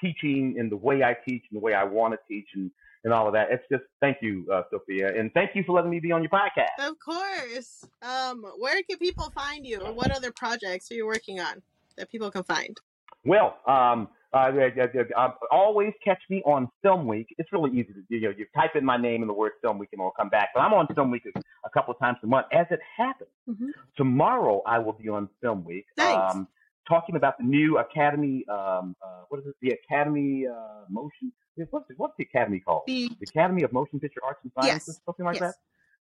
teaching 0.05 0.55
and 0.59 0.71
the 0.71 0.77
way 0.77 1.03
I 1.03 1.15
teach 1.27 1.43
and 1.49 1.57
the 1.57 1.63
way 1.63 1.73
I 1.73 1.83
want 1.83 2.13
to 2.13 2.19
teach 2.27 2.47
and 2.55 2.71
and 3.03 3.13
all 3.13 3.27
of 3.27 3.33
that. 3.33 3.49
It's 3.51 3.63
just 3.71 3.83
thank 4.01 4.17
you, 4.21 4.47
uh, 4.51 4.63
Sofia, 4.71 5.15
and 5.17 5.31
thank 5.33 5.51
you 5.55 5.63
for 5.63 5.73
letting 5.75 5.91
me 5.91 5.99
be 5.99 6.11
on 6.11 6.23
your 6.23 6.31
podcast. 6.31 6.73
Of 6.79 6.95
course. 6.99 7.85
Um, 8.01 8.43
where 8.57 8.81
can 8.89 8.97
people 8.97 9.31
find 9.35 9.63
you, 9.65 9.79
or 9.79 9.93
what 9.93 10.09
other 10.09 10.31
projects 10.31 10.91
are 10.91 10.95
you 10.95 11.05
working 11.05 11.39
on 11.39 11.61
that 11.97 12.09
people 12.09 12.31
can 12.31 12.43
find? 12.43 12.75
Well, 13.23 13.57
um, 13.67 14.07
uh, 14.33 14.51
uh, 15.15 15.29
always 15.51 15.93
catch 16.03 16.21
me 16.31 16.41
on 16.45 16.67
Film 16.81 17.05
Week. 17.07 17.27
It's 17.37 17.51
really 17.53 17.71
easy 17.71 17.93
to. 17.93 18.01
You 18.09 18.21
know, 18.21 18.33
you 18.35 18.47
type 18.55 18.75
in 18.75 18.83
my 18.83 18.97
name 18.97 19.21
and 19.21 19.29
the 19.29 19.33
word 19.33 19.53
Film 19.61 19.77
Week, 19.77 19.89
and 19.93 19.99
it'll 20.01 20.11
come 20.11 20.29
back. 20.29 20.49
But 20.55 20.61
I'm 20.61 20.73
on 20.73 20.87
Film 20.95 21.11
Week 21.11 21.23
a, 21.35 21.39
a 21.63 21.69
couple 21.69 21.93
of 21.93 21.99
times 21.99 22.17
a 22.23 22.27
month. 22.27 22.47
As 22.51 22.65
it 22.71 22.79
happens, 22.97 23.29
Mhm. 23.47 23.69
tomorrow 23.95 24.61
I 24.65 24.79
will 24.79 24.93
be 24.93 25.09
on 25.09 25.29
Film 25.41 25.63
Week. 25.63 25.85
Nice. 25.97 26.33
Um, 26.35 26.47
talking 26.87 27.15
about 27.15 27.37
the 27.37 27.43
new 27.43 27.77
Academy. 27.77 28.45
Um, 28.49 28.95
uh, 29.03 29.23
what 29.29 29.39
is 29.41 29.47
it? 29.47 29.55
The 29.61 29.71
Academy 29.71 30.45
uh, 30.47 30.85
Motion. 30.89 31.31
What's 31.69 31.87
the, 31.87 31.93
what's 31.97 32.13
the 32.17 32.23
Academy 32.25 32.59
called? 32.59 32.83
The 32.87 33.09
The 33.19 33.27
Academy 33.29 33.63
of 33.63 33.71
Motion 33.71 33.99
Picture 33.99 34.19
Arts 34.25 34.39
and 34.43 34.51
Sciences, 34.59 34.95
Yes. 34.95 35.01
something 35.05 35.25
like 35.25 35.39
yes. 35.39 35.53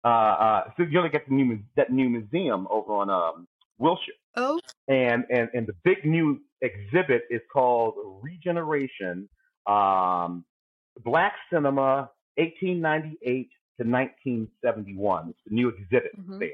that. 0.02 0.08
Uh, 0.08 0.12
uh, 0.12 0.64
so 0.76 0.82
you're 0.82 0.90
gonna 0.92 1.08
get 1.08 1.26
the 1.28 1.34
new 1.34 1.58
that 1.76 1.90
new 1.90 2.08
museum 2.10 2.66
over 2.70 2.92
on 2.92 3.08
um, 3.10 3.46
Wilshire, 3.78 4.14
Oh, 4.36 4.58
and 4.88 5.24
and 5.30 5.48
and 5.54 5.66
the 5.66 5.72
big 5.82 6.04
new 6.04 6.40
exhibit 6.60 7.22
is 7.30 7.40
called 7.52 7.94
Regeneration, 8.22 9.28
um, 9.66 10.44
Black 11.04 11.34
Cinema, 11.50 12.10
1898 12.36 13.48
to 13.80 13.86
1971. 13.86 15.30
It's 15.30 15.38
the 15.46 15.54
new 15.54 15.68
exhibit 15.68 16.12
Mhm. 16.18 16.38
there. 16.38 16.50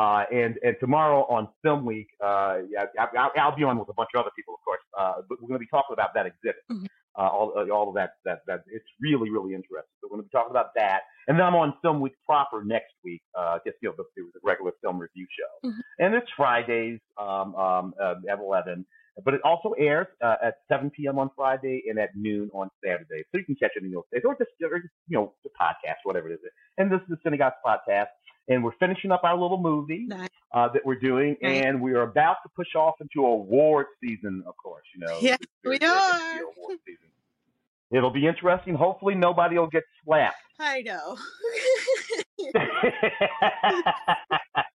Uh, 0.00 0.24
and 0.40 0.52
and 0.66 0.76
tomorrow 0.78 1.20
on 1.36 1.48
Film 1.64 1.86
Week, 1.92 2.08
uh, 2.22 2.58
yeah, 2.72 2.84
I, 2.98 3.04
I, 3.16 3.28
I'll 3.40 3.56
be 3.56 3.64
on 3.64 3.78
with 3.78 3.88
a 3.88 3.94
bunch 3.94 4.10
of 4.14 4.20
other 4.20 4.30
people, 4.36 4.52
of 4.54 4.60
course. 4.68 4.84
Uh, 4.98 5.22
but 5.28 5.40
we're 5.40 5.48
going 5.48 5.60
to 5.60 5.66
be 5.68 5.72
talking 5.76 5.94
about 5.98 6.12
that 6.16 6.26
exhibit, 6.26 6.62
Mhm. 6.70 6.86
uh, 7.18 7.28
all 7.36 7.48
uh, 7.56 7.72
all 7.74 7.88
of 7.88 7.94
that 7.94 8.10
that 8.26 8.40
that 8.46 8.60
it's 8.76 8.84
really 9.00 9.30
really 9.30 9.54
interesting. 9.54 9.94
So 10.00 10.08
we're 10.08 10.16
going 10.16 10.24
to 10.24 10.28
be 10.28 10.36
talking 10.38 10.50
about 10.50 10.70
that, 10.82 11.00
and 11.28 11.38
then 11.38 11.46
I'm 11.46 11.54
on 11.54 11.72
Film 11.80 11.98
Week 12.04 12.12
proper 12.26 12.62
next 12.62 12.92
week. 13.04 13.22
Uh, 13.34 13.58
just 13.66 13.78
you 13.80 13.88
know 13.88 13.94
the, 13.96 14.04
the 14.16 14.40
regular 14.44 14.72
film 14.82 14.98
review 14.98 15.26
show, 15.38 15.68
Mhm. 15.70 15.80
and 16.00 16.14
it's 16.14 16.30
Fridays 16.36 17.00
um, 17.16 17.54
um, 17.54 17.94
uh, 17.98 18.16
at 18.28 18.38
11. 18.38 18.84
But 19.24 19.32
it 19.32 19.40
also 19.44 19.70
airs 19.78 20.08
uh, 20.22 20.36
at 20.42 20.56
7 20.68 20.90
p.m. 20.90 21.18
on 21.18 21.30
Friday 21.34 21.84
and 21.88 21.98
at 21.98 22.10
noon 22.14 22.50
on 22.52 22.68
Saturday. 22.84 23.24
So 23.32 23.38
you 23.38 23.46
can 23.46 23.54
catch 23.54 23.72
it 23.74 23.82
in 23.82 23.90
those 23.90 24.04
days, 24.12 24.20
or 24.26 24.36
just, 24.36 24.50
or 24.62 24.78
just 24.78 24.92
you 25.08 25.16
know, 25.16 25.32
the 25.42 25.48
podcast, 25.58 26.04
whatever 26.04 26.28
it 26.28 26.34
is. 26.34 26.40
And 26.76 26.92
this 26.92 27.00
is 27.00 27.08
the 27.08 27.16
Synagogue 27.24 27.54
podcast. 27.64 28.08
And 28.48 28.62
we're 28.62 28.76
finishing 28.78 29.10
up 29.10 29.24
our 29.24 29.36
little 29.36 29.58
movie 29.60 30.04
Nice. 30.06 30.28
uh, 30.54 30.68
that 30.72 30.84
we're 30.86 30.98
doing. 30.98 31.36
Nice. 31.42 31.64
And 31.64 31.80
we 31.80 31.92
are 31.94 32.02
about 32.02 32.36
to 32.44 32.48
push 32.54 32.74
off 32.76 32.94
into 33.00 33.24
award 33.26 33.86
season, 34.02 34.42
of 34.46 34.54
course. 34.56 34.84
You 34.94 35.06
know, 35.06 35.18
yeah, 35.20 35.36
we 35.64 35.78
are. 35.80 36.40
It'll 37.90 38.10
be 38.10 38.26
interesting. 38.26 38.74
Hopefully, 38.74 39.14
nobody 39.14 39.58
will 39.58 39.68
get 39.68 39.84
slapped. 40.04 40.36
I 40.58 40.82
know. 40.82 41.16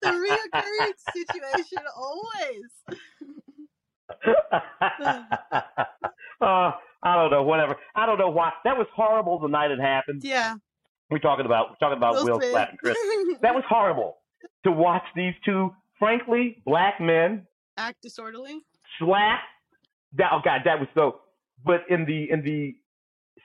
the 0.02 0.08
reoccurring 0.08 0.94
situation 1.14 1.80
always. 1.96 2.72
uh, 6.42 6.72
I 7.04 7.16
don't 7.16 7.32
know, 7.32 7.44
whatever. 7.44 7.76
I 7.96 8.06
don't 8.06 8.20
know 8.20 8.30
why. 8.30 8.52
That 8.64 8.78
was 8.78 8.88
horrible 8.96 9.40
the 9.40 9.48
night 9.48 9.72
it 9.72 9.80
happened. 9.80 10.24
Yeah. 10.24 10.56
We're 11.12 11.20
talking 11.20 11.46
about 11.46 11.72
we're 11.72 11.76
talking 11.88 11.98
about 11.98 12.24
Will, 12.24 12.40
Smith. 12.40 12.52
slapping 12.52 12.78
Chris. 12.78 12.98
That 13.42 13.54
was 13.54 13.64
horrible 13.68 14.18
to 14.64 14.72
watch 14.72 15.04
these 15.16 15.34
two, 15.44 15.72
frankly, 16.00 16.62
black 16.66 17.02
men 17.02 17.46
Act 17.78 18.02
disorderly. 18.02 18.62
slap. 18.98 19.42
That 20.14 20.32
oh 20.34 20.40
god, 20.44 20.62
that 20.66 20.80
was 20.80 20.88
so. 20.96 21.20
But 21.66 21.82
in 21.90 22.06
the 22.06 22.30
in 22.32 22.44
the 22.44 22.76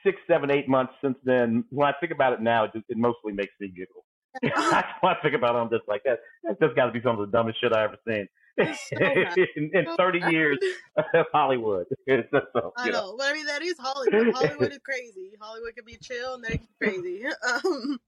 six, 0.03 0.17
seven, 0.27 0.49
eight 0.49 0.69
months 0.69 0.93
since 1.03 1.17
then, 1.23 1.65
when 1.69 1.87
I 1.87 1.93
think 1.99 2.11
about 2.11 2.33
it 2.33 2.41
now, 2.41 2.63
it, 2.63 2.71
just, 2.73 2.85
it 2.89 2.97
mostly 2.97 3.33
makes 3.33 3.53
me 3.59 3.67
giggle. 3.67 4.05
when 4.41 4.51
I 4.55 5.15
think 5.21 5.35
about 5.35 5.55
it, 5.55 5.59
I'm 5.59 5.69
just 5.69 5.87
like 5.87 6.03
that. 6.05 6.19
That's 6.43 6.59
just 6.59 6.75
got 6.75 6.85
to 6.85 6.91
be 6.91 7.01
some 7.01 7.19
of 7.19 7.29
the 7.29 7.35
dumbest 7.35 7.59
shit 7.59 7.73
I 7.73 7.83
ever 7.83 7.97
seen 8.07 8.27
so 8.57 8.97
in, 9.55 9.71
in 9.73 9.85
30 9.97 10.19
years 10.31 10.57
of 11.13 11.25
Hollywood. 11.31 11.85
So, 12.07 12.73
I 12.77 12.89
know. 12.89 12.91
know, 12.91 13.15
but 13.17 13.27
I 13.27 13.33
mean 13.33 13.45
that 13.45 13.61
is 13.61 13.75
Hollywood. 13.79 14.33
Hollywood 14.33 14.71
is 14.71 14.79
crazy. 14.79 15.31
Hollywood 15.39 15.75
can 15.75 15.85
be 15.85 15.97
chill 16.01 16.35
and 16.35 16.43
then 16.43 16.51
can 16.51 16.67
be 16.79 16.87
crazy. 16.87 17.25
Um, 17.25 17.99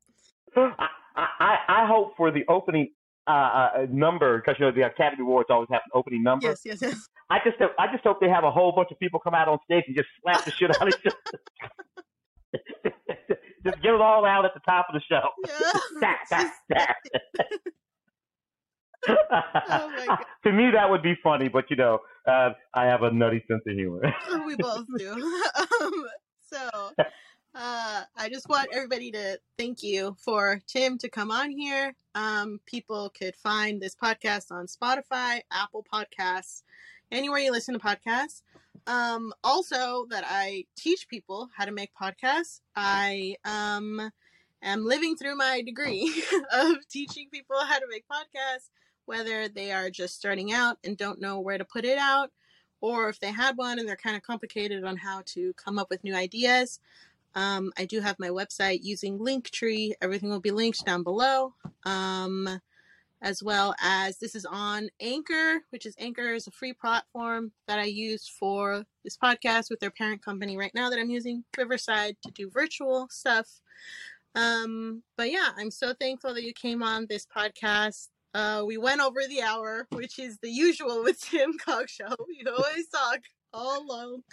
I, 0.55 0.87
I, 1.15 1.57
I 1.67 1.85
hope 1.87 2.13
for 2.17 2.31
the 2.31 2.43
opening 2.47 2.89
uh, 3.27 3.31
uh, 3.31 3.85
number 3.91 4.37
because 4.37 4.55
you 4.59 4.65
know 4.65 4.71
the 4.71 4.81
Academy 4.81 5.21
Awards 5.21 5.49
always 5.49 5.69
have 5.71 5.81
an 5.85 5.91
opening 5.93 6.23
number. 6.23 6.47
yes, 6.47 6.61
yes, 6.65 6.79
yes. 6.81 7.07
I 7.29 7.39
just 7.43 7.57
hope, 7.57 7.71
I 7.77 7.91
just 7.91 8.03
hope 8.03 8.19
they 8.19 8.29
have 8.29 8.43
a 8.43 8.51
whole 8.51 8.71
bunch 8.71 8.89
of 8.91 8.99
people 8.99 9.19
come 9.19 9.33
out 9.33 9.47
on 9.47 9.59
stage 9.65 9.83
and 9.87 9.95
just 9.95 10.09
slap 10.21 10.45
the 10.45 10.51
shit 10.51 10.69
out 10.69 10.81
of 10.81 10.87
each 10.87 11.05
other. 11.05 11.39
just 13.65 13.81
get 13.81 13.93
it 13.93 14.01
all 14.01 14.25
out 14.25 14.45
at 14.45 14.53
the 14.53 14.61
top 14.67 14.87
of 14.89 14.95
the 14.95 15.01
show. 15.01 15.29
Yeah. 15.45 15.79
That, 16.01 16.19
that, 16.29 16.53
that. 16.69 16.95
Oh 19.07 20.17
to 20.43 20.51
me, 20.51 20.71
that 20.71 20.89
would 20.89 21.01
be 21.01 21.15
funny, 21.23 21.47
but 21.47 21.69
you 21.69 21.75
know, 21.75 21.99
uh, 22.27 22.49
I 22.73 22.85
have 22.85 23.03
a 23.03 23.11
nutty 23.11 23.43
sense 23.47 23.61
of 23.67 23.73
humor. 23.73 24.01
we 24.45 24.55
both 24.55 24.85
do. 24.97 25.11
um, 25.81 26.05
so 26.41 26.91
uh, 27.55 28.03
I 28.17 28.29
just 28.29 28.49
want 28.49 28.69
everybody 28.73 29.11
to 29.11 29.39
thank 29.57 29.83
you 29.83 30.15
for 30.19 30.61
Tim 30.67 30.97
to 30.99 31.09
come 31.09 31.31
on 31.31 31.51
here. 31.51 31.95
Um, 32.15 32.59
people 32.65 33.11
could 33.17 33.35
find 33.35 33.81
this 33.81 33.95
podcast 33.95 34.51
on 34.51 34.67
Spotify, 34.67 35.41
Apple 35.51 35.85
Podcasts, 35.91 36.63
anywhere 37.11 37.39
you 37.39 37.51
listen 37.51 37.73
to 37.73 37.79
podcasts. 37.79 38.41
Um, 38.87 39.33
also, 39.43 40.05
that 40.09 40.23
I 40.27 40.65
teach 40.75 41.07
people 41.07 41.49
how 41.55 41.65
to 41.65 41.71
make 41.71 41.91
podcasts. 41.99 42.61
I 42.75 43.35
um, 43.45 44.11
am 44.63 44.85
living 44.85 45.15
through 45.15 45.35
my 45.35 45.61
degree 45.61 46.11
of 46.53 46.87
teaching 46.89 47.27
people 47.31 47.57
how 47.59 47.77
to 47.79 47.85
make 47.89 48.05
podcasts, 48.07 48.69
whether 49.09 49.47
they 49.47 49.71
are 49.71 49.89
just 49.89 50.15
starting 50.15 50.53
out 50.53 50.77
and 50.83 50.95
don't 50.95 51.19
know 51.19 51.39
where 51.39 51.57
to 51.57 51.65
put 51.65 51.83
it 51.83 51.97
out 51.97 52.31
or 52.79 53.09
if 53.09 53.19
they 53.19 53.31
had 53.31 53.57
one 53.57 53.79
and 53.79 53.87
they're 53.87 53.95
kind 53.95 54.15
of 54.15 54.21
complicated 54.21 54.83
on 54.83 54.95
how 54.95 55.23
to 55.25 55.51
come 55.53 55.79
up 55.79 55.89
with 55.89 56.03
new 56.03 56.15
ideas. 56.15 56.79
Um, 57.33 57.73
I 57.75 57.85
do 57.85 58.01
have 58.01 58.19
my 58.19 58.29
website 58.29 58.83
using 58.83 59.17
Linktree. 59.17 59.93
Everything 59.99 60.29
will 60.29 60.39
be 60.39 60.51
linked 60.51 60.85
down 60.85 61.01
below. 61.01 61.55
Um, 61.85 62.61
as 63.23 63.41
well 63.41 63.73
as 63.81 64.17
this 64.19 64.35
is 64.35 64.45
on 64.45 64.89
Anchor, 65.01 65.61
which 65.71 65.87
is 65.87 65.95
Anchor 65.97 66.35
is 66.35 66.45
a 66.45 66.51
free 66.51 66.73
platform 66.73 67.51
that 67.67 67.79
I 67.79 67.85
use 67.85 68.27
for 68.27 68.85
this 69.03 69.17
podcast 69.17 69.71
with 69.71 69.79
their 69.79 69.89
parent 69.91 70.23
company 70.23 70.55
right 70.55 70.73
now 70.75 70.91
that 70.91 70.99
I'm 70.99 71.09
using, 71.09 71.43
Riverside, 71.57 72.15
to 72.23 72.31
do 72.31 72.49
virtual 72.49 73.07
stuff. 73.09 73.47
Um, 74.35 75.01
but 75.17 75.31
yeah, 75.31 75.49
I'm 75.57 75.71
so 75.71 75.93
thankful 75.99 76.33
that 76.35 76.43
you 76.43 76.53
came 76.53 76.83
on 76.83 77.07
this 77.09 77.25
podcast. 77.25 78.09
Uh, 78.33 78.63
we 78.65 78.77
went 78.77 79.01
over 79.01 79.19
the 79.27 79.41
hour, 79.41 79.87
which 79.91 80.19
is 80.19 80.37
the 80.41 80.49
usual 80.49 81.03
with 81.03 81.19
Tim 81.29 81.53
Cogshell. 81.57 82.15
We 82.27 82.43
always 82.47 82.87
talk 82.87 83.19
all 83.53 83.81
alone. 83.83 84.23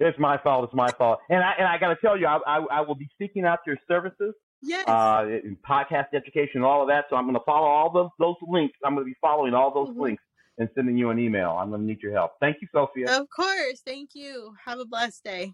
it's 0.00 0.18
my 0.18 0.38
fault. 0.38 0.64
It's 0.64 0.74
my 0.74 0.90
fault. 0.92 1.18
And 1.28 1.42
I 1.42 1.52
and 1.58 1.66
I 1.66 1.78
got 1.78 1.88
to 1.88 1.96
tell 2.00 2.16
you, 2.16 2.26
I, 2.26 2.38
I 2.46 2.58
I 2.70 2.80
will 2.82 2.94
be 2.94 3.08
seeking 3.20 3.44
out 3.44 3.58
your 3.66 3.76
services, 3.88 4.34
Yes. 4.62 4.86
uh, 4.86 5.24
podcast 5.68 6.14
education, 6.14 6.56
and 6.56 6.64
all 6.64 6.82
of 6.82 6.88
that. 6.88 7.06
So 7.10 7.16
I'm 7.16 7.24
going 7.24 7.34
to 7.34 7.44
follow 7.44 7.66
all 7.66 7.90
those 7.92 8.10
those 8.18 8.36
links. 8.48 8.78
I'm 8.84 8.94
going 8.94 9.04
to 9.04 9.10
be 9.10 9.16
following 9.20 9.54
all 9.54 9.74
those 9.74 9.88
Mhm. 9.96 10.00
links 10.00 10.22
and 10.58 10.68
sending 10.76 10.96
you 10.96 11.10
an 11.10 11.18
email. 11.18 11.50
I'm 11.58 11.70
going 11.70 11.80
to 11.80 11.86
need 11.86 12.00
your 12.00 12.12
help. 12.12 12.32
Thank 12.40 12.58
you, 12.62 12.68
Sofia. 12.72 13.20
of 13.20 13.26
course. 13.34 13.80
Thank 13.84 14.10
you. 14.14 14.54
Have 14.64 14.78
a 14.78 14.84
blessed 14.84 15.24
day. 15.24 15.52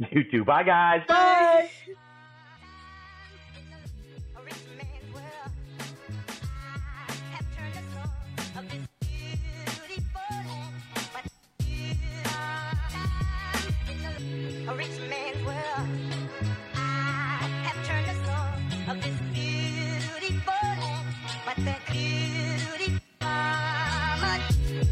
You 0.10 0.24
too. 0.30 0.44
Bye, 0.46 0.62
guys. 0.62 1.02
Bye. 1.06 1.68
A 1.86 2.09
a 14.70 14.74
rich 14.74 15.00
man's 15.08 15.44
world. 15.44 15.88
I 16.74 16.78
have 17.66 17.78
turned 17.86 18.06
the 18.06 18.14
soul 18.24 18.50
of 18.90 19.02
this 19.02 19.18
beautiful 19.34 20.62
land, 20.80 21.08
but 21.44 21.56
beauty 21.90 22.88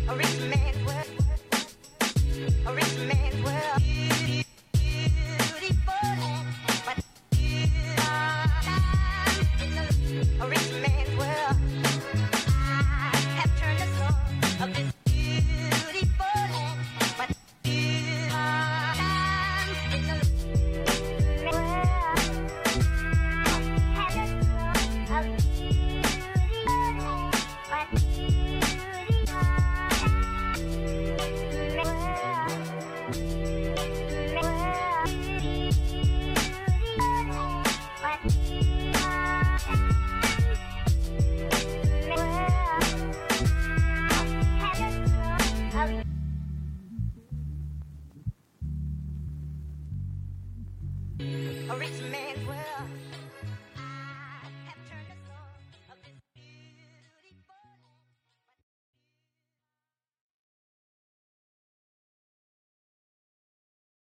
a 0.09 0.17
rich 0.17 0.39
man's 0.51 0.58